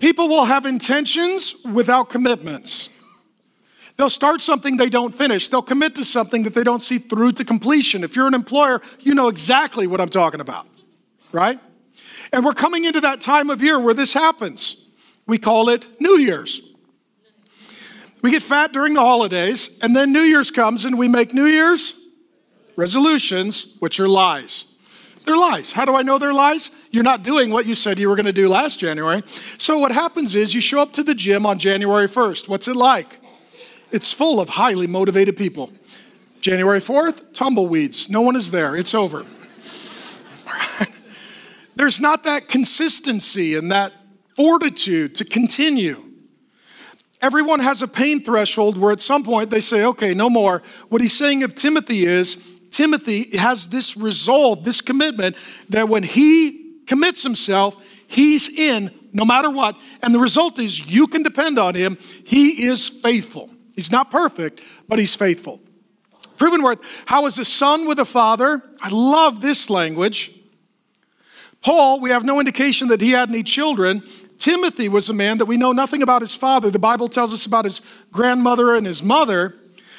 People 0.00 0.28
will 0.28 0.44
have 0.44 0.64
intentions 0.64 1.64
without 1.64 2.08
commitments. 2.10 2.88
They'll 3.98 4.08
start 4.08 4.42
something 4.42 4.76
they 4.76 4.88
don't 4.88 5.12
finish. 5.12 5.48
They'll 5.48 5.60
commit 5.60 5.96
to 5.96 6.04
something 6.04 6.44
that 6.44 6.54
they 6.54 6.62
don't 6.62 6.82
see 6.82 6.98
through 6.98 7.32
to 7.32 7.44
completion. 7.44 8.04
If 8.04 8.14
you're 8.14 8.28
an 8.28 8.34
employer, 8.34 8.80
you 9.00 9.12
know 9.12 9.26
exactly 9.26 9.88
what 9.88 10.00
I'm 10.00 10.08
talking 10.08 10.40
about, 10.40 10.68
right? 11.32 11.58
And 12.32 12.44
we're 12.44 12.54
coming 12.54 12.84
into 12.84 13.00
that 13.00 13.20
time 13.20 13.50
of 13.50 13.60
year 13.60 13.80
where 13.80 13.94
this 13.94 14.14
happens. 14.14 14.88
We 15.26 15.36
call 15.36 15.68
it 15.68 15.88
New 16.00 16.16
Year's. 16.16 16.60
We 18.22 18.30
get 18.30 18.42
fat 18.42 18.72
during 18.72 18.94
the 18.94 19.00
holidays, 19.00 19.80
and 19.82 19.96
then 19.96 20.12
New 20.12 20.22
Year's 20.22 20.52
comes 20.52 20.84
and 20.84 20.96
we 20.96 21.08
make 21.08 21.34
New 21.34 21.46
Year's 21.46 22.06
resolutions, 22.76 23.76
which 23.80 23.98
are 23.98 24.08
lies. 24.08 24.64
They're 25.26 25.36
lies. 25.36 25.72
How 25.72 25.84
do 25.84 25.96
I 25.96 26.02
know 26.02 26.18
they're 26.18 26.32
lies? 26.32 26.70
You're 26.92 27.02
not 27.02 27.24
doing 27.24 27.50
what 27.50 27.66
you 27.66 27.74
said 27.74 27.98
you 27.98 28.08
were 28.08 28.16
going 28.16 28.26
to 28.26 28.32
do 28.32 28.48
last 28.48 28.78
January. 28.78 29.24
So, 29.58 29.78
what 29.78 29.92
happens 29.92 30.36
is 30.36 30.54
you 30.54 30.60
show 30.60 30.80
up 30.80 30.92
to 30.94 31.02
the 31.02 31.14
gym 31.14 31.44
on 31.44 31.58
January 31.58 32.06
1st. 32.06 32.48
What's 32.48 32.68
it 32.68 32.76
like? 32.76 33.17
It's 33.90 34.12
full 34.12 34.40
of 34.40 34.50
highly 34.50 34.86
motivated 34.86 35.36
people. 35.36 35.70
January 36.40 36.80
4th, 36.80 37.34
tumbleweeds. 37.34 38.08
No 38.10 38.20
one 38.20 38.36
is 38.36 38.50
there. 38.50 38.76
It's 38.76 38.94
over. 38.94 39.26
There's 41.76 42.00
not 42.00 42.24
that 42.24 42.48
consistency 42.48 43.54
and 43.54 43.72
that 43.72 43.92
fortitude 44.36 45.14
to 45.16 45.24
continue. 45.24 46.04
Everyone 47.20 47.60
has 47.60 47.82
a 47.82 47.88
pain 47.88 48.22
threshold 48.22 48.78
where 48.78 48.92
at 48.92 49.00
some 49.00 49.24
point 49.24 49.50
they 49.50 49.60
say, 49.60 49.84
okay, 49.84 50.14
no 50.14 50.30
more. 50.30 50.62
What 50.88 51.00
he's 51.00 51.16
saying 51.16 51.42
of 51.42 51.56
Timothy 51.56 52.04
is 52.04 52.46
Timothy 52.70 53.36
has 53.36 53.68
this 53.68 53.96
resolve, 53.96 54.64
this 54.64 54.80
commitment 54.80 55.36
that 55.68 55.88
when 55.88 56.04
he 56.04 56.82
commits 56.86 57.22
himself, 57.22 57.76
he's 58.06 58.48
in 58.48 58.92
no 59.12 59.24
matter 59.24 59.50
what. 59.50 59.76
And 60.02 60.14
the 60.14 60.20
result 60.20 60.58
is 60.58 60.92
you 60.92 61.06
can 61.08 61.22
depend 61.22 61.58
on 61.58 61.74
him. 61.74 61.98
He 62.24 62.64
is 62.66 62.88
faithful. 62.88 63.50
He's 63.78 63.92
not 63.92 64.10
perfect, 64.10 64.60
but 64.88 64.98
he's 64.98 65.14
faithful. 65.14 65.60
Proven 66.36 66.64
worth, 66.64 66.80
how 67.06 67.26
is 67.26 67.38
a 67.38 67.44
son 67.44 67.86
with 67.86 68.00
a 68.00 68.04
father? 68.04 68.60
I 68.82 68.88
love 68.88 69.40
this 69.40 69.70
language. 69.70 70.32
Paul, 71.60 72.00
we 72.00 72.10
have 72.10 72.24
no 72.24 72.40
indication 72.40 72.88
that 72.88 73.00
he 73.00 73.12
had 73.12 73.28
any 73.28 73.44
children, 73.44 74.02
Timothy 74.38 74.88
was 74.88 75.08
a 75.08 75.14
man 75.14 75.38
that 75.38 75.44
we 75.46 75.56
know 75.56 75.70
nothing 75.70 76.02
about 76.02 76.22
his 76.22 76.34
father. 76.34 76.72
The 76.72 76.80
Bible 76.80 77.06
tells 77.06 77.32
us 77.32 77.46
about 77.46 77.66
his 77.66 77.80
grandmother 78.10 78.74
and 78.74 78.84
his 78.84 79.00
mother. 79.00 79.54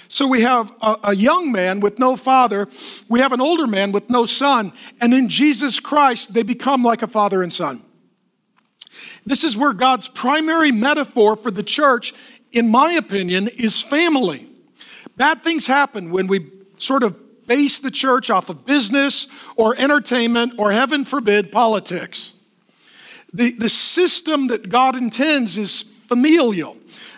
So 0.09 0.27
we 0.27 0.41
have 0.41 0.75
a, 0.81 0.97
a, 1.05 1.15
young 1.15 1.49
man 1.49 1.79
with 1.79 1.99
no 1.99 2.17
father, 2.17 2.67
we 3.07 3.21
have 3.21 3.31
an 3.31 3.39
older 3.39 3.65
man 3.65 3.93
with 3.93 4.09
no 4.09 4.25
son, 4.25 4.73
and 4.99 5.13
in 5.13 5.29
Jesus 5.29 5.79
Christ, 5.79 6.33
they 6.33 6.43
become 6.43 6.83
like 6.83 7.01
a 7.01 7.07
father 7.07 7.41
and 7.43 7.53
son. 7.53 7.81
This 9.25 9.43
is 9.43 9.55
where 9.55 9.73
God's 9.73 10.07
primary 10.07 10.71
metaphor 10.71 11.35
for 11.35 11.51
the 11.51 11.63
church, 11.63 12.13
in 12.51 12.69
my 12.69 12.93
opinion, 12.93 13.47
is 13.49 13.81
family. 13.81 14.47
Bad 15.17 15.43
things 15.43 15.67
happen 15.67 16.11
when 16.11 16.27
we 16.27 16.47
sort 16.77 17.03
of 17.03 17.47
base 17.47 17.79
the 17.79 17.91
church 17.91 18.29
off 18.29 18.49
of 18.49 18.65
business 18.65 19.27
or 19.55 19.75
entertainment 19.77 20.53
or, 20.57 20.71
heaven 20.71 21.03
forbid, 21.03 21.51
politics. 21.51 22.39
The, 23.33 23.51
the 23.51 23.69
system 23.69 24.47
that 24.47 24.69
God 24.69 24.95
intends 24.95 25.57
is 25.57 25.81
familial. 26.07 26.77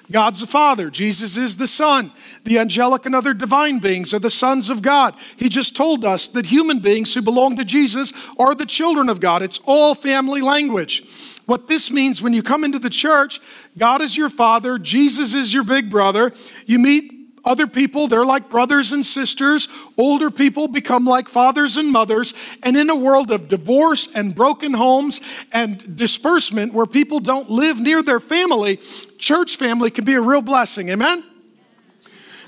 God's 0.10 0.42
the 0.42 0.48
Father, 0.48 0.90
Jesus 0.90 1.38
is 1.38 1.58
the 1.58 1.68
Son. 1.68 2.12
The 2.44 2.60
angelic 2.60 3.06
and 3.06 3.16
other 3.16 3.34
divine 3.34 3.80
beings 3.80 4.14
are 4.14 4.20
the 4.20 4.32
sons 4.32 4.70
of 4.70 4.82
God. 4.82 5.16
He 5.38 5.48
just 5.48 5.76
told 5.76 6.04
us 6.04 6.28
that 6.30 6.48
human 6.48 6.80
beings 6.80 7.14
who 7.14 7.22
belong 7.22 7.56
to 7.58 7.66
Jesus 7.66 8.12
are 8.38 8.54
the 8.54 8.66
children 8.66 9.10
of 9.10 9.22
God. 9.22 9.42
It's 9.42 9.60
all 9.66 9.96
family 9.96 10.42
language. 10.42 11.04
What 11.52 11.68
this 11.68 11.92
means 11.92 12.22
when 12.22 12.32
you 12.32 12.44
come 12.44 12.64
into 12.64 12.80
the 12.80 12.90
church, 12.90 13.42
God 13.78 14.02
is 14.02 14.16
your 14.16 14.30
father, 14.30 14.80
Jesus 14.80 15.34
is 15.34 15.54
your 15.54 15.66
big 15.66 15.90
brother. 15.90 16.32
You 16.66 16.80
meet 16.80 17.12
other 17.44 17.68
people, 17.68 18.08
they're 18.08 18.26
like 18.26 18.50
brothers 18.50 18.94
and 18.94 19.06
sisters. 19.06 19.68
Older 19.98 20.32
people 20.32 20.70
become 20.70 21.04
like 21.04 21.28
fathers 21.28 21.76
and 21.76 21.92
mothers. 21.92 22.34
And 22.64 22.78
in 22.78 22.90
a 22.90 22.96
world 22.96 23.32
of 23.32 23.50
divorce 23.50 24.08
and 24.16 24.34
broken 24.34 24.76
homes 24.76 25.20
and 25.52 25.98
disbursement 25.98 26.74
where 26.74 26.86
people 26.86 27.20
don't 27.20 27.50
live 27.50 27.82
near 27.82 28.02
their 28.02 28.22
family, 28.22 28.78
church 29.18 29.58
family 29.58 29.92
can 29.92 30.06
be 30.06 30.14
a 30.14 30.22
real 30.22 30.42
blessing. 30.42 30.88
Amen? 30.88 31.22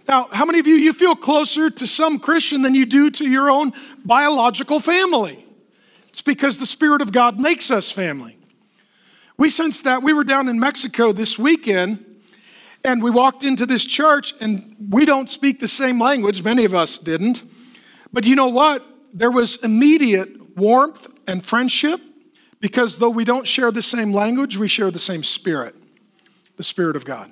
Now, 0.07 0.29
how 0.31 0.45
many 0.45 0.59
of 0.59 0.67
you 0.67 0.75
you 0.75 0.93
feel 0.93 1.17
closer 1.17 1.69
to 1.69 1.87
some 1.87 2.19
Christian 2.19 2.61
than 2.61 2.73
you 2.73 2.85
do 2.85 3.11
to 3.11 3.29
your 3.29 3.51
own 3.51 3.73
biological 4.05 4.79
family? 4.79 5.45
It's 6.07 6.21
because 6.21 6.57
the 6.57 6.65
Spirit 6.65 7.01
of 7.01 7.11
God 7.11 7.37
makes 7.37 7.69
us 7.69 7.91
family. 7.91 8.37
We 9.43 9.49
sensed 9.49 9.83
that 9.83 10.01
we 10.01 10.13
were 10.13 10.23
down 10.23 10.47
in 10.47 10.57
Mexico 10.57 11.11
this 11.11 11.37
weekend 11.37 12.05
and 12.85 13.03
we 13.03 13.11
walked 13.11 13.43
into 13.43 13.65
this 13.65 13.83
church, 13.83 14.33
and 14.39 14.73
we 14.89 15.05
don't 15.05 15.29
speak 15.29 15.59
the 15.59 15.67
same 15.67 15.99
language, 15.99 16.45
many 16.45 16.63
of 16.63 16.73
us 16.73 16.97
didn't. 16.97 17.43
But 18.13 18.25
you 18.25 18.37
know 18.37 18.47
what? 18.47 18.85
There 19.11 19.31
was 19.31 19.61
immediate 19.61 20.55
warmth 20.55 21.07
and 21.27 21.45
friendship 21.45 21.99
because 22.61 22.99
though 22.99 23.09
we 23.09 23.25
don't 23.25 23.45
share 23.45 23.69
the 23.69 23.83
same 23.83 24.13
language, 24.13 24.55
we 24.55 24.69
share 24.69 24.91
the 24.91 24.97
same 24.97 25.25
spirit 25.25 25.75
the 26.55 26.63
Spirit 26.63 26.95
of 26.95 27.03
God. 27.03 27.29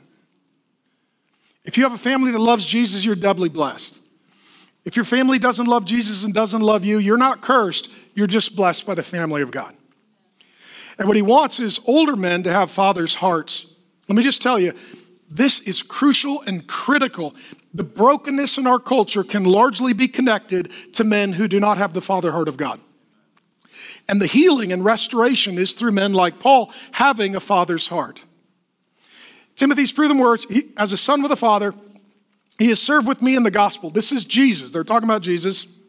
If 1.64 1.78
you 1.78 1.84
have 1.84 1.94
a 1.94 1.98
family 1.98 2.34
that 2.34 2.40
loves 2.40 2.66
Jesus, 2.66 3.06
you're 3.06 3.16
doubly 3.16 3.48
blessed. 3.48 3.98
If 4.84 4.98
your 4.98 5.06
family 5.06 5.40
doesn't 5.40 5.68
love 5.68 5.86
Jesus 5.86 6.26
and 6.26 6.34
doesn't 6.34 6.62
love 6.62 6.84
you, 6.84 6.98
you're 6.98 7.16
not 7.16 7.42
cursed, 7.42 7.90
you're 8.16 8.28
just 8.28 8.58
blessed 8.58 8.86
by 8.86 8.96
the 8.96 9.04
family 9.04 9.42
of 9.42 9.52
God. 9.52 9.78
And 11.02 11.08
what 11.08 11.16
he 11.16 11.24
wants 11.24 11.60
is 11.60 11.80
older 11.88 12.16
men 12.16 12.44
to 12.44 12.52
have 12.52 12.70
fathers' 12.70 13.16
hearts. 13.16 13.74
Let 14.08 14.16
me 14.16 14.22
just 14.22 14.40
tell 14.40 14.60
you, 14.60 14.74
this 15.32 15.60
is 15.62 15.82
crucial 15.82 16.44
and 16.44 16.68
critical. 16.68 17.34
The 17.74 17.84
brokenness 17.84 18.60
in 18.60 18.68
our 18.68 18.78
culture 18.78 19.24
can 19.24 19.44
largely 19.44 19.94
be 19.94 20.08
connected 20.08 20.72
to 20.94 21.04
men 21.04 21.34
who 21.34 21.48
do 21.48 21.60
not 21.60 21.80
have 21.80 21.96
the 21.96 22.04
father 22.04 22.34
heart 22.34 22.48
of 22.48 22.56
God. 22.56 22.82
And 24.08 24.22
the 24.22 24.28
healing 24.28 24.72
and 24.72 24.86
restoration 24.86 25.58
is 25.58 25.74
through 25.74 25.94
men 25.94 26.14
like 26.14 26.40
Paul 26.40 26.72
having 26.92 27.36
a 27.36 27.40
father's 27.40 27.88
heart. 27.88 28.24
Timothy's 29.56 29.92
proven 29.92 30.20
words 30.20 30.46
he, 30.52 30.72
as 30.78 30.94
a 30.94 30.98
son 30.98 31.24
with 31.24 31.32
a 31.32 31.36
father, 31.36 31.74
he 32.60 32.70
has 32.70 32.80
served 32.80 33.08
with 33.08 33.24
me 33.24 33.36
in 33.36 33.42
the 33.42 33.50
gospel. 33.50 33.90
This 33.90 34.12
is 34.12 34.24
Jesus. 34.24 34.70
They're 34.70 34.84
talking 34.84 35.10
about 35.10 35.24
Jesus. 35.24 35.80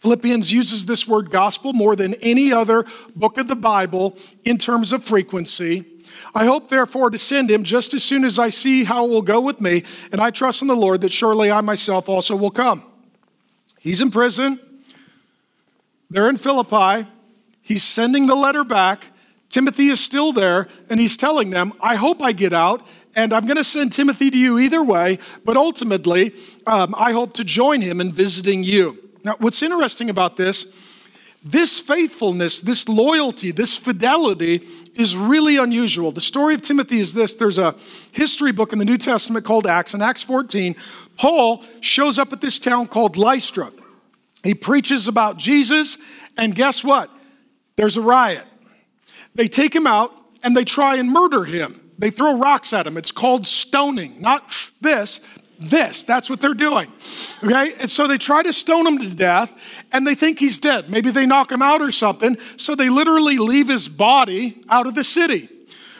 Philippians 0.00 0.50
uses 0.50 0.86
this 0.86 1.06
word 1.06 1.30
gospel 1.30 1.72
more 1.72 1.94
than 1.94 2.14
any 2.14 2.52
other 2.52 2.86
book 3.14 3.36
of 3.36 3.48
the 3.48 3.56
Bible 3.56 4.16
in 4.44 4.56
terms 4.56 4.92
of 4.92 5.04
frequency. 5.04 5.84
I 6.34 6.46
hope, 6.46 6.70
therefore, 6.70 7.10
to 7.10 7.18
send 7.18 7.50
him 7.50 7.64
just 7.64 7.92
as 7.92 8.02
soon 8.02 8.24
as 8.24 8.38
I 8.38 8.50
see 8.50 8.84
how 8.84 9.04
it 9.04 9.10
will 9.10 9.22
go 9.22 9.40
with 9.40 9.60
me, 9.60 9.84
and 10.10 10.20
I 10.20 10.30
trust 10.30 10.62
in 10.62 10.68
the 10.68 10.76
Lord 10.76 11.02
that 11.02 11.12
surely 11.12 11.50
I 11.50 11.60
myself 11.60 12.08
also 12.08 12.34
will 12.34 12.50
come. 12.50 12.82
He's 13.78 14.00
in 14.00 14.10
prison. 14.10 14.58
They're 16.08 16.28
in 16.28 16.36
Philippi. 16.38 17.08
He's 17.62 17.84
sending 17.84 18.26
the 18.26 18.34
letter 18.34 18.64
back. 18.64 19.06
Timothy 19.50 19.88
is 19.88 20.00
still 20.00 20.32
there, 20.32 20.68
and 20.88 20.98
he's 20.98 21.16
telling 21.16 21.50
them, 21.50 21.72
I 21.80 21.96
hope 21.96 22.22
I 22.22 22.32
get 22.32 22.52
out, 22.52 22.86
and 23.14 23.32
I'm 23.32 23.44
going 23.44 23.56
to 23.56 23.64
send 23.64 23.92
Timothy 23.92 24.30
to 24.30 24.38
you 24.38 24.58
either 24.58 24.82
way, 24.82 25.18
but 25.44 25.56
ultimately, 25.56 26.32
um, 26.66 26.94
I 26.96 27.12
hope 27.12 27.34
to 27.34 27.44
join 27.44 27.80
him 27.80 28.00
in 28.00 28.12
visiting 28.12 28.64
you. 28.64 29.09
Now, 29.24 29.36
what's 29.38 29.62
interesting 29.62 30.10
about 30.10 30.36
this 30.36 30.66
this 31.42 31.80
faithfulness, 31.80 32.60
this 32.60 32.86
loyalty, 32.86 33.50
this 33.50 33.76
fidelity 33.76 34.66
is 34.94 35.16
really 35.16 35.56
unusual. 35.56 36.12
The 36.12 36.20
story 36.20 36.54
of 36.54 36.60
Timothy 36.60 37.00
is 37.00 37.14
this 37.14 37.34
there's 37.34 37.58
a 37.58 37.74
history 38.12 38.52
book 38.52 38.72
in 38.72 38.78
the 38.78 38.84
New 38.84 38.98
Testament 38.98 39.44
called 39.44 39.66
Acts. 39.66 39.94
In 39.94 40.02
Acts 40.02 40.22
14, 40.22 40.76
Paul 41.16 41.64
shows 41.80 42.18
up 42.18 42.32
at 42.32 42.40
this 42.40 42.58
town 42.58 42.88
called 42.88 43.16
Lystra. 43.16 43.72
He 44.44 44.54
preaches 44.54 45.08
about 45.08 45.38
Jesus, 45.38 45.98
and 46.36 46.54
guess 46.54 46.84
what? 46.84 47.10
There's 47.76 47.96
a 47.96 48.02
riot. 48.02 48.44
They 49.34 49.48
take 49.48 49.74
him 49.74 49.86
out 49.86 50.12
and 50.42 50.56
they 50.56 50.64
try 50.64 50.96
and 50.96 51.10
murder 51.10 51.44
him. 51.44 51.80
They 51.98 52.10
throw 52.10 52.36
rocks 52.36 52.72
at 52.72 52.86
him. 52.86 52.96
It's 52.96 53.12
called 53.12 53.46
stoning, 53.46 54.20
not 54.20 54.70
this, 54.80 55.20
this. 55.60 56.04
That's 56.04 56.30
what 56.30 56.40
they're 56.40 56.54
doing. 56.54 56.90
Okay? 57.44 57.74
And 57.78 57.90
so 57.90 58.06
they 58.06 58.18
try 58.18 58.42
to 58.42 58.52
stone 58.52 58.86
him 58.86 58.98
to 58.98 59.10
death 59.10 59.52
and 59.92 60.06
they 60.06 60.14
think 60.14 60.38
he's 60.38 60.58
dead. 60.58 60.90
Maybe 60.90 61.10
they 61.10 61.26
knock 61.26 61.52
him 61.52 61.62
out 61.62 61.82
or 61.82 61.92
something. 61.92 62.38
So 62.56 62.74
they 62.74 62.88
literally 62.88 63.38
leave 63.38 63.68
his 63.68 63.88
body 63.88 64.62
out 64.68 64.86
of 64.86 64.94
the 64.94 65.04
city. 65.04 65.48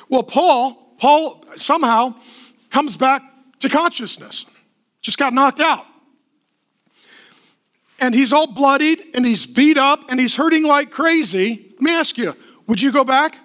Well, 0.09 0.23
Paul, 0.23 0.95
Paul 0.99 1.45
somehow 1.57 2.15
comes 2.71 2.97
back 2.97 3.23
to 3.61 3.69
consciousness. 3.69 4.47
Just 5.03 5.19
got 5.19 5.33
knocked 5.33 5.61
out. 5.61 5.85
And 8.01 8.15
he's 8.15 8.33
all 8.33 8.47
bloodied 8.47 9.03
and 9.15 9.27
he's 9.27 9.45
beat 9.45 9.77
up 9.77 10.05
and 10.09 10.19
he's 10.19 10.37
hurting 10.37 10.65
like 10.65 10.91
crazy. 10.91 11.67
Let 11.73 11.81
me 11.83 11.93
ask 11.93 12.17
you, 12.17 12.35
would 12.67 12.81
you 12.81 12.93
go 12.93 13.05
back? 13.05 13.37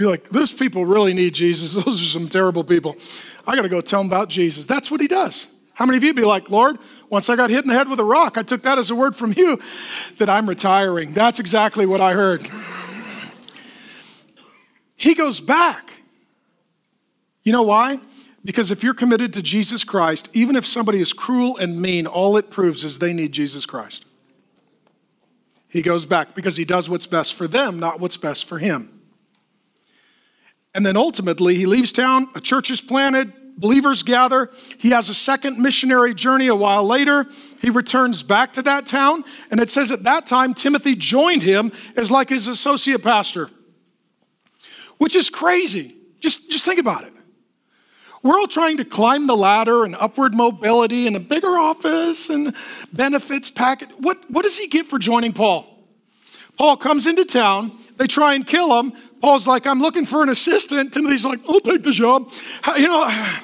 Be 0.00 0.06
like, 0.06 0.30
those 0.30 0.50
people 0.50 0.86
really 0.86 1.12
need 1.12 1.34
Jesus. 1.34 1.74
Those 1.84 2.00
are 2.00 2.06
some 2.06 2.26
terrible 2.30 2.64
people. 2.64 2.96
I 3.46 3.54
got 3.54 3.62
to 3.62 3.68
go 3.68 3.82
tell 3.82 4.00
them 4.00 4.06
about 4.06 4.30
Jesus. 4.30 4.64
That's 4.64 4.90
what 4.90 4.98
he 4.98 5.06
does. 5.06 5.54
How 5.74 5.84
many 5.84 5.98
of 5.98 6.04
you 6.04 6.14
be 6.14 6.24
like, 6.24 6.48
Lord, 6.48 6.78
once 7.10 7.28
I 7.28 7.36
got 7.36 7.50
hit 7.50 7.64
in 7.64 7.68
the 7.68 7.74
head 7.74 7.86
with 7.86 8.00
a 8.00 8.04
rock, 8.04 8.38
I 8.38 8.42
took 8.42 8.62
that 8.62 8.78
as 8.78 8.90
a 8.90 8.94
word 8.94 9.14
from 9.14 9.34
you 9.36 9.58
that 10.16 10.30
I'm 10.30 10.48
retiring. 10.48 11.12
That's 11.12 11.38
exactly 11.38 11.84
what 11.84 12.00
I 12.00 12.14
heard. 12.14 12.48
He 14.96 15.14
goes 15.14 15.38
back. 15.38 16.02
You 17.42 17.52
know 17.52 17.64
why? 17.64 18.00
Because 18.42 18.70
if 18.70 18.82
you're 18.82 18.94
committed 18.94 19.34
to 19.34 19.42
Jesus 19.42 19.84
Christ, 19.84 20.30
even 20.32 20.56
if 20.56 20.64
somebody 20.64 21.02
is 21.02 21.12
cruel 21.12 21.58
and 21.58 21.78
mean, 21.78 22.06
all 22.06 22.38
it 22.38 22.48
proves 22.50 22.84
is 22.84 23.00
they 23.00 23.12
need 23.12 23.32
Jesus 23.32 23.66
Christ. 23.66 24.06
He 25.68 25.82
goes 25.82 26.06
back 26.06 26.34
because 26.34 26.56
he 26.56 26.64
does 26.64 26.88
what's 26.88 27.06
best 27.06 27.34
for 27.34 27.46
them, 27.46 27.78
not 27.78 28.00
what's 28.00 28.16
best 28.16 28.46
for 28.46 28.56
him. 28.56 28.99
And 30.74 30.86
then 30.86 30.96
ultimately, 30.96 31.56
he 31.56 31.66
leaves 31.66 31.92
town, 31.92 32.28
a 32.34 32.40
church 32.40 32.70
is 32.70 32.80
planted, 32.80 33.32
believers 33.56 34.02
gather. 34.02 34.50
He 34.78 34.90
has 34.90 35.08
a 35.08 35.14
second 35.14 35.58
missionary 35.58 36.14
journey 36.14 36.46
a 36.46 36.54
while 36.54 36.84
later. 36.84 37.26
He 37.60 37.70
returns 37.70 38.22
back 38.22 38.54
to 38.54 38.62
that 38.62 38.86
town, 38.86 39.24
and 39.50 39.60
it 39.60 39.70
says 39.70 39.90
at 39.90 40.04
that 40.04 40.26
time, 40.26 40.54
Timothy 40.54 40.94
joined 40.94 41.42
him 41.42 41.72
as 41.96 42.10
like 42.10 42.28
his 42.28 42.48
associate 42.48 43.02
pastor, 43.02 43.50
which 44.98 45.16
is 45.16 45.28
crazy. 45.28 45.92
Just, 46.20 46.50
just 46.50 46.64
think 46.64 46.78
about 46.78 47.04
it. 47.04 47.12
We're 48.22 48.38
all 48.38 48.46
trying 48.46 48.76
to 48.76 48.84
climb 48.84 49.26
the 49.26 49.36
ladder 49.36 49.84
and 49.84 49.94
upward 49.94 50.34
mobility 50.34 51.06
and 51.06 51.16
a 51.16 51.20
bigger 51.20 51.58
office 51.58 52.28
and 52.28 52.54
benefits 52.92 53.50
package. 53.50 53.88
What, 53.98 54.18
what 54.28 54.42
does 54.42 54.58
he 54.58 54.68
get 54.68 54.86
for 54.86 54.98
joining 54.98 55.32
Paul? 55.32 55.66
Paul 56.58 56.76
comes 56.76 57.06
into 57.06 57.24
town. 57.24 57.78
They 57.96 58.06
try 58.06 58.34
and 58.34 58.46
kill 58.46 58.78
him. 58.78 58.92
Paul's 59.20 59.46
like, 59.46 59.66
I'm 59.66 59.80
looking 59.80 60.06
for 60.06 60.22
an 60.22 60.28
assistant. 60.28 60.94
Timothy's 60.94 61.24
like, 61.24 61.40
I'll 61.48 61.60
take 61.60 61.82
the 61.82 61.92
job. 61.92 62.30
You 62.76 62.88
know, 62.88 63.36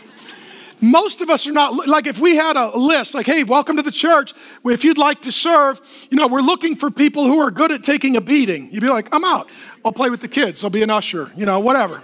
most 0.80 1.20
of 1.20 1.30
us 1.30 1.46
are 1.46 1.52
not 1.52 1.86
like 1.86 2.06
if 2.06 2.18
we 2.18 2.36
had 2.36 2.56
a 2.56 2.76
list 2.76 3.14
like 3.14 3.26
hey 3.26 3.44
welcome 3.44 3.76
to 3.76 3.82
the 3.82 3.90
church. 3.90 4.34
If 4.64 4.84
you'd 4.84 4.98
like 4.98 5.22
to 5.22 5.32
serve 5.32 5.80
you 6.10 6.18
know 6.18 6.26
we're 6.26 6.42
looking 6.42 6.76
for 6.76 6.90
people 6.90 7.24
who 7.24 7.38
are 7.38 7.50
good 7.50 7.72
at 7.72 7.82
taking 7.82 8.16
a 8.16 8.20
beating. 8.20 8.70
You'd 8.70 8.82
be 8.82 8.88
like 8.88 9.08
i'm 9.12 9.24
out. 9.24 9.48
I'll 9.84 9.92
play 9.92 10.10
with 10.10 10.20
the 10.20 10.28
kids. 10.28 10.62
I'll 10.62 10.70
be 10.70 10.82
an 10.82 10.90
usher 10.90 11.32
you 11.36 11.46
know 11.46 11.60
whatever. 11.60 12.02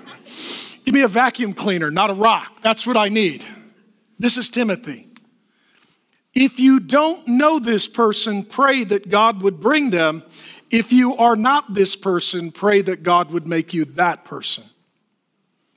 Give 0.85 0.95
me 0.95 1.03
a 1.03 1.09
vacuum 1.09 1.53
cleaner 1.53 1.91
not 1.91 2.11
a 2.11 2.15
rock. 2.15 2.61
That's 2.63 2.87
what 2.87 2.97
i 2.97 3.09
need. 3.09 3.45
This 4.19 4.37
is 4.37 4.49
timothy. 4.49 5.09
If 6.35 6.59
you 6.59 6.81
don't 6.81 7.29
know 7.29 7.59
this 7.59 7.87
person 7.87 8.43
pray 8.43 8.85
that 8.85 9.11
god 9.11 9.43
would 9.43 9.61
bring 9.61 9.91
them 9.91 10.23
if 10.73 10.91
you 10.91 11.15
are 11.19 11.37
not 11.37 11.75
this 11.75 11.95
person, 11.95 12.51
pray 12.51 12.81
that 12.81 13.03
God 13.03 13.31
would 13.31 13.47
make 13.47 13.75
you 13.75 13.85
that 13.85 14.25
person. 14.25 14.65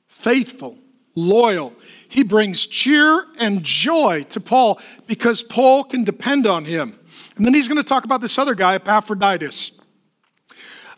Faithful, 0.08 0.78
loyal. 1.16 1.74
He 2.08 2.24
brings 2.24 2.66
cheer 2.66 3.26
and 3.38 3.62
joy 3.62 4.26
to 4.30 4.40
Paul 4.40 4.80
because 5.06 5.44
Paul 5.44 5.84
can 5.84 6.06
depend 6.06 6.48
on 6.48 6.64
him. 6.64 6.98
And 7.36 7.46
then 7.46 7.54
he's 7.54 7.68
going 7.68 7.82
to 7.82 7.88
talk 7.88 8.06
about 8.06 8.22
this 8.22 8.40
other 8.40 8.56
guy, 8.56 8.76
Epaphroditus. 8.76 9.80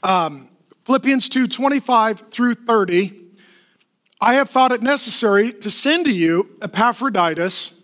Um, 0.03 0.47
Philippians 0.85 1.27
2 1.27 1.47
25 1.47 2.29
through 2.29 2.53
30. 2.53 3.23
I 4.21 4.35
have 4.35 4.49
thought 4.49 4.71
it 4.71 4.83
necessary 4.83 5.51
to 5.53 5.71
send 5.71 6.05
to 6.05 6.11
you 6.11 6.55
Epaphroditus, 6.61 7.83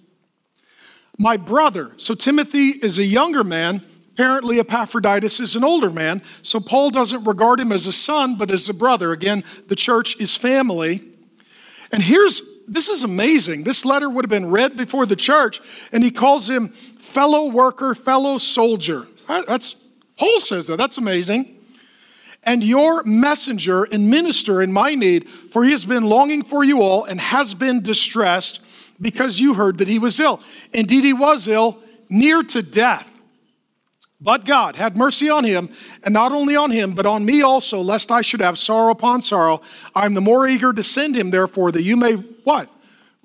my 1.17 1.37
brother. 1.37 1.91
So 1.97 2.13
Timothy 2.13 2.69
is 2.69 2.97
a 2.97 3.03
younger 3.03 3.43
man 3.43 3.85
Apparently, 4.13 4.59
Epaphroditus 4.59 5.39
is 5.39 5.55
an 5.55 5.63
older 5.63 5.89
man, 5.89 6.21
so 6.43 6.59
Paul 6.59 6.91
doesn't 6.91 7.23
regard 7.23 7.59
him 7.59 7.71
as 7.71 7.87
a 7.87 7.91
son, 7.91 8.35
but 8.35 8.51
as 8.51 8.69
a 8.69 8.73
brother. 8.73 9.11
Again, 9.11 9.43
the 9.67 9.75
church 9.75 10.19
is 10.19 10.35
family. 10.35 11.01
And 11.91 12.03
here's 12.03 12.41
this 12.67 12.89
is 12.89 13.03
amazing. 13.03 13.63
This 13.63 13.85
letter 13.85 14.09
would 14.09 14.25
have 14.25 14.29
been 14.29 14.49
read 14.49 14.77
before 14.77 15.05
the 15.05 15.15
church, 15.15 15.59
and 15.91 16.03
he 16.03 16.11
calls 16.11 16.49
him 16.49 16.69
fellow 16.69 17.47
worker, 17.49 17.93
fellow 17.95 18.37
soldier. 18.37 19.07
That's 19.27 19.75
Paul 20.17 20.39
says 20.39 20.67
that. 20.67 20.77
That's 20.77 20.97
amazing. 20.97 21.59
And 22.43 22.63
your 22.63 23.03
messenger 23.03 23.83
and 23.83 24.09
minister 24.09 24.61
in 24.61 24.71
my 24.71 24.95
need, 24.95 25.29
for 25.29 25.63
he 25.63 25.71
has 25.71 25.85
been 25.85 26.03
longing 26.03 26.43
for 26.43 26.63
you 26.63 26.81
all 26.81 27.03
and 27.05 27.19
has 27.19 27.53
been 27.53 27.81
distressed 27.81 28.61
because 29.01 29.39
you 29.39 29.53
heard 29.55 29.77
that 29.79 29.87
he 29.87 29.97
was 29.97 30.19
ill. 30.19 30.41
Indeed, 30.73 31.03
he 31.03 31.13
was 31.13 31.47
ill, 31.47 31.79
near 32.09 32.43
to 32.43 32.61
death. 32.61 33.09
But 34.23 34.45
God 34.45 34.77
had 34.77 34.95
mercy 34.95 35.29
on 35.29 35.43
him, 35.43 35.69
and 36.01 36.13
not 36.13 36.31
only 36.31 36.55
on 36.55 36.71
him, 36.71 36.93
but 36.93 37.05
on 37.05 37.25
me 37.25 37.41
also, 37.41 37.81
lest 37.81 38.09
I 38.09 38.21
should 38.21 38.39
have 38.39 38.57
sorrow 38.57 38.89
upon 38.89 39.21
sorrow. 39.21 39.61
I 39.93 40.05
am 40.05 40.13
the 40.13 40.21
more 40.21 40.47
eager 40.47 40.71
to 40.71 40.83
send 40.83 41.15
him, 41.15 41.31
therefore, 41.31 41.73
that 41.73 41.83
you 41.83 41.97
may 41.97 42.13
what? 42.13 42.69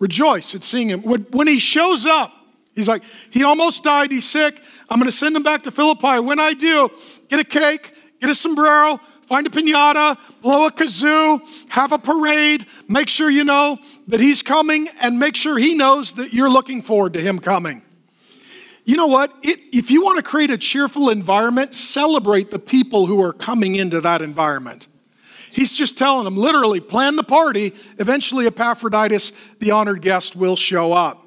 Rejoice 0.01 0.57
at 0.57 0.65
seeing 0.65 0.89
him. 0.89 1.03
When 1.03 1.47
he 1.47 1.61
shows 1.61 2.05
up, 2.05 2.33
he's 2.75 2.89
like, 2.89 3.05
he 3.31 3.45
almost 3.45 3.85
died, 3.85 4.11
he's 4.11 4.29
sick. 4.29 4.61
I'm 4.91 4.99
going 4.99 5.11
to 5.11 5.17
send 5.17 5.37
him 5.37 5.45
back 5.45 5.63
to 5.65 5.71
Philippi. 5.71 6.19
When 6.19 6.41
I 6.41 6.53
do, 6.53 6.91
get 7.29 7.39
a 7.39 7.45
cake, 7.45 7.95
get 8.21 8.29
a 8.29 8.35
sombrero, 8.35 9.01
find 9.29 9.47
a 9.47 9.51
pinata, 9.51 10.19
blow 10.43 10.67
a 10.67 10.73
kazoo, 10.73 11.41
have 11.69 11.93
a 11.93 11.99
parade, 11.99 12.67
make 12.89 13.09
sure 13.09 13.31
you 13.31 13.45
know 13.45 13.79
that 14.09 14.19
he's 14.19 14.43
coming, 14.43 14.89
and 15.01 15.21
make 15.21 15.37
sure 15.37 15.59
he 15.59 15.75
knows 15.75 16.15
that 16.15 16.33
you're 16.33 16.51
looking 16.51 16.83
forward 16.83 17.13
to 17.13 17.21
him 17.21 17.39
coming. 17.39 17.83
You 18.89 18.97
know 18.97 19.07
what? 19.07 19.35
It, 19.43 19.59
if 19.71 19.91
you 19.91 20.03
want 20.03 20.17
to 20.17 20.23
create 20.23 20.51
a 20.51 20.57
cheerful 20.57 21.11
environment, 21.11 21.75
celebrate 21.75 22.51
the 22.51 22.59
people 22.59 23.05
who 23.05 23.23
are 23.23 23.35
coming 23.35 23.77
into 23.77 24.01
that 24.01 24.23
environment. 24.23 24.87
He's 25.51 25.75
just 25.75 25.99
telling 25.99 26.25
them, 26.25 26.39
literally, 26.39 26.81
plan 26.81 27.17
the 27.17 27.23
party. 27.23 27.75
Eventually, 27.99 28.47
Epaphroditus, 28.47 29.33
the 29.59 29.73
honored 29.73 30.01
guest, 30.01 30.37
will 30.37 30.57
show 30.57 30.95
up. 30.95 31.23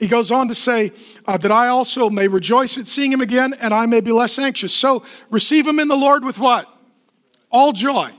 He 0.00 0.08
goes 0.08 0.32
on 0.32 0.48
to 0.48 0.54
say 0.56 0.90
uh, 1.24 1.36
that 1.36 1.52
I 1.52 1.68
also 1.68 2.10
may 2.10 2.26
rejoice 2.26 2.76
at 2.78 2.88
seeing 2.88 3.12
him 3.12 3.20
again 3.20 3.54
and 3.60 3.72
I 3.72 3.86
may 3.86 4.00
be 4.00 4.10
less 4.10 4.36
anxious. 4.36 4.74
So 4.74 5.04
receive 5.30 5.68
him 5.68 5.78
in 5.78 5.86
the 5.86 5.94
Lord 5.94 6.24
with 6.24 6.40
what? 6.40 6.68
All 7.52 7.72
joy. 7.72 8.10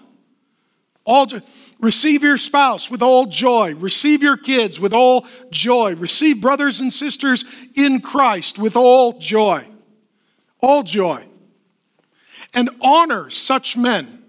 All 1.04 1.26
joy. 1.26 1.42
Receive 1.82 2.22
your 2.22 2.38
spouse 2.38 2.92
with 2.92 3.02
all 3.02 3.26
joy. 3.26 3.74
Receive 3.74 4.22
your 4.22 4.38
kids 4.38 4.80
with 4.80 4.94
all 4.94 5.26
joy. 5.50 5.96
Receive 5.96 6.40
brothers 6.40 6.80
and 6.80 6.94
sisters 6.94 7.44
in 7.76 8.02
Christ 8.02 8.60
with 8.60 8.76
all 8.76 9.18
joy. 9.18 9.68
All 10.60 10.84
joy. 10.84 11.26
And 12.54 12.70
honor 12.82 13.32
such 13.32 13.76
men. 13.76 14.20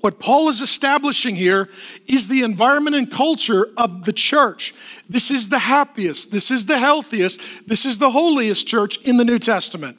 What 0.00 0.18
Paul 0.18 0.48
is 0.48 0.60
establishing 0.60 1.36
here 1.36 1.68
is 2.06 2.28
the 2.28 2.42
environment 2.42 2.96
and 2.96 3.10
culture 3.10 3.68
of 3.76 4.04
the 4.04 4.12
church. 4.12 4.74
This 5.08 5.30
is 5.30 5.48
the 5.48 5.60
happiest, 5.60 6.32
this 6.32 6.50
is 6.50 6.66
the 6.66 6.78
healthiest, 6.78 7.40
this 7.66 7.84
is 7.84 7.98
the 7.98 8.10
holiest 8.10 8.66
church 8.66 8.98
in 9.02 9.16
the 9.16 9.24
New 9.24 9.38
Testament. 9.38 9.96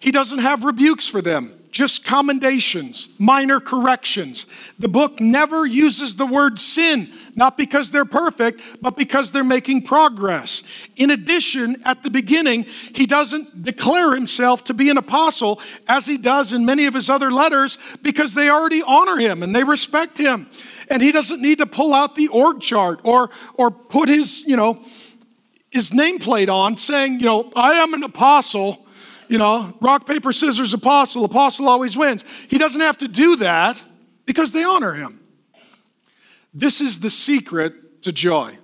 He 0.00 0.10
doesn't 0.10 0.40
have 0.40 0.64
rebukes 0.64 1.06
for 1.06 1.22
them 1.22 1.55
just 1.70 2.04
commendations, 2.04 3.08
minor 3.18 3.60
corrections. 3.60 4.46
The 4.78 4.88
book 4.88 5.20
never 5.20 5.66
uses 5.66 6.16
the 6.16 6.26
word 6.26 6.58
sin, 6.58 7.12
not 7.34 7.56
because 7.56 7.90
they're 7.90 8.04
perfect, 8.04 8.60
but 8.80 8.96
because 8.96 9.30
they're 9.30 9.44
making 9.44 9.82
progress. 9.82 10.62
In 10.96 11.10
addition, 11.10 11.82
at 11.84 12.02
the 12.02 12.10
beginning, 12.10 12.64
he 12.64 13.06
doesn't 13.06 13.62
declare 13.62 14.14
himself 14.14 14.64
to 14.64 14.74
be 14.74 14.90
an 14.90 14.96
apostle 14.96 15.60
as 15.88 16.06
he 16.06 16.16
does 16.16 16.52
in 16.52 16.64
many 16.64 16.86
of 16.86 16.94
his 16.94 17.10
other 17.10 17.30
letters 17.30 17.78
because 18.02 18.34
they 18.34 18.48
already 18.48 18.82
honor 18.82 19.16
him 19.16 19.42
and 19.42 19.54
they 19.54 19.64
respect 19.64 20.18
him. 20.18 20.48
And 20.90 21.02
he 21.02 21.12
doesn't 21.12 21.42
need 21.42 21.58
to 21.58 21.66
pull 21.66 21.92
out 21.92 22.16
the 22.16 22.28
org 22.28 22.60
chart 22.60 23.00
or, 23.02 23.30
or 23.54 23.70
put 23.70 24.08
his, 24.08 24.42
you 24.46 24.56
know, 24.56 24.82
his 25.70 25.90
nameplate 25.90 26.48
on 26.48 26.76
saying, 26.76 27.20
you 27.20 27.26
know, 27.26 27.52
I 27.54 27.74
am 27.74 27.92
an 27.92 28.02
apostle 28.02 28.85
you 29.28 29.38
know, 29.38 29.74
rock, 29.80 30.06
paper, 30.06 30.32
scissors, 30.32 30.74
apostle, 30.74 31.24
apostle 31.24 31.68
always 31.68 31.96
wins. 31.96 32.24
He 32.48 32.58
doesn't 32.58 32.80
have 32.80 32.98
to 32.98 33.08
do 33.08 33.36
that 33.36 33.82
because 34.24 34.52
they 34.52 34.64
honor 34.64 34.94
him. 34.94 35.20
This 36.52 36.80
is 36.80 37.00
the 37.00 37.10
secret 37.10 38.02
to 38.02 38.12
joy. 38.12 38.58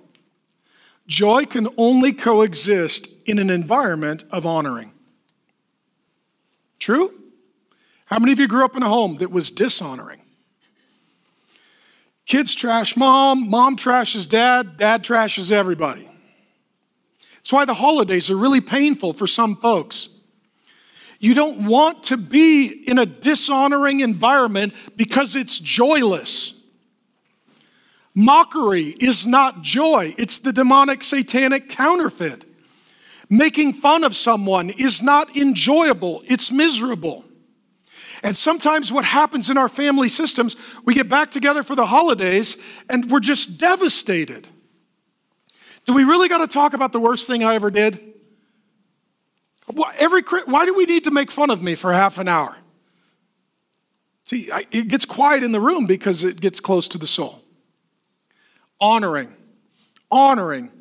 Joy 1.05 1.45
can 1.45 1.67
only 1.77 2.13
coexist 2.13 3.07
in 3.25 3.39
an 3.39 3.49
environment 3.49 4.23
of 4.31 4.45
honoring. 4.45 4.91
True? 6.79 7.13
How 8.05 8.19
many 8.19 8.31
of 8.31 8.39
you 8.39 8.47
grew 8.47 8.65
up 8.65 8.75
in 8.75 8.83
a 8.83 8.87
home 8.87 9.15
that 9.15 9.31
was 9.31 9.51
dishonoring? 9.51 10.21
Kids 12.25 12.55
trash 12.55 12.95
mom, 12.95 13.49
mom 13.49 13.75
trashes 13.75 14.29
dad, 14.29 14.77
dad 14.77 15.03
trashes 15.03 15.51
everybody. 15.51 16.09
That's 17.35 17.51
why 17.51 17.65
the 17.65 17.73
holidays 17.73 18.31
are 18.31 18.37
really 18.37 18.61
painful 18.61 19.13
for 19.13 19.27
some 19.27 19.57
folks. 19.57 20.12
You 21.23 21.33
don't 21.33 21.67
want 21.67 22.03
to 22.07 22.17
be 22.17 22.67
in 22.85 22.99
a 22.99 23.05
dishonoring 23.05 24.01
environment 24.01 24.73
because 24.97 25.37
it's 25.37 25.57
joyless. 25.57 26.61
Mockery 28.13 28.87
is 28.99 29.25
not 29.25 29.61
joy, 29.61 30.13
it's 30.17 30.39
the 30.39 30.51
demonic 30.51 31.01
satanic 31.01 31.69
counterfeit. 31.69 32.43
Making 33.29 33.71
fun 33.71 34.03
of 34.03 34.17
someone 34.17 34.69
is 34.69 35.01
not 35.01 35.37
enjoyable, 35.37 36.23
it's 36.25 36.51
miserable. 36.51 37.23
And 38.21 38.35
sometimes 38.35 38.91
what 38.91 39.05
happens 39.05 39.49
in 39.49 39.57
our 39.57 39.69
family 39.69 40.09
systems, 40.09 40.57
we 40.83 40.93
get 40.93 41.07
back 41.07 41.31
together 41.31 41.63
for 41.63 41.73
the 41.73 41.85
holidays 41.85 42.61
and 42.89 43.09
we're 43.09 43.21
just 43.21 43.61
devastated. 43.61 44.49
Do 45.85 45.93
we 45.93 46.03
really 46.03 46.27
got 46.27 46.39
to 46.39 46.47
talk 46.47 46.73
about 46.73 46.91
the 46.91 46.99
worst 46.99 47.27
thing 47.27 47.45
I 47.45 47.55
ever 47.55 47.71
did? 47.71 48.12
Every, 49.97 50.21
why 50.45 50.65
do 50.65 50.73
we 50.73 50.85
need 50.85 51.03
to 51.05 51.11
make 51.11 51.31
fun 51.31 51.49
of 51.49 51.61
me 51.61 51.75
for 51.75 51.93
half 51.93 52.17
an 52.17 52.27
hour? 52.27 52.57
See, 54.23 54.51
I, 54.51 54.65
it 54.71 54.87
gets 54.87 55.05
quiet 55.05 55.43
in 55.43 55.51
the 55.51 55.59
room 55.59 55.85
because 55.85 56.23
it 56.23 56.39
gets 56.39 56.59
close 56.59 56.87
to 56.89 56.97
the 56.97 57.07
soul. 57.07 57.41
Honoring, 58.79 59.35
honoring, 60.09 60.71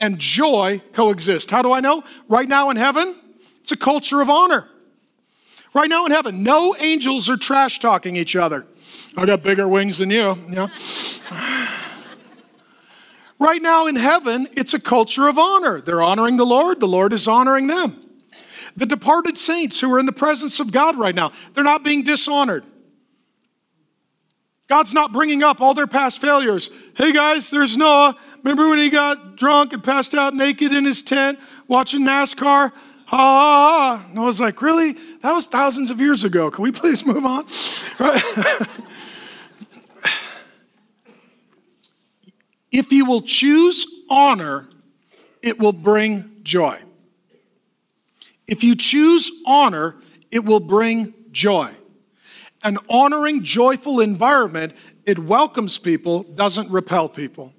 and 0.00 0.18
joy 0.18 0.82
coexist. 0.92 1.50
How 1.50 1.62
do 1.62 1.72
I 1.72 1.80
know? 1.80 2.04
Right 2.28 2.48
now 2.48 2.70
in 2.70 2.76
heaven, 2.76 3.14
it's 3.60 3.72
a 3.72 3.76
culture 3.76 4.20
of 4.20 4.30
honor. 4.30 4.68
Right 5.74 5.90
now 5.90 6.06
in 6.06 6.12
heaven, 6.12 6.42
no 6.42 6.74
angels 6.78 7.28
are 7.28 7.36
trash 7.36 7.80
talking 7.80 8.16
each 8.16 8.34
other. 8.34 8.66
I 9.16 9.26
got 9.26 9.42
bigger 9.42 9.68
wings 9.68 9.98
than 9.98 10.10
you, 10.10 10.38
you 10.48 10.54
know. 10.54 10.70
right 13.38 13.60
now 13.60 13.86
in 13.86 13.96
heaven, 13.96 14.48
it's 14.52 14.72
a 14.72 14.80
culture 14.80 15.28
of 15.28 15.38
honor. 15.38 15.80
They're 15.80 16.02
honoring 16.02 16.38
the 16.38 16.46
Lord, 16.46 16.80
the 16.80 16.88
Lord 16.88 17.12
is 17.12 17.28
honoring 17.28 17.66
them. 17.66 18.05
The 18.76 18.86
departed 18.86 19.38
saints 19.38 19.80
who 19.80 19.92
are 19.94 19.98
in 19.98 20.06
the 20.06 20.12
presence 20.12 20.60
of 20.60 20.70
God 20.70 20.96
right 20.96 21.14
now, 21.14 21.32
they're 21.54 21.64
not 21.64 21.82
being 21.82 22.02
dishonored. 22.02 22.64
God's 24.68 24.92
not 24.92 25.12
bringing 25.12 25.42
up 25.42 25.60
all 25.60 25.74
their 25.74 25.86
past 25.86 26.20
failures. 26.20 26.70
Hey 26.96 27.12
guys, 27.12 27.50
there's 27.50 27.76
Noah. 27.76 28.16
Remember 28.42 28.68
when 28.68 28.78
he 28.78 28.90
got 28.90 29.36
drunk 29.36 29.72
and 29.72 29.82
passed 29.82 30.14
out 30.14 30.34
naked 30.34 30.72
in 30.72 30.84
his 30.84 31.02
tent 31.02 31.38
watching 31.68 32.00
NASCAR? 32.00 32.72
Ha 32.72 33.16
ha 33.16 33.98
ha. 33.98 34.06
Noah's 34.12 34.40
like, 34.40 34.60
really? 34.60 34.92
That 35.22 35.32
was 35.32 35.46
thousands 35.46 35.90
of 35.90 36.00
years 36.00 36.24
ago. 36.24 36.50
Can 36.50 36.62
we 36.62 36.72
please 36.72 37.04
move 37.06 37.24
on? 37.24 37.44
Right? 37.98 38.22
if 42.70 42.92
you 42.92 43.06
will 43.06 43.22
choose 43.22 43.86
honor, 44.10 44.68
it 45.42 45.58
will 45.58 45.72
bring 45.72 46.40
joy. 46.42 46.78
If 48.46 48.62
you 48.62 48.74
choose 48.74 49.30
honor, 49.46 49.96
it 50.30 50.44
will 50.44 50.60
bring 50.60 51.14
joy. 51.32 51.72
An 52.62 52.78
honoring, 52.88 53.42
joyful 53.42 54.00
environment, 54.00 54.74
it 55.04 55.18
welcomes 55.18 55.78
people, 55.78 56.22
doesn't 56.22 56.70
repel 56.70 57.08
people. 57.08 57.52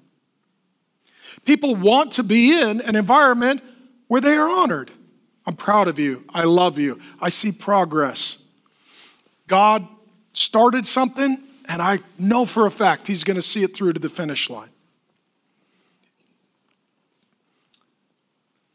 People 1.44 1.76
want 1.76 2.12
to 2.12 2.22
be 2.22 2.60
in 2.60 2.80
an 2.80 2.96
environment 2.96 3.62
where 4.06 4.20
they 4.20 4.34
are 4.34 4.48
honored. 4.48 4.90
I'm 5.46 5.56
proud 5.56 5.88
of 5.88 5.98
you. 5.98 6.24
I 6.30 6.44
love 6.44 6.78
you. 6.78 7.00
I 7.20 7.30
see 7.30 7.52
progress. 7.52 8.42
God 9.46 9.88
started 10.32 10.86
something, 10.86 11.38
and 11.66 11.80
I 11.80 12.00
know 12.18 12.44
for 12.44 12.66
a 12.66 12.70
fact 12.70 13.08
He's 13.08 13.24
going 13.24 13.36
to 13.36 13.42
see 13.42 13.62
it 13.62 13.74
through 13.74 13.94
to 13.94 14.00
the 14.00 14.10
finish 14.10 14.50
line. 14.50 14.68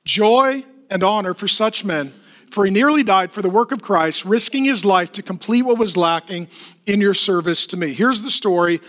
Joy 0.04 0.66
and 0.94 1.04
honor 1.04 1.34
for 1.34 1.48
such 1.48 1.84
men, 1.84 2.14
for 2.52 2.66
he 2.66 2.72
nearly 2.72 3.04
died 3.04 3.32
for 3.32 3.42
the 3.42 3.50
work 3.50 3.72
of 3.72 3.82
Christ, 3.82 4.24
risking 4.24 4.64
his 4.64 4.86
life 4.86 5.12
to 5.14 5.24
complete 5.24 5.64
what 5.64 5.80
was 5.80 5.98
lacking 5.98 6.48
in 6.86 7.02
your 7.02 7.16
service 7.16 7.66
to 7.68 7.78
me. 7.78 7.94
Here's 7.94 8.22
the 8.22 8.30
story 8.30 8.80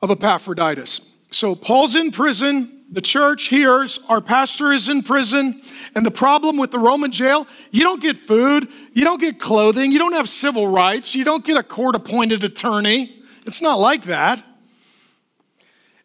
of 0.00 0.10
Epaphroditus. 0.10 1.00
So, 1.32 1.56
Paul's 1.56 1.96
in 1.96 2.12
prison. 2.12 2.70
The 2.92 3.00
church 3.00 3.48
hears 3.48 3.98
our 4.08 4.20
pastor 4.20 4.70
is 4.70 4.88
in 4.88 5.02
prison. 5.02 5.60
And 5.96 6.06
the 6.06 6.12
problem 6.12 6.58
with 6.58 6.70
the 6.70 6.78
Roman 6.78 7.10
jail, 7.10 7.48
you 7.72 7.82
don't 7.82 8.00
get 8.00 8.16
food, 8.16 8.68
you 8.92 9.02
don't 9.02 9.20
get 9.20 9.40
clothing, 9.40 9.90
you 9.90 9.98
don't 9.98 10.12
have 10.12 10.28
civil 10.28 10.68
rights, 10.68 11.16
you 11.16 11.24
don't 11.24 11.44
get 11.44 11.56
a 11.56 11.62
court 11.64 11.96
appointed 11.96 12.44
attorney. 12.44 13.20
It's 13.46 13.60
not 13.60 13.80
like 13.80 14.04
that. 14.04 14.44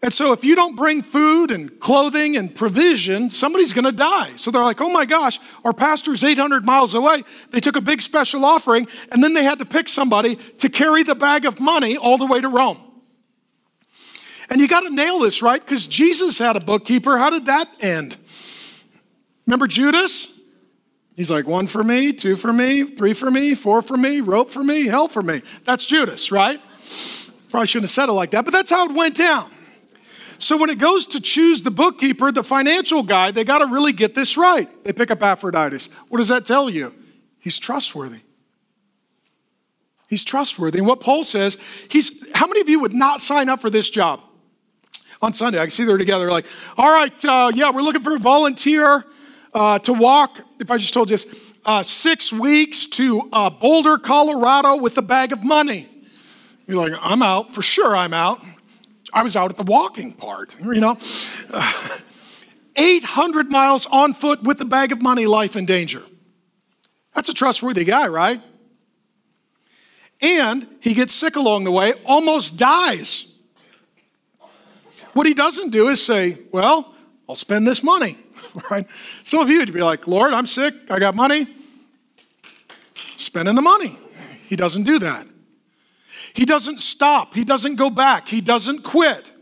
And 0.02 0.14
so, 0.14 0.32
if 0.32 0.46
you 0.46 0.56
don't 0.56 0.78
bring 0.78 1.02
food 1.02 1.52
and 1.52 1.78
clothing 1.82 2.38
and 2.38 2.56
provision, 2.56 3.30
somebody's 3.30 3.74
going 3.74 3.84
to 3.84 3.92
die. 3.92 4.32
So 4.38 4.50
they're 4.50 4.64
like, 4.64 4.80
oh 4.80 4.90
my 4.90 5.06
gosh, 5.06 5.40
our 5.66 5.74
pastor's 5.74 6.24
800 6.24 6.66
miles 6.66 6.94
away. 6.94 7.24
They 7.52 7.60
took 7.60 7.76
a 7.76 7.82
big 7.82 8.02
special 8.02 8.46
offering, 8.46 8.88
and 9.12 9.22
then 9.22 9.34
they 9.34 9.44
had 9.44 9.60
to 9.60 9.66
pick 9.66 9.90
somebody 9.90 10.36
to 10.36 10.70
carry 10.70 11.04
the 11.04 11.16
bag 11.16 11.46
of 11.46 11.60
money 11.60 11.98
all 11.98 12.18
the 12.18 12.26
way 12.26 12.40
to 12.40 12.48
Rome. 12.48 12.80
And 14.50 14.62
you 14.62 14.70
got 14.70 14.82
to 14.82 14.90
nail 14.90 15.20
this, 15.20 15.42
right? 15.42 15.64
Because 15.64 15.86
Jesus 15.86 16.38
had 16.40 16.56
a 16.56 16.62
bookkeeper. 16.62 17.18
How 17.18 17.30
did 17.30 17.48
that 17.48 17.68
end? 17.82 18.18
Remember 19.46 19.68
Judas? 19.68 20.28
He's 21.16 21.30
like, 21.30 21.46
one 21.46 21.68
for 21.68 21.84
me, 21.84 22.14
two 22.14 22.38
for 22.38 22.54
me, 22.54 22.86
three 22.86 23.14
for 23.14 23.30
me, 23.30 23.54
four 23.54 23.82
for 23.82 23.98
me, 23.98 24.22
rope 24.22 24.50
for 24.50 24.64
me, 24.64 24.86
hell 24.86 25.10
for 25.10 25.22
me. 25.22 25.42
That's 25.66 25.86
Judas, 25.86 26.32
right? 26.32 26.62
Probably 27.52 27.68
shouldn't 27.68 27.90
have 27.90 27.92
said 27.92 28.08
it 28.08 28.14
like 28.14 28.32
that, 28.32 28.46
but 28.46 28.54
that's 28.54 28.70
how 28.70 28.86
it 28.86 28.96
went 28.96 29.18
down. 29.18 29.52
So 30.40 30.58
when 30.58 30.70
it 30.70 30.80
goes 30.80 31.06
to 31.08 31.22
choose 31.22 31.64
the 31.64 31.72
bookkeeper, 31.72 32.32
the 32.32 32.44
financial 32.44 33.04
guy, 33.04 33.32
they 33.32 33.44
got 33.44 33.60
to 33.60 33.68
really 33.68 33.92
get 33.92 34.16
this 34.16 34.38
right. 34.38 34.68
They 34.84 34.94
pick 34.94 35.12
up 35.12 35.20
Epaphroditus. 35.20 35.88
What 36.08 36.18
does 36.20 36.30
that 36.30 36.46
tell 36.46 36.70
you? 36.70 36.94
He's 37.40 37.60
trustworthy. 37.60 38.22
He's 40.08 40.24
trustworthy. 40.24 40.80
And 40.80 40.88
what 40.88 41.02
Paul 41.02 41.24
says, 41.24 41.58
he's 41.90 42.26
how 42.34 42.48
many 42.48 42.62
of 42.62 42.70
you 42.70 42.80
would 42.80 42.94
not 42.94 43.22
sign 43.22 43.48
up 43.48 43.62
for 43.62 43.70
this 43.70 43.90
job? 43.90 44.22
On 45.22 45.34
Sunday, 45.34 45.60
I 45.60 45.64
can 45.64 45.72
see 45.72 45.84
they're 45.84 45.98
together, 45.98 46.32
like, 46.32 46.46
all 46.78 46.92
right, 46.92 47.26
uh, 47.26 47.52
yeah, 47.54 47.72
we're 47.72 47.82
looking 47.82 48.02
for 48.02 48.16
a 48.16 48.20
volunteer 48.20 49.04
uh, 49.54 49.78
to 49.80 49.92
walk. 49.94 50.40
If 50.60 50.72
I 50.72 50.78
just 50.78 50.94
told 50.94 51.10
you 51.10 51.18
this, 51.18 51.28
uh, 51.66 51.84
six 51.84 52.32
weeks 52.32 52.88
to 52.88 53.30
uh, 53.34 53.50
Boulder, 53.50 53.98
Colorado 53.98 54.78
with 54.78 54.98
a 54.98 55.02
bag 55.02 55.34
of 55.34 55.44
money. 55.44 55.90
You're 56.66 56.78
like, 56.78 56.98
I'm 57.02 57.22
out, 57.22 57.54
for 57.54 57.62
sure 57.62 57.96
I'm 57.96 58.14
out. 58.14 58.42
I 59.14 59.24
was 59.24 59.36
out 59.36 59.50
at 59.50 59.58
the 59.58 59.64
walking 59.64 60.14
part, 60.14 60.56
you 60.60 60.80
know. 60.80 60.98
800 62.76 63.50
miles 63.50 63.86
on 63.88 64.14
foot 64.14 64.44
with 64.44 64.62
a 64.62 64.66
bag 64.66 64.92
of 64.92 65.02
money, 65.02 65.26
life 65.26 65.56
in 65.56 65.66
danger. 65.66 66.04
That's 67.14 67.28
a 67.28 67.34
trustworthy 67.34 67.84
guy, 67.84 68.08
right? 68.08 68.42
And 70.22 70.68
he 70.80 70.94
gets 70.94 71.14
sick 71.14 71.36
along 71.36 71.64
the 71.64 71.72
way, 71.72 71.94
almost 72.06 72.58
dies. 72.58 73.34
What 75.14 75.26
he 75.28 75.34
doesn't 75.34 75.72
do 75.72 75.88
is 75.90 76.02
say, 76.02 76.38
Well, 76.52 76.94
I'll 77.28 77.36
spend 77.36 77.68
this 77.68 77.84
money, 77.84 78.18
right? 78.72 78.86
Some 79.24 79.42
of 79.42 79.50
you 79.50 79.60
would 79.60 79.74
be 79.74 79.84
like, 79.84 80.08
Lord, 80.08 80.34
I'm 80.34 80.48
sick, 80.48 80.74
I 80.90 81.00
got 81.00 81.16
money, 81.16 81.48
spending 83.18 83.56
the 83.56 83.62
money. 83.62 83.98
He 84.46 84.56
doesn't 84.56 84.84
do 84.84 85.00
that. 85.00 85.28
He 86.40 86.46
doesn't 86.46 86.80
stop, 86.80 87.36
he 87.36 87.44
doesn't 87.44 87.76
go 87.76 87.90
back, 87.90 88.30
he 88.30 88.40
doesn't 88.40 88.84
quit. 88.86 89.34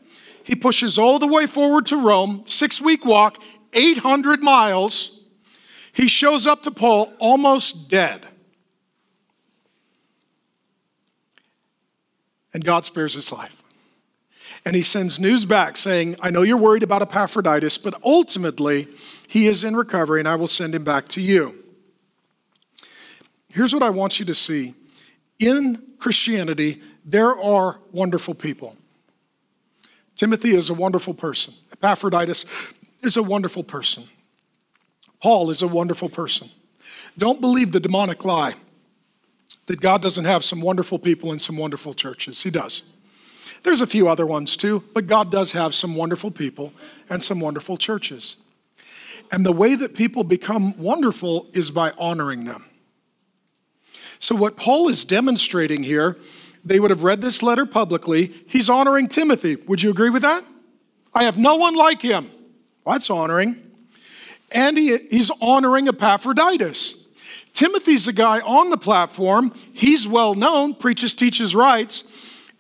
He 0.44 0.56
pushes 0.56 0.98
all 0.98 1.20
the 1.20 1.28
way 1.28 1.46
forward 1.46 1.86
to 1.86 1.96
Rome, 1.96 2.42
six 2.46 2.82
week 2.82 3.06
walk, 3.06 3.38
800 3.74 4.42
miles. 4.42 5.20
He 5.94 6.08
shows 6.08 6.48
up 6.48 6.64
to 6.64 6.72
Paul 6.72 7.14
almost 7.20 7.88
dead. 7.88 8.26
And 12.52 12.66
God 12.66 12.84
spares 12.84 13.14
his 13.14 13.32
life. 13.32 13.62
And 14.66 14.76
he 14.76 14.82
sends 14.82 15.20
news 15.20 15.46
back 15.46 15.78
saying, 15.78 16.16
I 16.20 16.32
know 16.32 16.42
you're 16.42 16.58
worried 16.58 16.82
about 16.82 17.04
Epaphroditus, 17.04 17.78
but 17.78 17.94
ultimately 18.04 18.88
he 19.28 19.46
is 19.46 19.64
in 19.64 19.76
recovery 19.76 20.20
and 20.20 20.28
I 20.28 20.36
will 20.36 20.48
send 20.48 20.74
him 20.74 20.84
back 20.84 21.10
to 21.10 21.22
you. 21.22 21.64
Here's 23.50 23.72
what 23.72 23.84
I 23.84 23.92
want 23.92 24.20
you 24.20 24.26
to 24.26 24.34
see 24.34 24.74
in 25.40 25.82
Christianity, 26.00 26.82
there 27.06 27.38
are 27.40 27.80
wonderful 27.92 28.34
people. 28.34 28.76
Timothy 30.16 30.56
is 30.56 30.70
a 30.70 30.74
wonderful 30.74 31.14
person. 31.14 31.54
Epaphroditus 31.72 32.46
is 33.02 33.18
a 33.18 33.24
wonderful 33.24 33.64
person. 33.64 34.06
Paul 35.22 35.50
is 35.50 35.62
a 35.62 35.68
wonderful 35.68 36.10
person. 36.10 36.50
Don't 37.18 37.42
believe 37.42 37.72
the 37.72 37.80
demonic 37.80 38.26
lie 38.26 38.56
that 39.68 39.80
God 39.80 40.02
doesn't 40.02 40.26
have 40.26 40.44
some 40.44 40.62
wonderful 40.62 41.00
people 41.00 41.32
in 41.32 41.40
some 41.40 41.58
wonderful 41.58 41.94
churches. 41.94 42.44
He 42.44 42.50
does. 42.50 42.82
There's 43.64 43.82
a 43.82 43.88
few 43.88 44.08
other 44.08 44.26
ones 44.26 44.56
too, 44.56 44.84
but 44.94 45.08
God 45.08 45.32
does 45.32 45.52
have 45.52 45.76
some 45.76 45.96
wonderful 45.96 46.32
people 46.32 46.74
and 47.10 47.22
some 47.22 47.40
wonderful 47.40 47.78
churches. 47.78 48.38
And 49.32 49.46
the 49.46 49.52
way 49.52 49.76
that 49.76 49.94
people 49.94 50.24
become 50.24 50.78
wonderful 50.78 51.48
is 51.54 51.70
by 51.70 51.92
honoring 51.98 52.46
them. 52.46 52.66
So, 54.20 54.36
what 54.36 54.58
Paul 54.58 54.90
is 54.90 55.06
demonstrating 55.06 55.84
here, 55.84 56.18
they 56.64 56.80
would 56.80 56.90
have 56.90 57.04
read 57.04 57.22
this 57.22 57.42
letter 57.44 57.66
publicly. 57.66 58.34
He's 58.48 58.70
honoring 58.70 59.08
Timothy. 59.08 59.56
Would 59.56 59.84
you 59.84 59.90
agree 59.90 60.10
with 60.10 60.24
that? 60.24 60.44
I 61.14 61.24
have 61.24 61.38
no 61.38 61.56
one 61.56 61.76
like 61.76 62.02
him. 62.02 62.30
Well, 62.84 62.94
that's 62.94 63.10
honoring. 63.10 63.62
And 64.52 64.78
he, 64.78 64.98
he's 65.10 65.32
honoring 65.42 65.88
Epaphroditus. 65.88 67.06
Timothy's 67.54 68.08
a 68.08 68.14
guy 68.14 68.40
on 68.42 68.70
the 68.70 68.78
platform. 68.78 69.54
He's 69.74 70.08
well 70.08 70.36
known, 70.36 70.76
preaches, 70.76 71.16
teaches, 71.16 71.56
writes. 71.56 72.04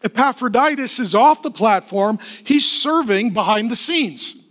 Epaphroditus 0.03 0.99
is 0.99 1.16
off 1.16 1.41
the 1.41 1.51
platform. 1.51 2.20
He's 2.43 2.70
serving 2.70 3.32
behind 3.32 3.72
the 3.72 3.76
scenes. 3.76 4.43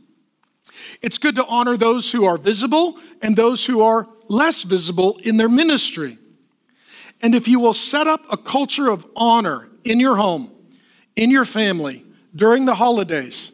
It's 1.03 1.19
good 1.19 1.35
to 1.37 1.47
honor 1.47 1.77
those 1.77 2.13
who 2.13 2.25
are 2.25 2.37
visible 2.37 2.99
and 3.23 3.37
those 3.37 3.67
who 3.67 3.83
are 3.83 4.09
less 4.29 4.63
visible 4.63 5.19
in 5.25 5.37
their 5.37 5.49
ministry. 5.49 6.19
And 7.23 7.35
if 7.35 7.49
you 7.49 7.59
will 7.59 7.75
set 7.75 8.07
up 8.07 8.21
a 8.31 8.37
culture 8.37 8.89
of 8.89 9.07
honor 9.17 9.69
in 9.85 10.01
your 10.01 10.17
home, 10.17 10.51
in 11.15 11.31
your 11.31 11.45
family, 11.45 12.05
during 12.35 12.67
the 12.67 12.75
holidays, 12.75 13.53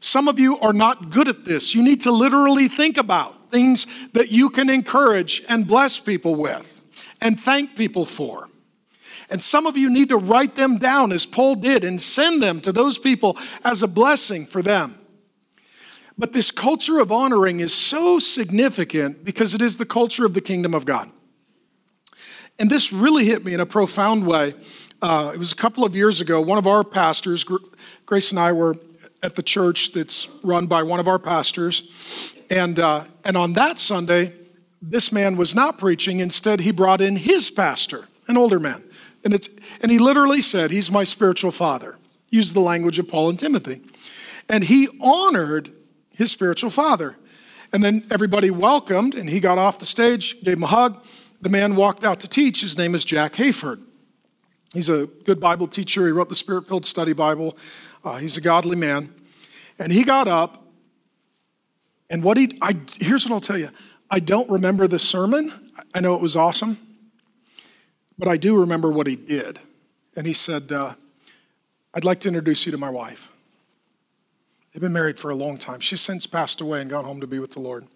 some 0.00 0.28
of 0.28 0.38
you 0.38 0.58
are 0.60 0.72
not 0.72 1.10
good 1.10 1.28
at 1.28 1.44
this. 1.44 1.74
You 1.74 1.82
need 1.82 2.02
to 2.02 2.12
literally 2.12 2.68
think 2.68 2.96
about 2.96 3.50
things 3.50 3.86
that 4.12 4.30
you 4.30 4.48
can 4.48 4.70
encourage 4.70 5.42
and 5.48 5.66
bless 5.66 5.98
people 5.98 6.34
with 6.34 6.80
and 7.20 7.38
thank 7.38 7.76
people 7.76 8.06
for. 8.06 8.48
And 9.28 9.42
some 9.42 9.66
of 9.66 9.76
you 9.76 9.90
need 9.90 10.08
to 10.08 10.16
write 10.16 10.56
them 10.56 10.78
down 10.78 11.12
as 11.12 11.26
Paul 11.26 11.56
did 11.56 11.84
and 11.84 12.00
send 12.00 12.42
them 12.42 12.60
to 12.62 12.72
those 12.72 12.98
people 12.98 13.36
as 13.64 13.82
a 13.82 13.88
blessing 13.88 14.46
for 14.46 14.62
them. 14.62 14.98
But 16.18 16.32
this 16.32 16.50
culture 16.50 16.98
of 16.98 17.12
honoring 17.12 17.60
is 17.60 17.72
so 17.72 18.18
significant 18.18 19.24
because 19.24 19.54
it 19.54 19.62
is 19.62 19.76
the 19.76 19.86
culture 19.86 20.26
of 20.26 20.34
the 20.34 20.40
kingdom 20.40 20.74
of 20.74 20.84
God. 20.84 21.10
And 22.60 22.68
this 22.68 22.92
really 22.92 23.24
hit 23.24 23.42
me 23.42 23.54
in 23.54 23.60
a 23.60 23.66
profound 23.66 24.26
way. 24.26 24.54
Uh, 25.00 25.32
it 25.34 25.38
was 25.38 25.50
a 25.50 25.56
couple 25.56 25.82
of 25.82 25.96
years 25.96 26.20
ago. 26.20 26.42
One 26.42 26.58
of 26.58 26.66
our 26.66 26.84
pastors, 26.84 27.42
Grace 28.04 28.30
and 28.30 28.38
I, 28.38 28.52
were 28.52 28.76
at 29.22 29.34
the 29.34 29.42
church 29.42 29.92
that's 29.94 30.28
run 30.42 30.66
by 30.66 30.82
one 30.82 31.00
of 31.00 31.08
our 31.08 31.18
pastors. 31.18 32.34
And, 32.50 32.78
uh, 32.78 33.04
and 33.24 33.34
on 33.34 33.54
that 33.54 33.78
Sunday, 33.78 34.34
this 34.82 35.10
man 35.10 35.38
was 35.38 35.54
not 35.54 35.78
preaching. 35.78 36.20
Instead, 36.20 36.60
he 36.60 36.70
brought 36.70 37.00
in 37.00 37.16
his 37.16 37.50
pastor, 37.50 38.06
an 38.28 38.36
older 38.36 38.60
man. 38.60 38.84
And, 39.24 39.32
it's, 39.32 39.48
and 39.80 39.90
he 39.90 39.98
literally 39.98 40.42
said, 40.42 40.70
He's 40.70 40.90
my 40.90 41.04
spiritual 41.04 41.52
father. 41.52 41.96
Used 42.28 42.52
the 42.52 42.60
language 42.60 42.98
of 42.98 43.08
Paul 43.08 43.30
and 43.30 43.40
Timothy. 43.40 43.80
And 44.50 44.64
he 44.64 44.86
honored 45.02 45.72
his 46.10 46.30
spiritual 46.30 46.70
father. 46.70 47.16
And 47.72 47.82
then 47.82 48.04
everybody 48.10 48.50
welcomed, 48.50 49.14
and 49.14 49.30
he 49.30 49.40
got 49.40 49.56
off 49.56 49.78
the 49.78 49.86
stage, 49.86 50.42
gave 50.42 50.58
him 50.58 50.64
a 50.64 50.66
hug, 50.66 51.02
the 51.40 51.48
man 51.48 51.76
walked 51.76 52.04
out 52.04 52.20
to 52.20 52.28
teach. 52.28 52.60
His 52.60 52.76
name 52.76 52.94
is 52.94 53.04
Jack 53.04 53.34
Hayford. 53.34 53.80
He's 54.72 54.88
a 54.88 55.06
good 55.24 55.40
Bible 55.40 55.66
teacher. 55.66 56.06
He 56.06 56.12
wrote 56.12 56.28
the 56.28 56.36
Spirit 56.36 56.68
filled 56.68 56.86
study 56.86 57.12
Bible. 57.12 57.56
Uh, 58.04 58.16
he's 58.16 58.36
a 58.36 58.40
godly 58.40 58.76
man. 58.76 59.12
And 59.78 59.92
he 59.92 60.04
got 60.04 60.28
up, 60.28 60.64
and 62.08 62.22
what 62.22 62.36
he, 62.36 62.56
I, 62.60 62.76
here's 62.98 63.24
what 63.24 63.32
I'll 63.32 63.40
tell 63.40 63.58
you 63.58 63.70
I 64.10 64.20
don't 64.20 64.48
remember 64.50 64.86
the 64.86 64.98
sermon. 64.98 65.70
I 65.94 66.00
know 66.00 66.14
it 66.14 66.20
was 66.20 66.36
awesome, 66.36 66.78
but 68.18 68.28
I 68.28 68.36
do 68.36 68.58
remember 68.58 68.90
what 68.90 69.06
he 69.06 69.16
did. 69.16 69.60
And 70.16 70.26
he 70.26 70.32
said, 70.32 70.70
uh, 70.72 70.94
I'd 71.94 72.04
like 72.04 72.20
to 72.20 72.28
introduce 72.28 72.66
you 72.66 72.72
to 72.72 72.78
my 72.78 72.90
wife. 72.90 73.28
They've 74.72 74.80
been 74.80 74.92
married 74.92 75.18
for 75.18 75.30
a 75.30 75.34
long 75.34 75.58
time. 75.58 75.80
She's 75.80 76.00
since 76.00 76.26
passed 76.26 76.60
away 76.60 76.80
and 76.80 76.90
gone 76.90 77.04
home 77.04 77.20
to 77.20 77.26
be 77.26 77.38
with 77.38 77.52
the 77.52 77.60
Lord. 77.60 77.86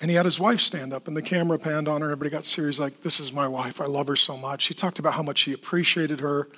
And 0.00 0.10
he 0.10 0.16
had 0.16 0.24
his 0.24 0.40
wife 0.40 0.60
stand 0.60 0.94
up, 0.94 1.06
and 1.06 1.16
the 1.16 1.22
camera 1.22 1.58
panned 1.58 1.86
on 1.86 2.00
her. 2.00 2.06
Everybody 2.06 2.30
got 2.30 2.46
serious, 2.46 2.78
like, 2.78 3.02
This 3.02 3.20
is 3.20 3.32
my 3.32 3.46
wife. 3.46 3.80
I 3.80 3.86
love 3.86 4.06
her 4.06 4.16
so 4.16 4.36
much. 4.36 4.66
He 4.66 4.74
talked 4.74 4.98
about 4.98 5.14
how 5.14 5.22
much 5.22 5.42
he 5.42 5.52
appreciated 5.52 6.20
her, 6.20 6.48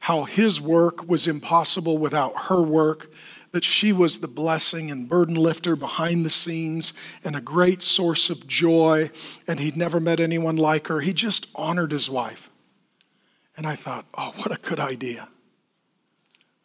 how 0.00 0.24
his 0.24 0.60
work 0.60 1.08
was 1.08 1.26
impossible 1.26 1.96
without 1.96 2.42
her 2.42 2.60
work, 2.60 3.10
that 3.52 3.64
she 3.64 3.92
was 3.92 4.18
the 4.18 4.28
blessing 4.28 4.90
and 4.90 5.08
burden 5.08 5.34
lifter 5.34 5.76
behind 5.76 6.26
the 6.26 6.30
scenes 6.30 6.92
and 7.22 7.34
a 7.34 7.40
great 7.40 7.82
source 7.82 8.28
of 8.28 8.46
joy, 8.46 9.10
and 9.46 9.60
he'd 9.60 9.76
never 9.76 9.98
met 9.98 10.20
anyone 10.20 10.56
like 10.56 10.88
her. 10.88 11.00
He 11.00 11.14
just 11.14 11.46
honored 11.54 11.92
his 11.92 12.10
wife. 12.10 12.50
And 13.56 13.66
I 13.66 13.76
thought, 13.76 14.04
Oh, 14.18 14.34
what 14.38 14.52
a 14.52 14.60
good 14.60 14.80
idea. 14.80 15.28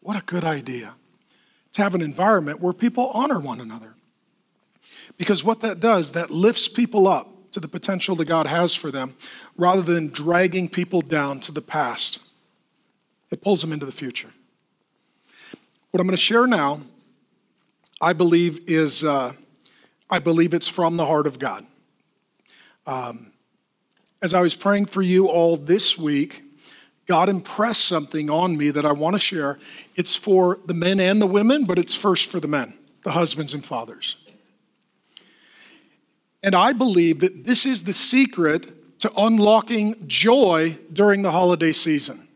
What 0.02 0.18
a 0.18 0.26
good 0.26 0.44
idea 0.44 0.96
to 1.74 1.84
have 1.84 1.96
an 1.96 2.02
environment 2.02 2.60
where 2.60 2.74
people 2.74 3.10
honor 3.14 3.40
one 3.40 3.62
another. 3.62 3.96
Because 5.18 5.44
what 5.44 5.62
that 5.62 5.80
does, 5.80 6.12
that 6.12 6.30
lifts 6.30 6.68
people 6.68 7.08
up 7.08 7.52
to 7.52 7.60
the 7.60 7.68
potential 7.68 8.16
that 8.16 8.26
God 8.26 8.48
has 8.48 8.76
for 8.76 8.92
them 8.92 9.16
rather 9.58 9.82
than 9.82 10.10
dragging 10.10 10.70
people 10.70 11.02
down 11.02 11.40
to 11.42 11.52
the 11.52 11.62
past. 11.62 12.20
It 13.32 13.42
pulls 13.42 13.62
them 13.62 13.74
into 13.74 13.86
the 13.86 13.92
future. 13.92 14.30
What 15.92 16.00
I'm 16.00 16.08
going 16.08 16.16
to 16.16 16.22
share 16.22 16.46
now, 16.46 16.82
I 18.02 18.14
believe 18.14 18.62
is, 18.70 19.04
uh, 19.04 19.34
I 20.10 20.20
believe 20.20 20.54
it's 20.54 20.68
from 20.68 20.98
the 20.98 21.06
heart 21.06 21.28
of 21.28 21.40
God. 21.40 21.66
Um, 22.86 23.34
as 24.22 24.34
I 24.34 24.42
was 24.42 24.56
praying 24.56 24.86
for 24.86 25.02
you 25.02 25.28
all 25.28 25.58
this 25.58 25.98
week, 25.98 26.44
God 27.08 27.30
impressed 27.30 27.86
something 27.86 28.30
on 28.30 28.56
me 28.56 28.70
that 28.70 28.86
I 28.86 28.92
want 28.92 29.16
to 29.16 29.20
share. 29.20 29.58
It's 29.96 30.16
for 30.16 30.60
the 30.66 30.74
men 30.74 31.00
and 31.00 31.22
the 31.22 31.28
women, 31.28 31.66
but 31.66 31.80
it's 31.80 31.96
first 31.96 32.28
for 32.28 32.40
the 32.40 32.48
men, 32.48 32.76
the 33.04 33.12
husbands 33.12 33.54
and 33.54 33.66
fathers. 33.66 34.18
And 36.42 36.56
I 36.56 36.74
believe 36.74 37.20
that 37.20 37.46
this 37.46 37.66
is 37.66 37.84
the 37.84 37.94
secret 37.94 39.00
to 39.00 39.12
unlocking 39.18 40.08
joy 40.08 40.78
during 40.92 41.22
the 41.22 41.32
holiday 41.32 41.72
season. 41.72 42.28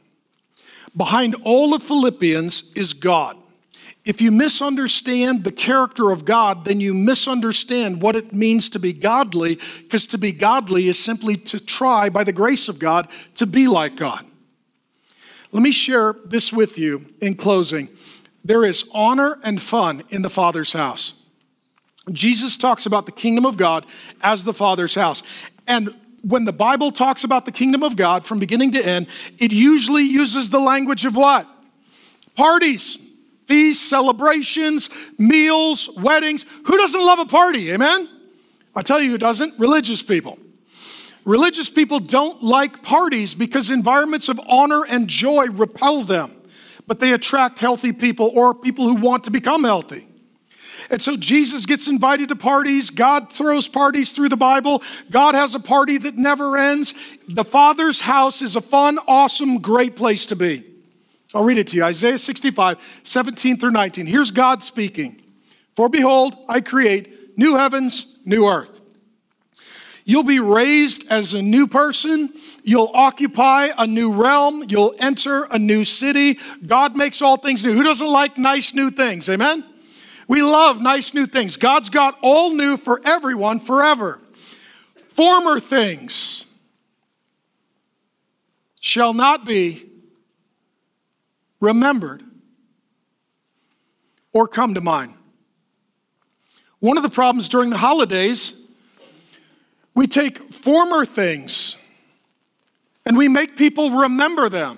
Behind 0.95 1.35
all 1.43 1.73
of 1.73 1.83
Philippians 1.83 2.73
is 2.73 2.93
God. 2.93 3.37
If 4.05 4.21
you 4.21 4.31
misunderstand 4.31 5.43
the 5.45 5.51
character 5.51 6.11
of 6.11 6.25
God, 6.25 6.65
then 6.65 6.81
you 6.81 6.93
misunderstand 6.93 8.01
what 8.01 8.17
it 8.17 8.33
means 8.33 8.69
to 8.71 8.79
be 8.79 8.91
godly, 8.91 9.55
because 9.55 10.05
to 10.07 10.17
be 10.17 10.33
godly 10.33 10.89
is 10.89 10.99
simply 10.99 11.37
to 11.37 11.65
try, 11.65 12.09
by 12.09 12.25
the 12.25 12.33
grace 12.33 12.67
of 12.67 12.79
God, 12.79 13.07
to 13.35 13.45
be 13.45 13.67
like 13.67 13.95
God. 13.95 14.25
Let 15.53 15.63
me 15.63 15.71
share 15.71 16.15
this 16.25 16.51
with 16.51 16.77
you 16.77 17.05
in 17.21 17.35
closing. 17.35 17.87
There 18.43 18.65
is 18.65 18.83
honor 18.93 19.39
and 19.41 19.63
fun 19.63 20.03
in 20.09 20.21
the 20.21 20.29
Father's 20.29 20.73
house. 20.73 21.13
Jesus 22.11 22.57
talks 22.57 22.85
about 22.85 23.05
the 23.05 23.11
kingdom 23.11 23.45
of 23.45 23.57
God 23.57 23.85
as 24.21 24.43
the 24.43 24.53
Father's 24.53 24.95
house. 24.95 25.23
And 25.67 25.95
when 26.21 26.45
the 26.45 26.53
Bible 26.53 26.91
talks 26.91 27.23
about 27.23 27.45
the 27.45 27.51
kingdom 27.51 27.83
of 27.83 27.95
God 27.95 28.25
from 28.25 28.39
beginning 28.39 28.71
to 28.73 28.85
end, 28.85 29.07
it 29.39 29.53
usually 29.53 30.03
uses 30.03 30.49
the 30.49 30.59
language 30.59 31.05
of 31.05 31.15
what? 31.15 31.47
Parties, 32.35 32.97
feasts, 33.45 33.87
celebrations, 33.87 34.89
meals, 35.17 35.89
weddings. 35.97 36.45
Who 36.65 36.77
doesn't 36.77 37.01
love 37.01 37.19
a 37.19 37.25
party? 37.25 37.71
Amen? 37.71 38.09
I 38.75 38.81
tell 38.81 39.01
you 39.01 39.11
who 39.11 39.17
doesn't 39.17 39.59
religious 39.59 40.01
people. 40.01 40.39
Religious 41.25 41.69
people 41.69 41.99
don't 41.99 42.43
like 42.43 42.83
parties 42.83 43.33
because 43.33 43.69
environments 43.69 44.27
of 44.27 44.41
honor 44.47 44.83
and 44.85 45.07
joy 45.07 45.47
repel 45.47 46.03
them, 46.03 46.33
but 46.85 46.99
they 46.99 47.13
attract 47.13 47.59
healthy 47.59 47.93
people 47.93 48.31
or 48.33 48.53
people 48.53 48.87
who 48.87 48.95
want 48.95 49.23
to 49.25 49.31
become 49.31 49.63
healthy. 49.63 50.07
And 50.89 51.01
so 51.01 51.17
Jesus 51.17 51.65
gets 51.65 51.87
invited 51.87 52.29
to 52.29 52.35
parties. 52.35 52.89
God 52.89 53.31
throws 53.31 53.67
parties 53.67 54.13
through 54.13 54.29
the 54.29 54.37
Bible. 54.37 54.83
God 55.11 55.35
has 55.35 55.55
a 55.55 55.59
party 55.59 55.97
that 55.99 56.15
never 56.15 56.57
ends. 56.57 56.93
The 57.27 57.45
Father's 57.45 58.01
house 58.01 58.41
is 58.41 58.55
a 58.55 58.61
fun, 58.61 58.99
awesome, 59.07 59.59
great 59.59 59.95
place 59.95 60.25
to 60.27 60.35
be. 60.35 60.63
I'll 61.33 61.43
read 61.43 61.57
it 61.57 61.67
to 61.69 61.77
you 61.77 61.83
Isaiah 61.83 62.19
65, 62.19 63.01
17 63.03 63.57
through 63.57 63.71
19. 63.71 64.05
Here's 64.05 64.31
God 64.31 64.63
speaking 64.63 65.21
For 65.75 65.89
behold, 65.89 66.35
I 66.47 66.61
create 66.61 67.37
new 67.37 67.55
heavens, 67.55 68.19
new 68.25 68.47
earth. 68.47 68.81
You'll 70.05 70.23
be 70.23 70.39
raised 70.39 71.09
as 71.09 71.33
a 71.33 71.41
new 71.41 71.65
person. 71.65 72.33
You'll 72.63 72.91
occupy 72.93 73.69
a 73.77 73.87
new 73.87 74.11
realm. 74.11 74.65
You'll 74.67 74.93
enter 74.99 75.45
a 75.45 75.57
new 75.57 75.85
city. 75.85 76.39
God 76.65 76.97
makes 76.97 77.21
all 77.21 77.37
things 77.37 77.63
new. 77.63 77.73
Who 77.73 77.83
doesn't 77.83 78.05
like 78.05 78.37
nice 78.37 78.73
new 78.73 78.91
things? 78.91 79.29
Amen? 79.29 79.63
We 80.27 80.41
love 80.41 80.81
nice 80.81 81.13
new 81.13 81.25
things. 81.25 81.57
God's 81.57 81.89
got 81.89 82.17
all 82.21 82.53
new 82.53 82.77
for 82.77 83.01
everyone 83.03 83.59
forever. 83.59 84.19
Former 85.07 85.59
things 85.59 86.45
shall 88.79 89.13
not 89.13 89.45
be 89.45 89.89
remembered 91.59 92.23
or 94.31 94.47
come 94.47 94.73
to 94.73 94.81
mind. 94.81 95.13
One 96.79 96.97
of 96.97 97.03
the 97.03 97.09
problems 97.09 97.47
during 97.47 97.69
the 97.69 97.77
holidays 97.77 98.63
we 99.95 100.07
take 100.07 100.51
former 100.51 101.05
things 101.05 101.75
and 103.05 103.17
we 103.17 103.27
make 103.27 103.55
people 103.57 103.91
remember 103.91 104.49
them 104.49 104.77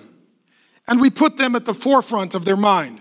and 0.88 1.00
we 1.00 1.10
put 1.10 1.36
them 1.36 1.56
at 1.56 1.64
the 1.64 1.74
forefront 1.74 2.34
of 2.34 2.44
their 2.44 2.56
mind. 2.56 3.00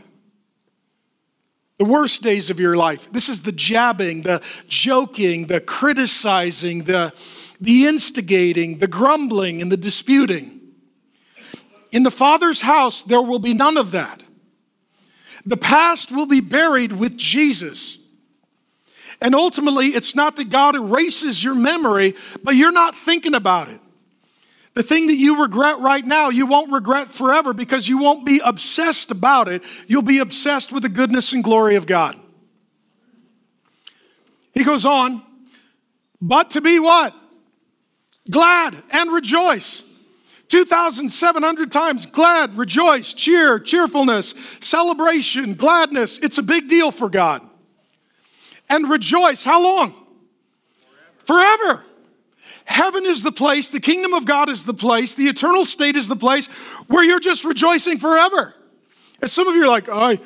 The 1.78 1.86
worst 1.86 2.22
days 2.22 2.50
of 2.50 2.60
your 2.60 2.78
life. 2.78 3.12
This 3.12 3.28
is 3.28 3.42
the 3.42 3.52
jabbing, 3.52 4.22
the 4.22 4.42
joking, 4.68 5.48
the 5.48 5.60
criticizing, 5.60 6.84
the, 6.84 7.14
the 7.60 7.86
instigating, 7.86 8.78
the 8.78 8.88
grumbling, 8.88 9.62
and 9.62 9.70
the 9.70 9.78
disputing. 9.78 10.62
In 11.92 12.04
the 12.04 12.12
Father's 12.12 12.62
house, 12.62 13.04
there 13.04 13.22
will 13.22 13.40
be 13.40 13.54
none 13.54 13.76
of 13.76 13.92
that. 13.92 14.24
The 15.46 15.58
past 15.58 16.12
will 16.12 16.26
be 16.26 16.42
buried 16.42 16.94
with 16.94 17.18
Jesus. 17.18 18.00
And 19.22 19.36
ultimately, 19.36 19.88
it's 19.88 20.16
not 20.16 20.38
that 20.38 20.50
God 20.50 20.76
erases 20.76 21.44
your 21.44 21.56
memory, 21.56 22.16
but 22.44 22.56
you're 22.56 22.72
not 22.72 22.96
thinking 22.96 23.36
about 23.36 23.70
it. 23.70 23.80
The 24.76 24.84
thing 24.84 25.08
that 25.08 25.16
you 25.16 25.42
regret 25.42 25.80
right 25.80 26.06
now, 26.06 26.30
you 26.30 26.46
won't 26.46 26.72
regret 26.72 27.08
forever 27.08 27.54
because 27.54 27.88
you 27.88 27.98
won't 27.98 28.26
be 28.26 28.42
obsessed 28.44 29.10
about 29.10 29.48
it. 29.48 29.64
You'll 29.88 30.02
be 30.02 30.20
obsessed 30.20 30.74
with 30.74 30.84
the 30.84 30.90
goodness 30.90 31.32
and 31.32 31.44
glory 31.44 31.76
of 31.76 31.88
God. 31.88 32.20
He 34.54 34.64
goes 34.64 34.86
on, 34.86 35.24
but 36.22 36.52
to 36.52 36.62
be 36.62 36.78
what? 36.80 37.16
Glad 38.30 38.76
and 38.92 39.12
rejoice. 39.12 39.84
2,700 40.50 41.72
times 41.72 42.06
glad, 42.06 42.56
rejoice, 42.56 43.14
cheer, 43.14 43.60
cheerfulness, 43.60 44.34
celebration, 44.60 45.54
gladness. 45.56 46.20
It's 46.20 46.38
a 46.38 46.44
big 46.44 46.70
deal 46.70 46.92
for 46.92 47.10
God 47.10 47.42
and 48.70 48.90
rejoice. 48.90 49.44
How 49.44 49.62
long? 49.62 49.94
Forever. 51.24 51.48
Forever. 51.64 51.84
Heaven 52.66 53.06
is 53.06 53.24
the 53.24 53.32
place, 53.32 53.70
the 53.70 53.80
kingdom 53.80 54.14
of 54.14 54.26
God 54.26 54.50
is 54.50 54.66
the 54.66 54.74
place, 54.74 55.16
the 55.16 55.26
eternal 55.26 55.66
state 55.66 55.96
is 55.96 56.08
the 56.08 56.16
place 56.16 56.48
where 56.88 57.04
you're 57.04 57.20
just 57.20 57.46
rejoicing 57.46 58.00
forever. 58.00 58.54
And 59.22 59.30
some 59.30 59.48
of 59.48 59.56
you 59.56 59.64
are 59.64 59.68
like, 59.68 59.88
I, 59.88 60.20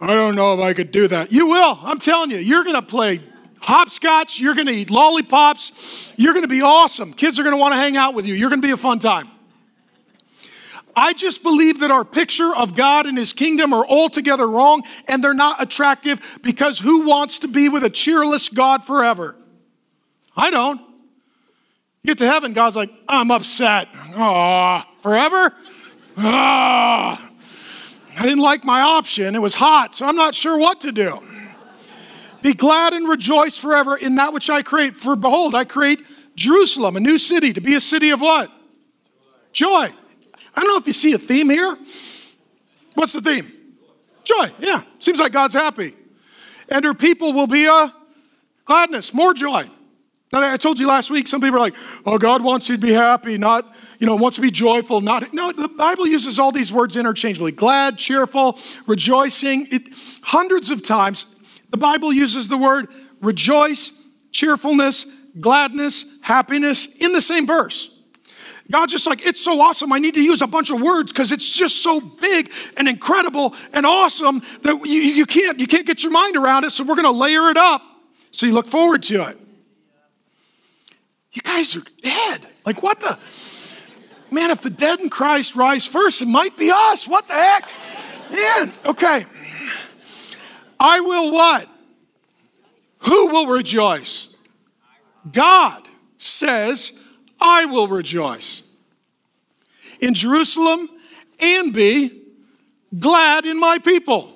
I 0.00 0.08
don't 0.08 0.34
know 0.34 0.54
if 0.54 0.60
I 0.60 0.74
could 0.74 0.90
do 0.90 1.08
that. 1.08 1.32
You 1.32 1.46
will. 1.46 1.78
I'm 1.82 1.98
telling 1.98 2.30
you, 2.30 2.38
you're 2.38 2.64
to 2.64 2.82
play 2.82 3.20
hopscotch, 3.62 4.38
you're 4.40 4.54
to 4.54 4.70
eat 4.70 4.90
lollipops, 4.90 6.12
you're 6.16 6.38
to 6.38 6.48
be 6.48 6.62
awesome. 6.62 7.12
Kids 7.14 7.38
are 7.38 7.56
want 7.56 7.72
to 7.72 7.78
hang 7.78 7.96
out 7.96 8.14
with 8.14 8.26
you. 8.26 8.34
You're 8.34 8.50
to 8.50 8.58
be 8.58 8.72
a 8.72 8.76
fun 8.76 8.98
time. 8.98 9.30
I 10.96 11.12
just 11.12 11.42
believe 11.42 11.80
that 11.80 11.90
our 11.90 12.04
picture 12.04 12.54
of 12.54 12.76
God 12.76 13.06
and 13.06 13.18
His 13.18 13.32
kingdom 13.32 13.72
are 13.72 13.84
altogether 13.86 14.48
wrong 14.48 14.82
and 15.08 15.24
they're 15.24 15.34
not 15.34 15.60
attractive 15.62 16.38
because 16.42 16.78
who 16.78 17.06
wants 17.06 17.38
to 17.40 17.48
be 17.48 17.68
with 17.68 17.84
a 17.84 17.90
cheerless 17.90 18.48
God 18.48 18.84
forever? 18.84 19.34
I 20.36 20.50
don't. 20.50 20.80
You 22.04 22.08
get 22.08 22.18
to 22.18 22.30
heaven, 22.30 22.52
God's 22.52 22.76
like, 22.76 22.90
I'm 23.08 23.30
upset. 23.30 23.88
Ah, 24.14 24.86
forever? 25.00 25.54
Ah, 26.18 27.30
I 28.18 28.22
didn't 28.22 28.42
like 28.42 28.62
my 28.62 28.82
option. 28.82 29.34
It 29.34 29.40
was 29.40 29.54
hot, 29.54 29.96
so 29.96 30.04
I'm 30.06 30.14
not 30.14 30.34
sure 30.34 30.58
what 30.58 30.82
to 30.82 30.92
do. 30.92 31.22
Be 32.42 32.52
glad 32.52 32.92
and 32.92 33.08
rejoice 33.08 33.56
forever 33.56 33.96
in 33.96 34.16
that 34.16 34.34
which 34.34 34.50
I 34.50 34.60
create. 34.60 34.98
For 34.98 35.16
behold, 35.16 35.54
I 35.54 35.64
create 35.64 35.98
Jerusalem, 36.36 36.96
a 36.96 37.00
new 37.00 37.18
city, 37.18 37.54
to 37.54 37.62
be 37.62 37.74
a 37.74 37.80
city 37.80 38.10
of 38.10 38.20
what? 38.20 38.50
Joy. 39.54 39.88
I 40.54 40.60
don't 40.60 40.68
know 40.68 40.76
if 40.76 40.86
you 40.86 40.92
see 40.92 41.14
a 41.14 41.18
theme 41.18 41.48
here. 41.48 41.74
What's 42.92 43.14
the 43.14 43.22
theme? 43.22 43.50
Joy. 44.24 44.52
Yeah. 44.58 44.82
Seems 44.98 45.20
like 45.20 45.32
God's 45.32 45.54
happy. 45.54 45.94
And 46.68 46.84
her 46.84 46.92
people 46.92 47.32
will 47.32 47.46
be 47.46 47.64
a 47.64 47.94
gladness, 48.66 49.14
more 49.14 49.32
joy. 49.32 49.70
Now, 50.34 50.52
I 50.52 50.56
told 50.56 50.80
you 50.80 50.88
last 50.88 51.10
week, 51.10 51.28
some 51.28 51.40
people 51.40 51.58
are 51.58 51.60
like, 51.60 51.76
oh, 52.04 52.18
God 52.18 52.42
wants 52.42 52.68
you 52.68 52.74
to 52.74 52.80
be 52.80 52.92
happy, 52.92 53.38
not, 53.38 53.72
you 54.00 54.06
know, 54.06 54.16
wants 54.16 54.34
to 54.34 54.42
be 54.42 54.50
joyful, 54.50 55.00
not. 55.00 55.32
No, 55.32 55.52
the 55.52 55.68
Bible 55.68 56.08
uses 56.08 56.40
all 56.40 56.50
these 56.50 56.72
words 56.72 56.96
interchangeably 56.96 57.52
glad, 57.52 57.98
cheerful, 57.98 58.58
rejoicing. 58.88 59.68
It, 59.70 59.94
hundreds 60.22 60.72
of 60.72 60.84
times, 60.84 61.26
the 61.70 61.76
Bible 61.76 62.12
uses 62.12 62.48
the 62.48 62.58
word 62.58 62.88
rejoice, 63.20 63.92
cheerfulness, 64.32 65.06
gladness, 65.38 66.04
happiness 66.20 66.96
in 66.96 67.12
the 67.12 67.22
same 67.22 67.46
verse. 67.46 67.96
God's 68.68 68.90
just 68.90 69.06
like, 69.06 69.24
it's 69.24 69.40
so 69.40 69.60
awesome. 69.60 69.92
I 69.92 70.00
need 70.00 70.14
to 70.14 70.22
use 70.22 70.42
a 70.42 70.48
bunch 70.48 70.70
of 70.70 70.82
words 70.82 71.12
because 71.12 71.30
it's 71.30 71.56
just 71.56 71.80
so 71.80 72.00
big 72.00 72.50
and 72.76 72.88
incredible 72.88 73.54
and 73.72 73.86
awesome 73.86 74.42
that 74.62 74.84
you, 74.84 75.00
you, 75.00 75.26
can't, 75.26 75.60
you 75.60 75.68
can't 75.68 75.86
get 75.86 76.02
your 76.02 76.10
mind 76.10 76.36
around 76.36 76.64
it. 76.64 76.70
So 76.70 76.82
we're 76.82 76.96
going 76.96 77.04
to 77.04 77.12
layer 77.12 77.50
it 77.50 77.56
up 77.56 77.82
so 78.32 78.46
you 78.46 78.52
look 78.52 78.66
forward 78.66 79.04
to 79.04 79.28
it. 79.28 79.38
You 81.34 81.42
guys 81.42 81.76
are 81.76 81.82
dead. 82.00 82.48
Like, 82.64 82.82
what 82.82 83.00
the? 83.00 83.18
Man, 84.30 84.50
if 84.50 84.62
the 84.62 84.70
dead 84.70 85.00
in 85.00 85.10
Christ 85.10 85.54
rise 85.54 85.84
first, 85.84 86.22
it 86.22 86.28
might 86.28 86.56
be 86.56 86.70
us. 86.72 87.06
What 87.06 87.28
the 87.28 87.34
heck? 87.34 87.68
Man, 88.30 88.72
okay. 88.86 89.26
I 90.80 91.00
will 91.00 91.32
what? 91.32 91.68
Who 93.00 93.26
will 93.28 93.46
rejoice? 93.46 94.36
God 95.30 95.88
says, 96.16 97.00
I 97.40 97.66
will 97.66 97.88
rejoice 97.88 98.62
in 100.00 100.14
Jerusalem 100.14 100.88
and 101.40 101.72
be 101.72 102.22
glad 102.98 103.46
in 103.46 103.58
my 103.58 103.78
people. 103.78 104.33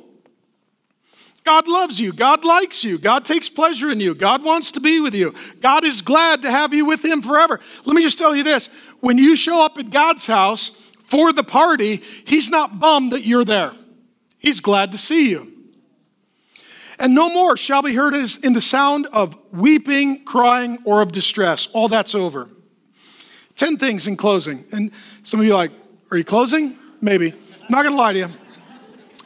God 1.48 1.66
loves 1.66 1.98
you. 1.98 2.12
God 2.12 2.44
likes 2.44 2.84
you. 2.84 2.98
God 2.98 3.24
takes 3.24 3.48
pleasure 3.48 3.90
in 3.90 4.00
you. 4.00 4.14
God 4.14 4.44
wants 4.44 4.70
to 4.72 4.80
be 4.80 5.00
with 5.00 5.14
you. 5.14 5.34
God 5.62 5.82
is 5.82 6.02
glad 6.02 6.42
to 6.42 6.50
have 6.50 6.74
you 6.74 6.84
with 6.84 7.02
Him 7.02 7.22
forever. 7.22 7.58
Let 7.86 7.96
me 7.96 8.02
just 8.02 8.18
tell 8.18 8.36
you 8.36 8.42
this 8.42 8.66
when 9.00 9.16
you 9.16 9.34
show 9.34 9.64
up 9.64 9.78
at 9.78 9.88
God's 9.88 10.26
house 10.26 10.68
for 11.04 11.32
the 11.32 11.42
party, 11.42 12.02
He's 12.26 12.50
not 12.50 12.78
bummed 12.78 13.14
that 13.14 13.22
you're 13.22 13.46
there, 13.46 13.72
He's 14.36 14.60
glad 14.60 14.92
to 14.92 14.98
see 14.98 15.30
you. 15.30 15.50
And 16.98 17.14
no 17.14 17.30
more 17.30 17.56
shall 17.56 17.80
be 17.80 17.94
heard 17.94 18.14
in 18.14 18.52
the 18.52 18.60
sound 18.60 19.06
of 19.06 19.34
weeping, 19.50 20.26
crying, 20.26 20.76
or 20.84 21.00
of 21.00 21.12
distress. 21.12 21.68
All 21.72 21.88
that's 21.88 22.14
over. 22.14 22.50
10 23.56 23.78
things 23.78 24.06
in 24.06 24.18
closing. 24.18 24.66
And 24.70 24.90
some 25.22 25.40
of 25.40 25.46
you 25.46 25.54
are 25.54 25.56
like, 25.56 25.72
are 26.10 26.18
you 26.18 26.24
closing? 26.24 26.76
Maybe. 27.00 27.32
I'm 27.32 27.68
not 27.70 27.84
to 27.84 27.90
lie 27.90 28.12
to 28.12 28.18
you. 28.18 28.28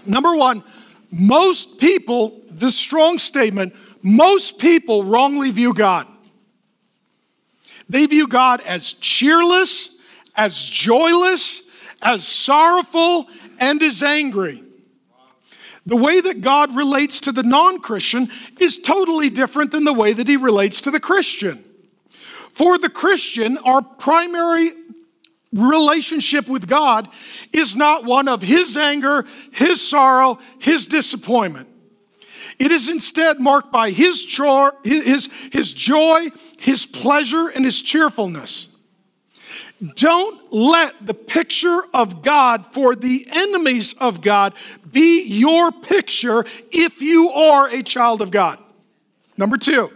Number 0.06 0.36
one, 0.36 0.62
most 1.12 1.78
people, 1.78 2.40
this 2.50 2.76
strong 2.76 3.18
statement, 3.18 3.74
most 4.02 4.58
people 4.58 5.04
wrongly 5.04 5.50
view 5.50 5.74
God. 5.74 6.06
They 7.88 8.06
view 8.06 8.26
God 8.26 8.62
as 8.62 8.94
cheerless, 8.94 9.96
as 10.34 10.58
joyless, 10.66 11.68
as 12.00 12.26
sorrowful, 12.26 13.28
and 13.60 13.82
as 13.82 14.02
angry. 14.02 14.62
The 15.84 15.96
way 15.96 16.20
that 16.20 16.40
God 16.40 16.74
relates 16.74 17.20
to 17.20 17.32
the 17.32 17.42
non 17.42 17.80
Christian 17.80 18.30
is 18.58 18.78
totally 18.78 19.28
different 19.28 19.72
than 19.72 19.84
the 19.84 19.92
way 19.92 20.12
that 20.14 20.28
he 20.28 20.36
relates 20.36 20.80
to 20.82 20.90
the 20.90 21.00
Christian. 21.00 21.64
For 22.54 22.78
the 22.78 22.88
Christian, 22.88 23.58
our 23.58 23.82
primary 23.82 24.70
relationship 25.52 26.48
with 26.48 26.66
God 26.66 27.08
is 27.52 27.76
not 27.76 28.04
one 28.04 28.28
of 28.28 28.42
his 28.42 28.76
anger, 28.76 29.24
his 29.52 29.86
sorrow, 29.86 30.38
his 30.58 30.86
disappointment. 30.86 31.68
It 32.58 32.70
is 32.70 32.88
instead 32.88 33.40
marked 33.40 33.72
by 33.72 33.90
his, 33.90 34.24
his, 34.84 35.26
his 35.52 35.72
joy, 35.72 36.28
his 36.58 36.86
pleasure, 36.86 37.48
and 37.48 37.64
his 37.64 37.80
cheerfulness. 37.82 38.68
Don't 39.96 40.52
let 40.52 41.04
the 41.04 41.14
picture 41.14 41.80
of 41.92 42.22
God 42.22 42.66
for 42.66 42.94
the 42.94 43.26
enemies 43.32 43.94
of 43.94 44.20
God 44.20 44.54
be 44.90 45.24
your 45.24 45.72
picture 45.72 46.44
if 46.70 47.02
you 47.02 47.30
are 47.30 47.68
a 47.68 47.82
child 47.82 48.22
of 48.22 48.30
God. 48.30 48.58
Number 49.36 49.56
two, 49.56 49.90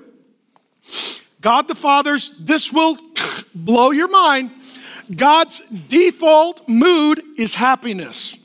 God 1.40 1.68
the 1.68 1.76
Father's, 1.76 2.32
this 2.32 2.72
will 2.72 2.96
blow 3.54 3.92
your 3.92 4.08
mind 4.08 4.50
God's 5.14 5.60
default 5.88 6.68
mood 6.68 7.22
is 7.38 7.54
happiness. 7.54 8.38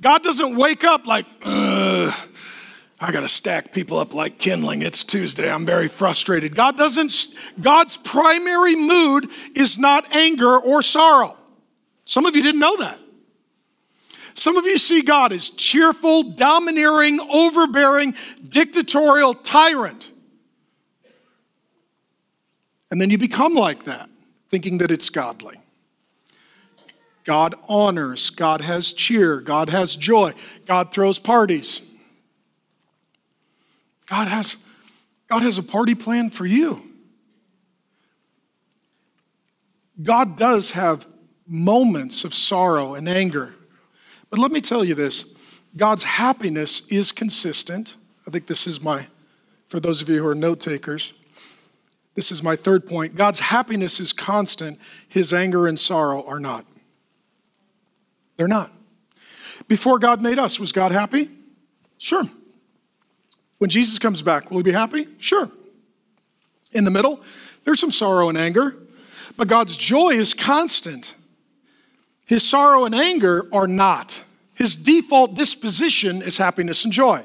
God 0.00 0.22
doesn't 0.22 0.56
wake 0.56 0.84
up 0.84 1.06
like, 1.06 1.26
I 1.44 2.12
got 3.00 3.20
to 3.20 3.28
stack 3.28 3.72
people 3.72 3.98
up 3.98 4.14
like 4.14 4.38
kindling. 4.38 4.82
It's 4.82 5.04
Tuesday. 5.04 5.50
I'm 5.50 5.66
very 5.66 5.88
frustrated. 5.88 6.56
God 6.56 6.76
doesn't, 6.76 7.12
God's 7.60 7.96
primary 7.96 8.76
mood 8.76 9.28
is 9.54 9.78
not 9.78 10.14
anger 10.14 10.58
or 10.58 10.82
sorrow. 10.82 11.36
Some 12.04 12.26
of 12.26 12.34
you 12.34 12.42
didn't 12.42 12.60
know 12.60 12.76
that. 12.78 12.98
Some 14.34 14.56
of 14.56 14.64
you 14.64 14.78
see 14.78 15.02
God 15.02 15.32
as 15.32 15.50
cheerful, 15.50 16.22
domineering, 16.22 17.20
overbearing, 17.20 18.14
dictatorial 18.48 19.34
tyrant. 19.34 20.12
And 22.90 23.00
then 23.00 23.10
you 23.10 23.18
become 23.18 23.54
like 23.54 23.84
that 23.84 24.08
thinking 24.50 24.78
that 24.78 24.90
it's 24.90 25.10
godly. 25.10 25.60
God 27.24 27.54
honors, 27.68 28.30
God 28.30 28.62
has 28.62 28.92
cheer, 28.92 29.40
God 29.40 29.68
has 29.68 29.96
joy, 29.96 30.32
God 30.64 30.92
throws 30.92 31.18
parties. 31.18 31.82
God 34.06 34.28
has, 34.28 34.56
God 35.28 35.42
has 35.42 35.58
a 35.58 35.62
party 35.62 35.94
plan 35.94 36.30
for 36.30 36.46
you. 36.46 36.82
God 40.02 40.38
does 40.38 40.70
have 40.70 41.06
moments 41.46 42.24
of 42.24 42.34
sorrow 42.34 42.94
and 42.94 43.08
anger. 43.08 43.54
But 44.30 44.38
let 44.38 44.52
me 44.52 44.60
tell 44.60 44.84
you 44.84 44.94
this 44.94 45.34
God's 45.76 46.04
happiness 46.04 46.86
is 46.88 47.12
consistent. 47.12 47.96
I 48.26 48.30
think 48.30 48.46
this 48.46 48.66
is 48.66 48.80
my, 48.80 49.06
for 49.68 49.80
those 49.80 50.00
of 50.00 50.08
you 50.08 50.22
who 50.22 50.28
are 50.28 50.34
note 50.34 50.60
takers, 50.60 51.12
this 52.18 52.32
is 52.32 52.42
my 52.42 52.56
third 52.56 52.84
point. 52.84 53.14
God's 53.14 53.38
happiness 53.38 54.00
is 54.00 54.12
constant, 54.12 54.80
his 55.06 55.32
anger 55.32 55.68
and 55.68 55.78
sorrow 55.78 56.24
are 56.26 56.40
not. 56.40 56.66
They're 58.36 58.48
not. 58.48 58.72
Before 59.68 60.00
God 60.00 60.20
made 60.20 60.36
us, 60.36 60.58
was 60.58 60.72
God 60.72 60.90
happy? 60.90 61.30
Sure. 61.96 62.24
When 63.58 63.70
Jesus 63.70 64.00
comes 64.00 64.20
back, 64.20 64.50
will 64.50 64.56
he 64.56 64.64
be 64.64 64.72
happy? 64.72 65.06
Sure. 65.18 65.48
In 66.72 66.82
the 66.82 66.90
middle, 66.90 67.20
there's 67.62 67.78
some 67.78 67.92
sorrow 67.92 68.28
and 68.28 68.36
anger, 68.36 68.74
but 69.36 69.46
God's 69.46 69.76
joy 69.76 70.10
is 70.10 70.34
constant. 70.34 71.14
His 72.26 72.42
sorrow 72.42 72.84
and 72.84 72.96
anger 72.96 73.46
are 73.52 73.68
not. 73.68 74.24
His 74.56 74.74
default 74.74 75.36
disposition 75.36 76.20
is 76.22 76.38
happiness 76.38 76.82
and 76.82 76.92
joy. 76.92 77.24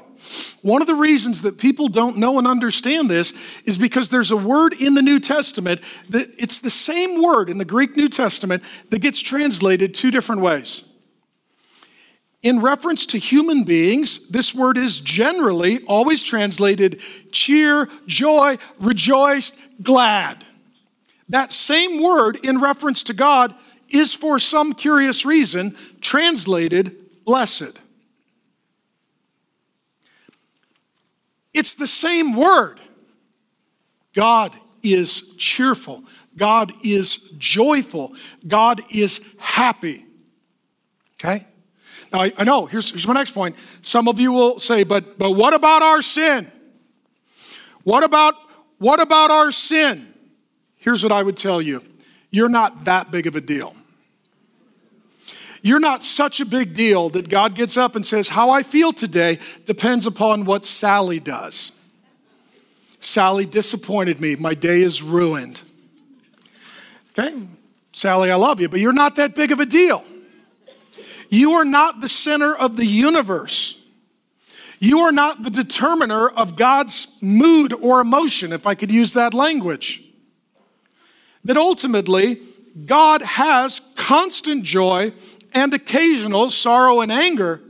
One 0.62 0.80
of 0.80 0.86
the 0.86 0.94
reasons 0.94 1.42
that 1.42 1.58
people 1.58 1.88
don't 1.88 2.16
know 2.16 2.38
and 2.38 2.46
understand 2.46 3.10
this 3.10 3.32
is 3.64 3.76
because 3.76 4.08
there's 4.08 4.30
a 4.30 4.36
word 4.36 4.74
in 4.80 4.94
the 4.94 5.02
New 5.02 5.20
Testament 5.20 5.80
that 6.08 6.30
it's 6.38 6.60
the 6.60 6.70
same 6.70 7.22
word 7.22 7.50
in 7.50 7.58
the 7.58 7.64
Greek 7.64 7.96
New 7.96 8.08
Testament 8.08 8.62
that 8.90 9.00
gets 9.00 9.20
translated 9.20 9.94
two 9.94 10.10
different 10.10 10.40
ways. 10.40 10.82
In 12.42 12.60
reference 12.60 13.06
to 13.06 13.18
human 13.18 13.64
beings, 13.64 14.28
this 14.28 14.54
word 14.54 14.76
is 14.76 15.00
generally 15.00 15.82
always 15.84 16.22
translated 16.22 17.00
cheer, 17.32 17.88
joy, 18.06 18.58
rejoice, 18.78 19.52
glad. 19.82 20.44
That 21.30 21.52
same 21.52 22.02
word 22.02 22.36
in 22.44 22.60
reference 22.60 23.02
to 23.04 23.14
God 23.14 23.54
is 23.88 24.12
for 24.12 24.38
some 24.38 24.74
curious 24.74 25.24
reason 25.24 25.74
translated 26.02 27.24
blessed. 27.24 27.80
It's 31.54 31.74
the 31.74 31.86
same 31.86 32.34
word. 32.34 32.80
God 34.14 34.54
is 34.82 35.34
cheerful. 35.36 36.04
God 36.36 36.72
is 36.84 37.30
joyful. 37.38 38.14
God 38.46 38.80
is 38.90 39.34
happy. 39.38 40.04
Okay? 41.20 41.46
Now, 42.12 42.22
I, 42.22 42.32
I 42.36 42.44
know, 42.44 42.66
here's, 42.66 42.90
here's 42.90 43.06
my 43.06 43.14
next 43.14 43.30
point. 43.30 43.56
Some 43.82 44.08
of 44.08 44.20
you 44.20 44.32
will 44.32 44.58
say, 44.58 44.84
but, 44.84 45.18
but 45.18 45.30
what 45.30 45.54
about 45.54 45.82
our 45.82 46.02
sin? 46.02 46.50
What 47.84 48.02
about, 48.02 48.34
what 48.78 49.00
about 49.00 49.30
our 49.30 49.52
sin? 49.52 50.12
Here's 50.76 51.02
what 51.02 51.12
I 51.12 51.22
would 51.22 51.36
tell 51.36 51.62
you 51.62 51.82
you're 52.30 52.48
not 52.48 52.84
that 52.84 53.12
big 53.12 53.26
of 53.28 53.36
a 53.36 53.40
deal. 53.40 53.76
You're 55.64 55.80
not 55.80 56.04
such 56.04 56.40
a 56.40 56.44
big 56.44 56.74
deal 56.74 57.08
that 57.08 57.30
God 57.30 57.54
gets 57.54 57.78
up 57.78 57.96
and 57.96 58.04
says, 58.04 58.28
How 58.28 58.50
I 58.50 58.62
feel 58.62 58.92
today 58.92 59.38
depends 59.64 60.06
upon 60.06 60.44
what 60.44 60.66
Sally 60.66 61.18
does. 61.18 61.72
Sally 63.00 63.46
disappointed 63.46 64.20
me. 64.20 64.36
My 64.36 64.52
day 64.52 64.82
is 64.82 65.02
ruined. 65.02 65.62
Okay? 67.18 67.34
Sally, 67.92 68.30
I 68.30 68.34
love 68.34 68.60
you, 68.60 68.68
but 68.68 68.78
you're 68.78 68.92
not 68.92 69.16
that 69.16 69.34
big 69.34 69.52
of 69.52 69.60
a 69.60 69.64
deal. 69.64 70.04
You 71.30 71.54
are 71.54 71.64
not 71.64 72.02
the 72.02 72.10
center 72.10 72.54
of 72.54 72.76
the 72.76 72.84
universe. 72.84 73.82
You 74.80 75.00
are 75.00 75.12
not 75.12 75.44
the 75.44 75.50
determiner 75.50 76.28
of 76.28 76.56
God's 76.56 77.16
mood 77.22 77.72
or 77.72 78.00
emotion, 78.00 78.52
if 78.52 78.66
I 78.66 78.74
could 78.74 78.92
use 78.92 79.14
that 79.14 79.32
language. 79.32 80.02
That 81.42 81.56
ultimately, 81.56 82.38
God 82.84 83.22
has 83.22 83.80
constant 83.94 84.64
joy 84.64 85.12
and 85.54 85.72
occasional 85.72 86.50
sorrow 86.50 87.00
and 87.00 87.10
anger, 87.10 87.60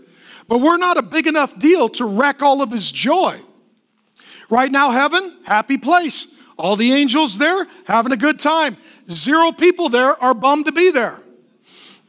but 0.49 0.61
we're 0.61 0.76
not 0.76 0.97
a 0.97 1.03
big 1.03 1.26
enough 1.26 1.59
deal 1.59 1.89
to 1.91 2.05
wreck 2.05 2.43
all 2.43 2.62
of 2.62 2.70
his 2.70 2.91
joy. 2.91 3.41
Right 4.51 4.70
now, 4.70 4.91
heaven, 4.91 5.37
happy 5.45 5.78
place. 5.78 6.35
All 6.57 6.76
the 6.76 6.93
angels 6.93 7.39
there 7.39 7.66
having 7.87 8.12
a 8.12 8.16
good 8.16 8.39
time. 8.39 8.76
Zero 9.11 9.53
people 9.53 9.89
there 9.89 10.22
are 10.22 10.35
bummed 10.35 10.66
to 10.66 10.72
be 10.72 10.91
there. 10.91 11.20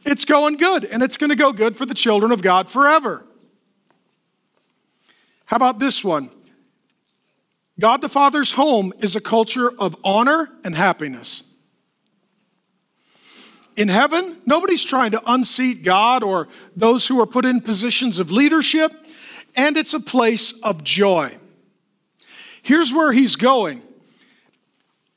It's 0.04 0.24
going 0.24 0.56
good, 0.56 0.84
and 0.84 1.02
it's 1.02 1.16
going 1.16 1.30
to 1.30 1.36
go 1.36 1.52
good 1.52 1.76
for 1.76 1.84
the 1.84 1.94
children 1.94 2.30
of 2.30 2.40
God 2.40 2.68
forever. 2.68 3.26
How 5.46 5.56
about 5.56 5.78
this 5.78 6.04
one? 6.04 6.30
God 7.78 8.00
the 8.00 8.08
Father's 8.08 8.52
home 8.52 8.92
is 9.00 9.16
a 9.16 9.20
culture 9.20 9.70
of 9.78 9.96
honor 10.04 10.50
and 10.64 10.76
happiness. 10.76 11.42
In 13.76 13.88
heaven, 13.88 14.38
nobody's 14.46 14.84
trying 14.84 15.10
to 15.10 15.22
unseat 15.26 15.82
God 15.82 16.22
or 16.22 16.48
those 16.74 17.06
who 17.06 17.20
are 17.20 17.26
put 17.26 17.44
in 17.44 17.60
positions 17.60 18.18
of 18.18 18.30
leadership, 18.30 18.90
and 19.54 19.76
it's 19.76 19.92
a 19.92 20.00
place 20.00 20.58
of 20.62 20.82
joy. 20.82 21.36
Here's 22.62 22.92
where 22.92 23.12
he's 23.12 23.36
going. 23.36 23.82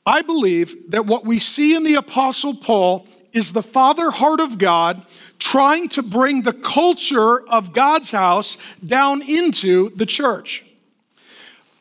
I 0.06 0.22
believe 0.22 0.92
that 0.92 1.06
what 1.06 1.26
we 1.26 1.40
see 1.40 1.76
in 1.76 1.84
the 1.84 1.96
Apostle 1.96 2.56
Paul 2.56 3.08
is 3.32 3.54
the 3.54 3.64
father 3.64 4.12
heart 4.12 4.40
of 4.40 4.58
God 4.58 5.06
trying 5.40 5.88
to 5.90 6.04
bring 6.04 6.42
the 6.42 6.54
culture 6.54 7.48
of 7.48 7.74
God's 7.74 8.12
house 8.12 8.58
down 8.86 9.22
into 9.22 9.90
the 9.92 10.06
church. 10.06 10.66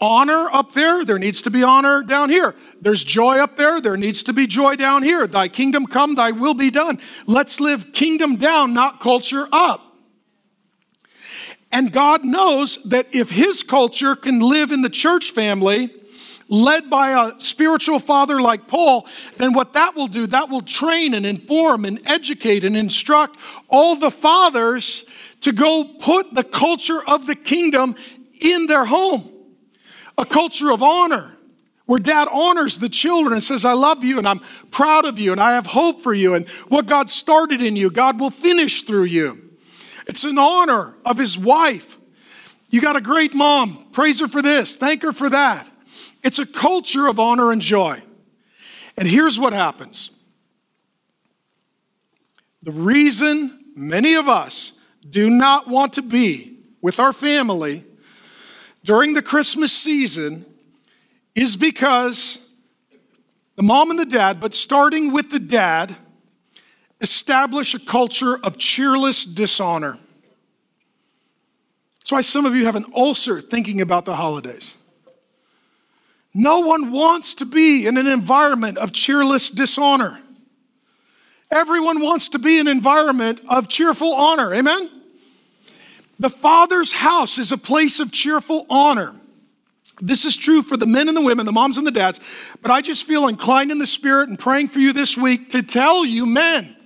Honor 0.01 0.49
up 0.53 0.75
there, 0.75 1.05
there 1.05 1.19
needs 1.19 1.43
to 1.43 1.51
be 1.51 1.65
honor 1.65 2.03
down 2.03 2.31
here. 2.31 2.55
There's 2.81 3.03
joy 3.03 3.39
up 3.39 3.57
there, 3.57 3.81
there 3.81 3.97
needs 3.97 4.23
to 4.25 4.33
be 4.33 4.47
joy 4.47 4.77
down 4.77 5.03
here. 5.03 5.27
Thy 5.27 5.49
kingdom 5.49 5.87
come, 5.87 6.15
thy 6.15 6.31
will 6.31 6.55
be 6.55 6.71
done. 6.71 7.01
Let's 7.27 7.59
live 7.59 7.93
kingdom 7.93 8.37
down, 8.37 8.75
not 8.75 9.01
culture 9.01 9.49
up. 9.51 9.97
And 11.73 11.93
God 11.93 12.25
knows 12.25 12.83
that 12.85 13.09
if 13.13 13.31
His 13.31 13.63
culture 13.63 14.15
can 14.15 14.39
live 14.41 14.71
in 14.71 14.83
the 14.83 14.91
church 14.91 15.33
family, 15.33 15.91
led 16.49 16.89
by 16.89 17.11
a 17.11 17.39
spiritual 17.41 17.99
father 17.99 18.41
like 18.41 18.69
Paul, 18.69 19.07
then 19.37 19.53
what 19.53 19.75
that 19.75 19.97
will 19.97 20.07
do, 20.07 20.27
that 20.29 20.49
will 20.49 20.63
train 20.63 21.13
and 21.13 21.27
inform 21.27 21.85
and 21.85 22.01
educate 22.07 22.65
and 22.65 22.77
instruct 22.77 23.39
all 23.69 23.97
the 23.97 24.11
fathers 24.11 25.05
to 25.41 25.53
go 25.53 25.85
put 25.85 26.35
the 26.35 26.45
culture 26.45 27.03
of 27.07 27.27
the 27.27 27.35
kingdom 27.35 27.97
in 28.41 28.67
their 28.67 28.85
home. 28.85 29.31
A 30.19 30.27
culture 30.27 30.71
of 30.71 30.83
honor, 30.83 31.37
where 31.87 32.01
dad 32.01 32.29
honors 32.31 32.79
the 32.79 32.89
children 32.89 33.33
and 33.33 33.43
says, 33.43 33.65
I 33.65 33.73
love 33.73 34.05
you 34.05 34.19
and 34.19 34.29
I'm 34.29 34.41
proud 34.71 35.07
of 35.07 35.19
you 35.19 35.33
and 35.33 35.41
I 35.41 35.55
have 35.55 35.67
hope 35.67 36.03
for 36.03 36.13
you 36.13 36.35
and 36.35 36.47
what 36.69 36.87
God 36.87 37.09
started 37.09 37.63
in 37.63 37.77
you, 37.77 37.89
God 37.91 38.21
will 38.21 38.31
finish 38.31 38.83
through 38.83 39.05
you. 39.05 39.49
It's 40.07 40.25
an 40.25 40.37
honor 40.37 40.95
of 41.05 41.19
his 41.19 41.39
wife. 41.39 41.97
You 42.69 42.81
got 42.81 42.97
a 42.97 43.01
great 43.01 43.35
mom. 43.35 43.87
Praise 43.93 44.21
her 44.21 44.29
for 44.29 44.43
this. 44.43 44.77
Thank 44.77 45.03
her 45.03 45.13
for 45.13 45.31
that. 45.31 45.71
It's 46.23 46.39
a 46.39 46.47
culture 46.47 47.07
of 47.07 47.21
honor 47.21 47.53
and 47.53 47.63
joy. 47.63 48.03
And 48.97 49.07
here's 49.07 49.39
what 49.39 49.53
happens 49.53 50.11
the 52.63 52.73
reason 52.73 53.73
many 53.77 54.15
of 54.15 54.29
us 54.29 54.81
do 55.09 55.31
not 55.31 55.69
want 55.69 55.95
to 55.95 56.03
be 56.03 56.59
with 56.83 56.99
our 56.99 57.13
family 57.13 57.85
during 58.89 59.13
the 59.13 59.21
Christmas 59.21 59.71
season 59.71 60.47
is 61.35 61.57
because 61.57 62.39
the 63.57 63.63
mom 63.63 63.91
and 63.91 63.99
the 63.99 64.07
dad, 64.07 64.41
but 64.41 64.55
starting 64.55 65.13
with 65.13 65.31
the 65.31 65.39
dad, 65.39 65.95
establish 67.03 67.75
a 67.75 67.79
culture 67.79 68.39
of 68.43 68.57
cheerless 68.57 69.27
dishonor. 69.27 69.99
That's 71.99 72.13
why 72.13 72.23
some 72.23 72.47
of 72.47 72.57
you 72.57 72.65
have 72.65 72.77
an 72.77 72.87
ulcer 72.97 73.43
thinking 73.43 73.83
about 73.83 74.07
the 74.07 74.17
holidays. 74.17 74.75
No 76.33 76.61
one 76.61 76.91
wants 76.91 77.35
to 77.35 77.45
be 77.45 77.87
in 77.87 77.99
an 77.99 78.07
environment 78.07 78.79
of 78.79 78.93
cheerless 78.93 79.51
dishonor. 79.51 80.19
Everyone 81.51 82.01
wants 82.01 82.31
to 82.31 82.39
be 82.39 82.59
in 82.59 82.69
an 82.69 82.75
environment 82.75 83.43
of 83.51 83.69
cheerful 83.69 84.15
honor. 84.15 84.55
Amen? 84.55 84.98
The 86.19 86.31
Father's 86.31 86.93
house 86.93 87.39
is 87.39 87.53
a 87.53 87.59
place 87.59 88.01
of 88.01 88.13
cheerful 88.13 88.67
honor. 88.69 89.15
This 90.01 90.25
is 90.25 90.37
true 90.37 90.63
for 90.63 90.77
the 90.77 90.87
men 90.87 91.09
and 91.09 91.17
the 91.17 91.23
women, 91.23 91.47
the 91.47 91.53
moms 91.53 91.77
and 91.77 91.87
the 91.87 91.93
dads, 91.93 92.21
but 92.63 92.71
I 92.71 92.81
just 92.81 93.07
feel 93.07 93.27
inclined 93.29 93.71
in 93.71 93.79
the 93.79 93.87
spirit 93.87 94.29
and 94.29 94.39
praying 94.39 94.69
for 94.69 94.79
you 94.79 94.93
this 94.93 95.17
week 95.17 95.51
to 95.51 95.63
tell 95.63 96.05
you, 96.05 96.27
men, 96.27 96.77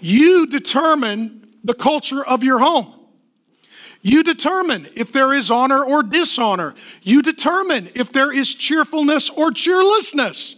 you 0.00 0.46
determine 0.46 1.48
the 1.64 1.74
culture 1.74 2.24
of 2.24 2.44
your 2.44 2.58
home. 2.58 2.94
You 4.00 4.22
determine 4.22 4.88
if 4.94 5.12
there 5.12 5.32
is 5.32 5.50
honor 5.50 5.82
or 5.82 6.02
dishonor. 6.02 6.74
You 7.02 7.20
determine 7.22 7.90
if 7.94 8.12
there 8.12 8.32
is 8.32 8.54
cheerfulness 8.54 9.28
or 9.28 9.50
cheerlessness. 9.50 10.56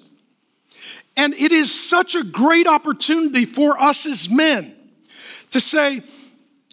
And 1.16 1.34
it 1.34 1.50
is 1.50 1.72
such 1.72 2.14
a 2.14 2.22
great 2.22 2.66
opportunity 2.66 3.46
for 3.46 3.80
us 3.80 4.06
as 4.06 4.28
men 4.28 4.76
to 5.50 5.60
say, 5.60 6.02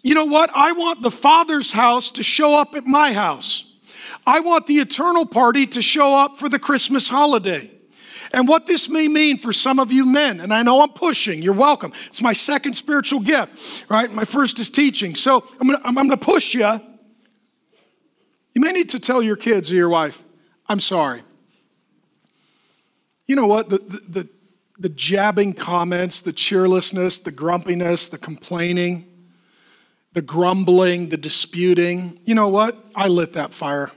you 0.08 0.14
know 0.14 0.24
what? 0.24 0.50
I 0.54 0.72
want 0.72 1.02
the 1.02 1.10
Father's 1.10 1.72
house 1.72 2.10
to 2.12 2.22
show 2.22 2.58
up 2.58 2.74
at 2.74 2.86
my 2.86 3.12
house. 3.12 3.74
I 4.26 4.40
want 4.40 4.66
the 4.66 4.78
eternal 4.78 5.26
party 5.26 5.66
to 5.66 5.82
show 5.82 6.18
up 6.18 6.38
for 6.38 6.48
the 6.48 6.58
Christmas 6.58 7.10
holiday. 7.10 7.70
And 8.32 8.48
what 8.48 8.66
this 8.66 8.88
may 8.88 9.06
mean 9.06 9.36
for 9.36 9.52
some 9.52 9.78
of 9.78 9.92
you 9.92 10.06
men, 10.06 10.40
and 10.40 10.52
I 10.52 10.62
know 10.62 10.80
I'm 10.80 10.90
pushing, 10.90 11.42
you're 11.42 11.52
welcome. 11.52 11.92
It's 12.06 12.22
my 12.22 12.32
second 12.32 12.72
spiritual 12.72 13.20
gift, 13.20 13.84
right? 13.90 14.10
My 14.10 14.24
first 14.24 14.58
is 14.58 14.70
teaching. 14.70 15.14
So 15.14 15.44
I'm 15.60 15.66
gonna, 15.66 15.80
I'm 15.84 15.94
gonna 15.94 16.16
push 16.16 16.54
you. 16.54 16.80
You 18.54 18.62
may 18.62 18.72
need 18.72 18.88
to 18.90 19.00
tell 19.00 19.22
your 19.22 19.36
kids 19.36 19.70
or 19.70 19.74
your 19.74 19.90
wife, 19.90 20.24
I'm 20.68 20.80
sorry. 20.80 21.22
You 23.26 23.36
know 23.36 23.46
what? 23.46 23.68
The, 23.68 23.78
the, 23.78 24.00
the, 24.08 24.28
the 24.78 24.88
jabbing 24.88 25.52
comments, 25.52 26.22
the 26.22 26.32
cheerlessness, 26.32 27.18
the 27.18 27.30
grumpiness, 27.30 28.08
the 28.08 28.18
complaining, 28.18 29.07
the 30.12 30.22
grumbling, 30.22 31.10
the 31.10 31.16
disputing, 31.16 32.18
you 32.24 32.34
know 32.34 32.48
what? 32.48 32.76
I 32.94 33.08
lit 33.08 33.34
that 33.34 33.52
fire. 33.52 33.90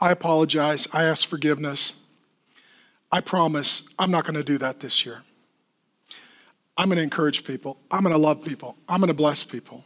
I 0.00 0.10
apologize. 0.10 0.88
I 0.92 1.04
ask 1.04 1.26
forgiveness. 1.26 1.94
I 3.10 3.20
promise 3.20 3.88
I'm 3.98 4.10
not 4.10 4.24
going 4.24 4.34
to 4.34 4.42
do 4.42 4.58
that 4.58 4.80
this 4.80 5.06
year. 5.06 5.22
I'm 6.76 6.88
going 6.88 6.96
to 6.96 7.02
encourage 7.02 7.44
people. 7.44 7.78
I'm 7.90 8.02
going 8.02 8.14
to 8.14 8.18
love 8.18 8.44
people. 8.44 8.76
I'm 8.88 9.00
going 9.00 9.08
to 9.08 9.14
bless 9.14 9.44
people. 9.44 9.84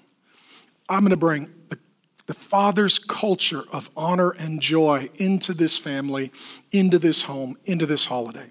I'm 0.88 1.00
going 1.00 1.10
to 1.10 1.16
bring 1.16 1.50
the, 1.68 1.78
the 2.26 2.34
Father's 2.34 2.98
culture 2.98 3.64
of 3.72 3.90
honor 3.96 4.30
and 4.30 4.60
joy 4.60 5.10
into 5.16 5.52
this 5.52 5.76
family, 5.76 6.32
into 6.70 6.98
this 6.98 7.24
home, 7.24 7.56
into 7.64 7.86
this 7.86 8.06
holiday. 8.06 8.46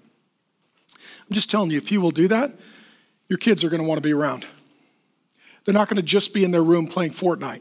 I'm 0.94 1.32
just 1.32 1.50
telling 1.50 1.70
you, 1.70 1.78
if 1.78 1.90
you 1.90 2.00
will 2.00 2.10
do 2.10 2.28
that, 2.28 2.52
your 3.28 3.38
kids 3.38 3.64
are 3.64 3.70
going 3.70 3.82
to 3.82 3.88
want 3.88 3.98
to 3.98 4.02
be 4.02 4.12
around. 4.12 4.46
They're 5.66 5.74
not 5.74 5.88
going 5.88 5.96
to 5.96 6.02
just 6.02 6.32
be 6.32 6.44
in 6.44 6.52
their 6.52 6.62
room 6.62 6.86
playing 6.86 7.10
Fortnite. 7.10 7.60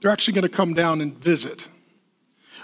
They're 0.00 0.10
actually 0.10 0.34
going 0.34 0.42
to 0.42 0.48
come 0.48 0.74
down 0.74 1.00
and 1.00 1.18
visit. 1.18 1.68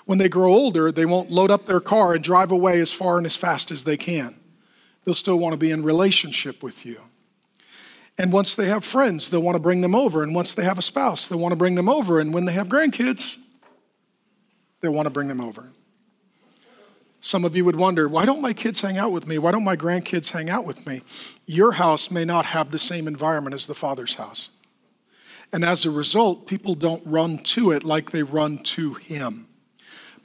When 0.04 0.18
they 0.18 0.28
grow 0.28 0.52
older, 0.52 0.92
they 0.92 1.06
won't 1.06 1.30
load 1.30 1.50
up 1.50 1.64
their 1.64 1.80
car 1.80 2.12
and 2.12 2.22
drive 2.22 2.52
away 2.52 2.78
as 2.80 2.92
far 2.92 3.16
and 3.16 3.24
as 3.24 3.36
fast 3.36 3.70
as 3.70 3.84
they 3.84 3.96
can. 3.96 4.36
They'll 5.04 5.14
still 5.14 5.38
want 5.38 5.54
to 5.54 5.56
be 5.56 5.70
in 5.70 5.82
relationship 5.82 6.62
with 6.62 6.84
you. 6.84 7.00
And 8.18 8.32
once 8.32 8.54
they 8.54 8.66
have 8.66 8.84
friends, 8.84 9.30
they'll 9.30 9.42
want 9.42 9.56
to 9.56 9.60
bring 9.60 9.80
them 9.80 9.94
over. 9.94 10.22
And 10.22 10.34
once 10.34 10.52
they 10.52 10.64
have 10.64 10.78
a 10.78 10.82
spouse, 10.82 11.26
they'll 11.26 11.38
want 11.38 11.52
to 11.52 11.56
bring 11.56 11.74
them 11.74 11.88
over. 11.88 12.20
And 12.20 12.32
when 12.32 12.44
they 12.44 12.52
have 12.52 12.68
grandkids, 12.68 13.38
they'll 14.80 14.92
want 14.92 15.06
to 15.06 15.10
bring 15.10 15.28
them 15.28 15.40
over. 15.40 15.70
Some 17.24 17.46
of 17.46 17.56
you 17.56 17.64
would 17.64 17.76
wonder, 17.76 18.06
why 18.06 18.26
don't 18.26 18.42
my 18.42 18.52
kids 18.52 18.82
hang 18.82 18.98
out 18.98 19.10
with 19.10 19.26
me? 19.26 19.38
Why 19.38 19.50
don't 19.50 19.64
my 19.64 19.76
grandkids 19.76 20.32
hang 20.32 20.50
out 20.50 20.66
with 20.66 20.86
me? 20.86 21.00
Your 21.46 21.72
house 21.72 22.10
may 22.10 22.22
not 22.22 22.44
have 22.44 22.68
the 22.68 22.78
same 22.78 23.08
environment 23.08 23.54
as 23.54 23.66
the 23.66 23.74
Father's 23.74 24.16
house. 24.16 24.50
And 25.50 25.64
as 25.64 25.86
a 25.86 25.90
result, 25.90 26.46
people 26.46 26.74
don't 26.74 27.02
run 27.06 27.38
to 27.38 27.70
it 27.70 27.82
like 27.82 28.10
they 28.10 28.22
run 28.22 28.58
to 28.64 28.92
Him. 28.92 29.46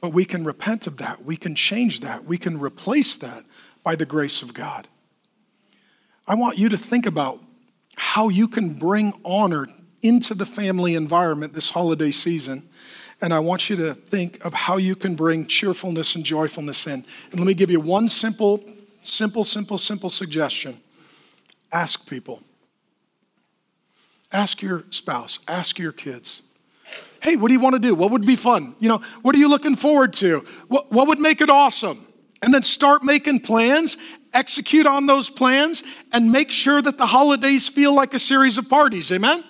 But 0.02 0.10
we 0.10 0.26
can 0.26 0.44
repent 0.44 0.88
of 0.88 0.98
that. 0.98 1.24
We 1.24 1.38
can 1.38 1.56
change 1.56 2.02
that. 2.02 2.26
We 2.26 2.38
can 2.38 2.60
replace 2.60 3.16
that 3.16 3.46
by 3.82 3.96
the 3.96 4.06
grace 4.06 4.42
of 4.42 4.54
God. 4.54 4.90
I 6.28 6.36
want 6.36 6.58
you 6.58 6.68
to 6.68 6.78
think 6.78 7.06
about 7.06 7.42
how 7.96 8.28
you 8.28 8.46
can 8.46 8.74
bring 8.74 9.14
honor 9.24 9.70
into 10.02 10.34
the 10.34 10.46
family 10.46 10.96
environment 10.96 11.54
this 11.54 11.70
holiday 11.70 12.12
season. 12.12 12.69
And 13.22 13.34
I 13.34 13.40
want 13.40 13.70
you 13.70 13.76
to 13.78 13.94
think 13.94 14.44
of 14.46 14.54
how 14.54 14.78
you 14.78 14.96
can 14.96 15.16
bring 15.16 15.46
cheerfulness 15.46 16.16
and 16.16 16.24
joyfulness 16.24 16.88
in. 16.88 17.06
And 17.32 17.40
let 17.40 17.46
me 17.46 17.54
give 17.54 17.70
you 17.70 17.80
one 17.80 18.08
simple, 18.08 18.64
simple, 19.02 19.44
simple, 19.44 19.78
simple 19.78 20.10
suggestion 20.10 20.80
ask 21.72 22.10
people. 22.10 22.42
Ask 24.32 24.62
your 24.62 24.86
spouse, 24.90 25.40
ask 25.48 25.80
your 25.80 25.92
kids. 25.92 26.42
Hey, 27.22 27.36
what 27.36 27.50
do 27.50 27.54
you 27.54 27.60
want 27.60 27.74
to 27.74 27.80
do? 27.80 27.94
What 27.94 28.12
would 28.12 28.26
be 28.26 28.36
fun? 28.36 28.76
You 28.80 28.90
know, 28.90 29.02
what 29.22 29.36
are 29.36 29.40
you 29.40 29.50
looking 29.50 29.76
forward 29.76 30.14
to? 30.16 30.46
What, 30.68 30.92
what 30.92 31.08
would 31.08 31.20
make 31.20 31.42
it 31.42 31.50
awesome? 31.50 32.06
And 32.42 32.54
then 32.54 32.64
start 32.64 33.04
making 33.04 33.42
plans, 33.42 33.98
execute 34.34 34.88
on 34.88 35.06
those 35.06 35.30
plans, 35.30 35.84
and 36.14 36.32
make 36.32 36.52
sure 36.52 36.82
that 36.82 36.98
the 36.98 37.08
holidays 37.08 37.68
feel 37.68 37.94
like 37.94 38.14
a 38.14 38.20
series 38.20 38.58
of 38.58 38.70
parties. 38.70 39.12
Amen? 39.12 39.44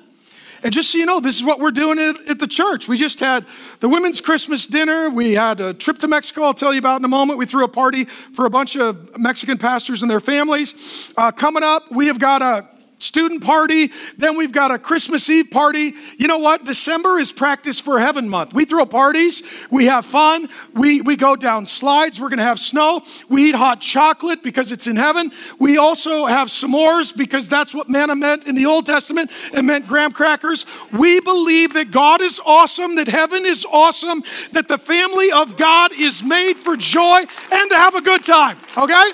And 0.64 0.74
just 0.74 0.92
so 0.92 0.98
you 0.98 1.06
know, 1.06 1.20
this 1.20 1.38
is 1.38 1.44
what 1.44 1.60
we're 1.60 1.72
doing 1.72 2.00
at, 2.00 2.20
at, 2.28 2.40
the 2.40 2.48
church. 2.48 2.88
We 2.88 2.98
just 2.98 3.20
had 3.20 3.46
the 3.80 3.90
women's 3.90 4.22
Christmas 4.22 4.68
dinner. 4.68 5.10
We 5.10 5.34
had 5.34 5.60
a 5.60 5.74
trip 5.74 6.00
to 6.00 6.08
Mexico, 6.08 6.44
I'll 6.44 6.54
tell 6.54 6.74
you 6.74 6.80
about 6.80 7.02
in 7.02 7.06
a 7.06 7.10
moment. 7.10 7.40
We 7.40 7.46
threw 7.46 7.64
a 7.64 7.70
party 7.70 8.06
for 8.06 8.46
a 8.46 8.50
bunch 8.50 8.76
of 8.76 9.18
Mexican 9.18 9.58
pastors 9.58 10.02
and 10.02 10.10
their 10.12 10.20
families. 10.20 11.12
Uh, 11.18 11.32
coming 11.32 11.64
up, 11.64 11.92
we 11.92 12.08
have 12.08 12.20
got 12.20 12.42
a 12.42 12.68
student 13.00 13.44
party. 13.44 13.92
Then 14.18 14.38
we've 14.38 14.52
got 14.52 14.72
a 14.72 14.78
Christmas 14.78 15.30
Eve 15.30 15.50
party. 15.50 15.94
You 16.18 16.28
know 16.28 16.38
what? 16.38 16.66
December 16.66 17.20
is 17.20 17.32
practice 17.32 17.80
for 17.80 18.00
heaven 18.00 18.30
month. 18.30 18.54
We 18.54 18.66
throw 18.66 18.86
parties, 18.86 19.42
we 19.72 19.86
have 19.86 20.06
fun, 20.06 20.50
we, 20.74 21.02
we 21.02 21.16
go 21.16 21.36
down 21.36 21.66
slides, 21.66 22.20
we're 22.20 22.30
going 22.30 22.40
to 22.40 22.44
have 22.44 22.60
snow, 22.60 23.02
we 23.28 23.50
eat 23.50 23.56
hot 23.56 23.82
chocolate 23.82 24.44
because 24.44 24.72
it's 24.72 24.88
in 24.88 24.96
heaven. 24.96 25.32
We 25.58 25.78
also 25.78 26.26
have 26.26 26.50
s'mores 26.50 27.16
because 27.16 27.48
that's 27.48 27.74
what 27.74 27.90
manna 27.90 28.16
meant 28.16 28.48
in 28.48 28.56
the 28.56 28.66
Old 28.66 28.86
Testament. 28.86 29.32
It 29.54 29.64
meant 29.64 29.88
graham 29.88 30.12
crackers. 30.12 30.66
We 30.92 31.20
believe 31.22 31.74
that 31.74 31.92
God 31.92 32.22
is 32.22 32.40
awesome, 32.46 32.96
that 32.96 33.08
heaven 33.08 33.46
is 33.46 33.66
awesome, 33.72 34.24
that 34.52 34.68
the 34.68 34.78
family 34.78 35.32
of 35.32 35.58
God 35.58 35.94
is 35.94 36.24
made 36.24 36.58
for 36.58 36.76
joy 36.76 37.24
and 37.52 37.70
to 37.70 37.76
have 37.76 37.96
a 37.96 38.02
good 38.02 38.24
time. 38.24 38.58
Okay? 38.78 39.12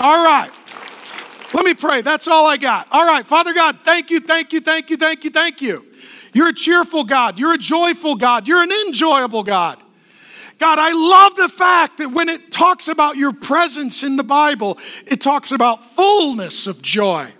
All 0.00 0.24
right. 0.24 0.50
Let 1.54 1.64
me 1.64 1.74
pray. 1.74 2.02
That's 2.02 2.28
all 2.28 2.46
I 2.46 2.56
got. 2.56 2.88
All 2.90 3.06
right, 3.06 3.26
Father 3.26 3.54
God, 3.54 3.78
thank 3.84 4.10
you, 4.10 4.20
thank 4.20 4.52
you, 4.52 4.60
thank 4.60 4.90
you, 4.90 4.96
thank 4.96 5.24
you, 5.24 5.30
thank 5.30 5.62
you. 5.62 5.84
You're 6.32 6.48
a 6.48 6.54
cheerful 6.54 7.04
God. 7.04 7.38
You're 7.38 7.54
a 7.54 7.58
joyful 7.58 8.16
God. 8.16 8.46
You're 8.46 8.62
an 8.62 8.72
enjoyable 8.86 9.42
God. 9.42 9.82
God, 10.58 10.78
I 10.78 10.92
love 10.92 11.36
the 11.36 11.48
fact 11.48 11.98
that 11.98 12.10
when 12.10 12.28
it 12.28 12.50
talks 12.50 12.88
about 12.88 13.16
your 13.16 13.32
presence 13.32 14.02
in 14.02 14.16
the 14.16 14.24
Bible, 14.24 14.78
it 15.06 15.20
talks 15.20 15.52
about 15.52 15.84
fullness 15.94 16.66
of 16.66 16.82
joy. 16.82 17.32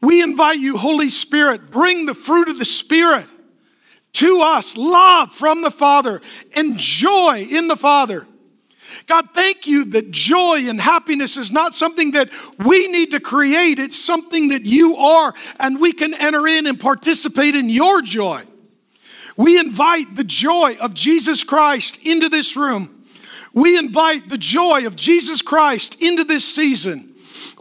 We 0.00 0.22
invite 0.22 0.58
you, 0.58 0.76
Holy 0.76 1.08
Spirit, 1.08 1.70
bring 1.70 2.06
the 2.06 2.14
fruit 2.14 2.48
of 2.48 2.58
the 2.58 2.64
Spirit 2.64 3.26
to 4.14 4.40
us 4.40 4.76
love 4.76 5.32
from 5.32 5.62
the 5.62 5.70
Father 5.70 6.20
and 6.56 6.78
joy 6.78 7.46
in 7.50 7.68
the 7.68 7.76
Father. 7.76 8.26
God, 9.06 9.28
thank 9.34 9.66
you 9.66 9.84
that 9.86 10.10
joy 10.10 10.68
and 10.68 10.80
happiness 10.80 11.36
is 11.36 11.52
not 11.52 11.74
something 11.74 12.12
that 12.12 12.30
we 12.58 12.88
need 12.88 13.10
to 13.12 13.20
create. 13.20 13.78
It's 13.78 13.96
something 13.96 14.48
that 14.48 14.66
you 14.66 14.96
are, 14.96 15.34
and 15.58 15.80
we 15.80 15.92
can 15.92 16.14
enter 16.14 16.46
in 16.46 16.66
and 16.66 16.78
participate 16.78 17.54
in 17.54 17.68
your 17.68 18.02
joy. 18.02 18.44
We 19.36 19.58
invite 19.58 20.16
the 20.16 20.24
joy 20.24 20.76
of 20.80 20.94
Jesus 20.94 21.44
Christ 21.44 22.06
into 22.06 22.28
this 22.28 22.56
room. 22.56 23.04
We 23.52 23.78
invite 23.78 24.28
the 24.28 24.38
joy 24.38 24.86
of 24.86 24.96
Jesus 24.96 25.42
Christ 25.42 26.00
into 26.00 26.24
this 26.24 26.44
season. 26.44 27.14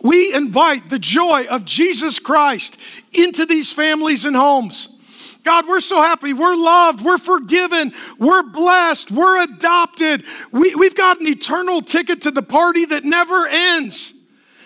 We 0.03 0.33
invite 0.33 0.89
the 0.89 0.99
joy 0.99 1.45
of 1.49 1.65
Jesus 1.65 2.19
Christ 2.19 2.77
into 3.11 3.45
these 3.45 3.71
families 3.71 4.25
and 4.25 4.35
homes. 4.35 4.98
God, 5.43 5.67
we're 5.67 5.81
so 5.81 6.01
happy. 6.01 6.33
We're 6.33 6.55
loved. 6.55 7.03
We're 7.03 7.17
forgiven. 7.17 7.93
We're 8.17 8.43
blessed. 8.43 9.11
We're 9.11 9.43
adopted. 9.43 10.23
We, 10.51 10.75
we've 10.75 10.95
got 10.95 11.19
an 11.21 11.27
eternal 11.27 11.81
ticket 11.81 12.21
to 12.23 12.31
the 12.31 12.41
party 12.41 12.85
that 12.85 13.03
never 13.03 13.47
ends. 13.47 14.15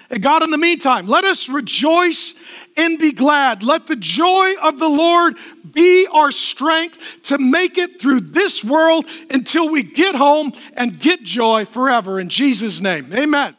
And 0.10 0.22
God, 0.22 0.44
in 0.44 0.52
the 0.52 0.58
meantime, 0.58 1.08
let 1.08 1.24
us 1.24 1.50
rejoice 1.50 2.36
and 2.78 3.00
be 3.00 3.12
glad. 3.12 3.64
Let 3.64 3.88
the 3.88 3.96
joy 3.96 4.54
of 4.62 4.80
the 4.80 4.90
Lord 4.90 5.38
be 5.72 6.08
our 6.12 6.32
strength 6.32 7.24
to 7.24 7.38
make 7.38 7.78
it 7.78 8.00
through 8.00 8.22
this 8.22 8.64
world 8.64 9.06
until 9.30 9.70
we 9.70 9.84
get 9.84 10.16
home 10.16 10.54
and 10.76 11.00
get 11.00 11.24
joy 11.24 11.66
forever. 11.66 12.20
In 12.20 12.30
Jesus' 12.30 12.80
name, 12.80 13.12
amen. 13.14 13.56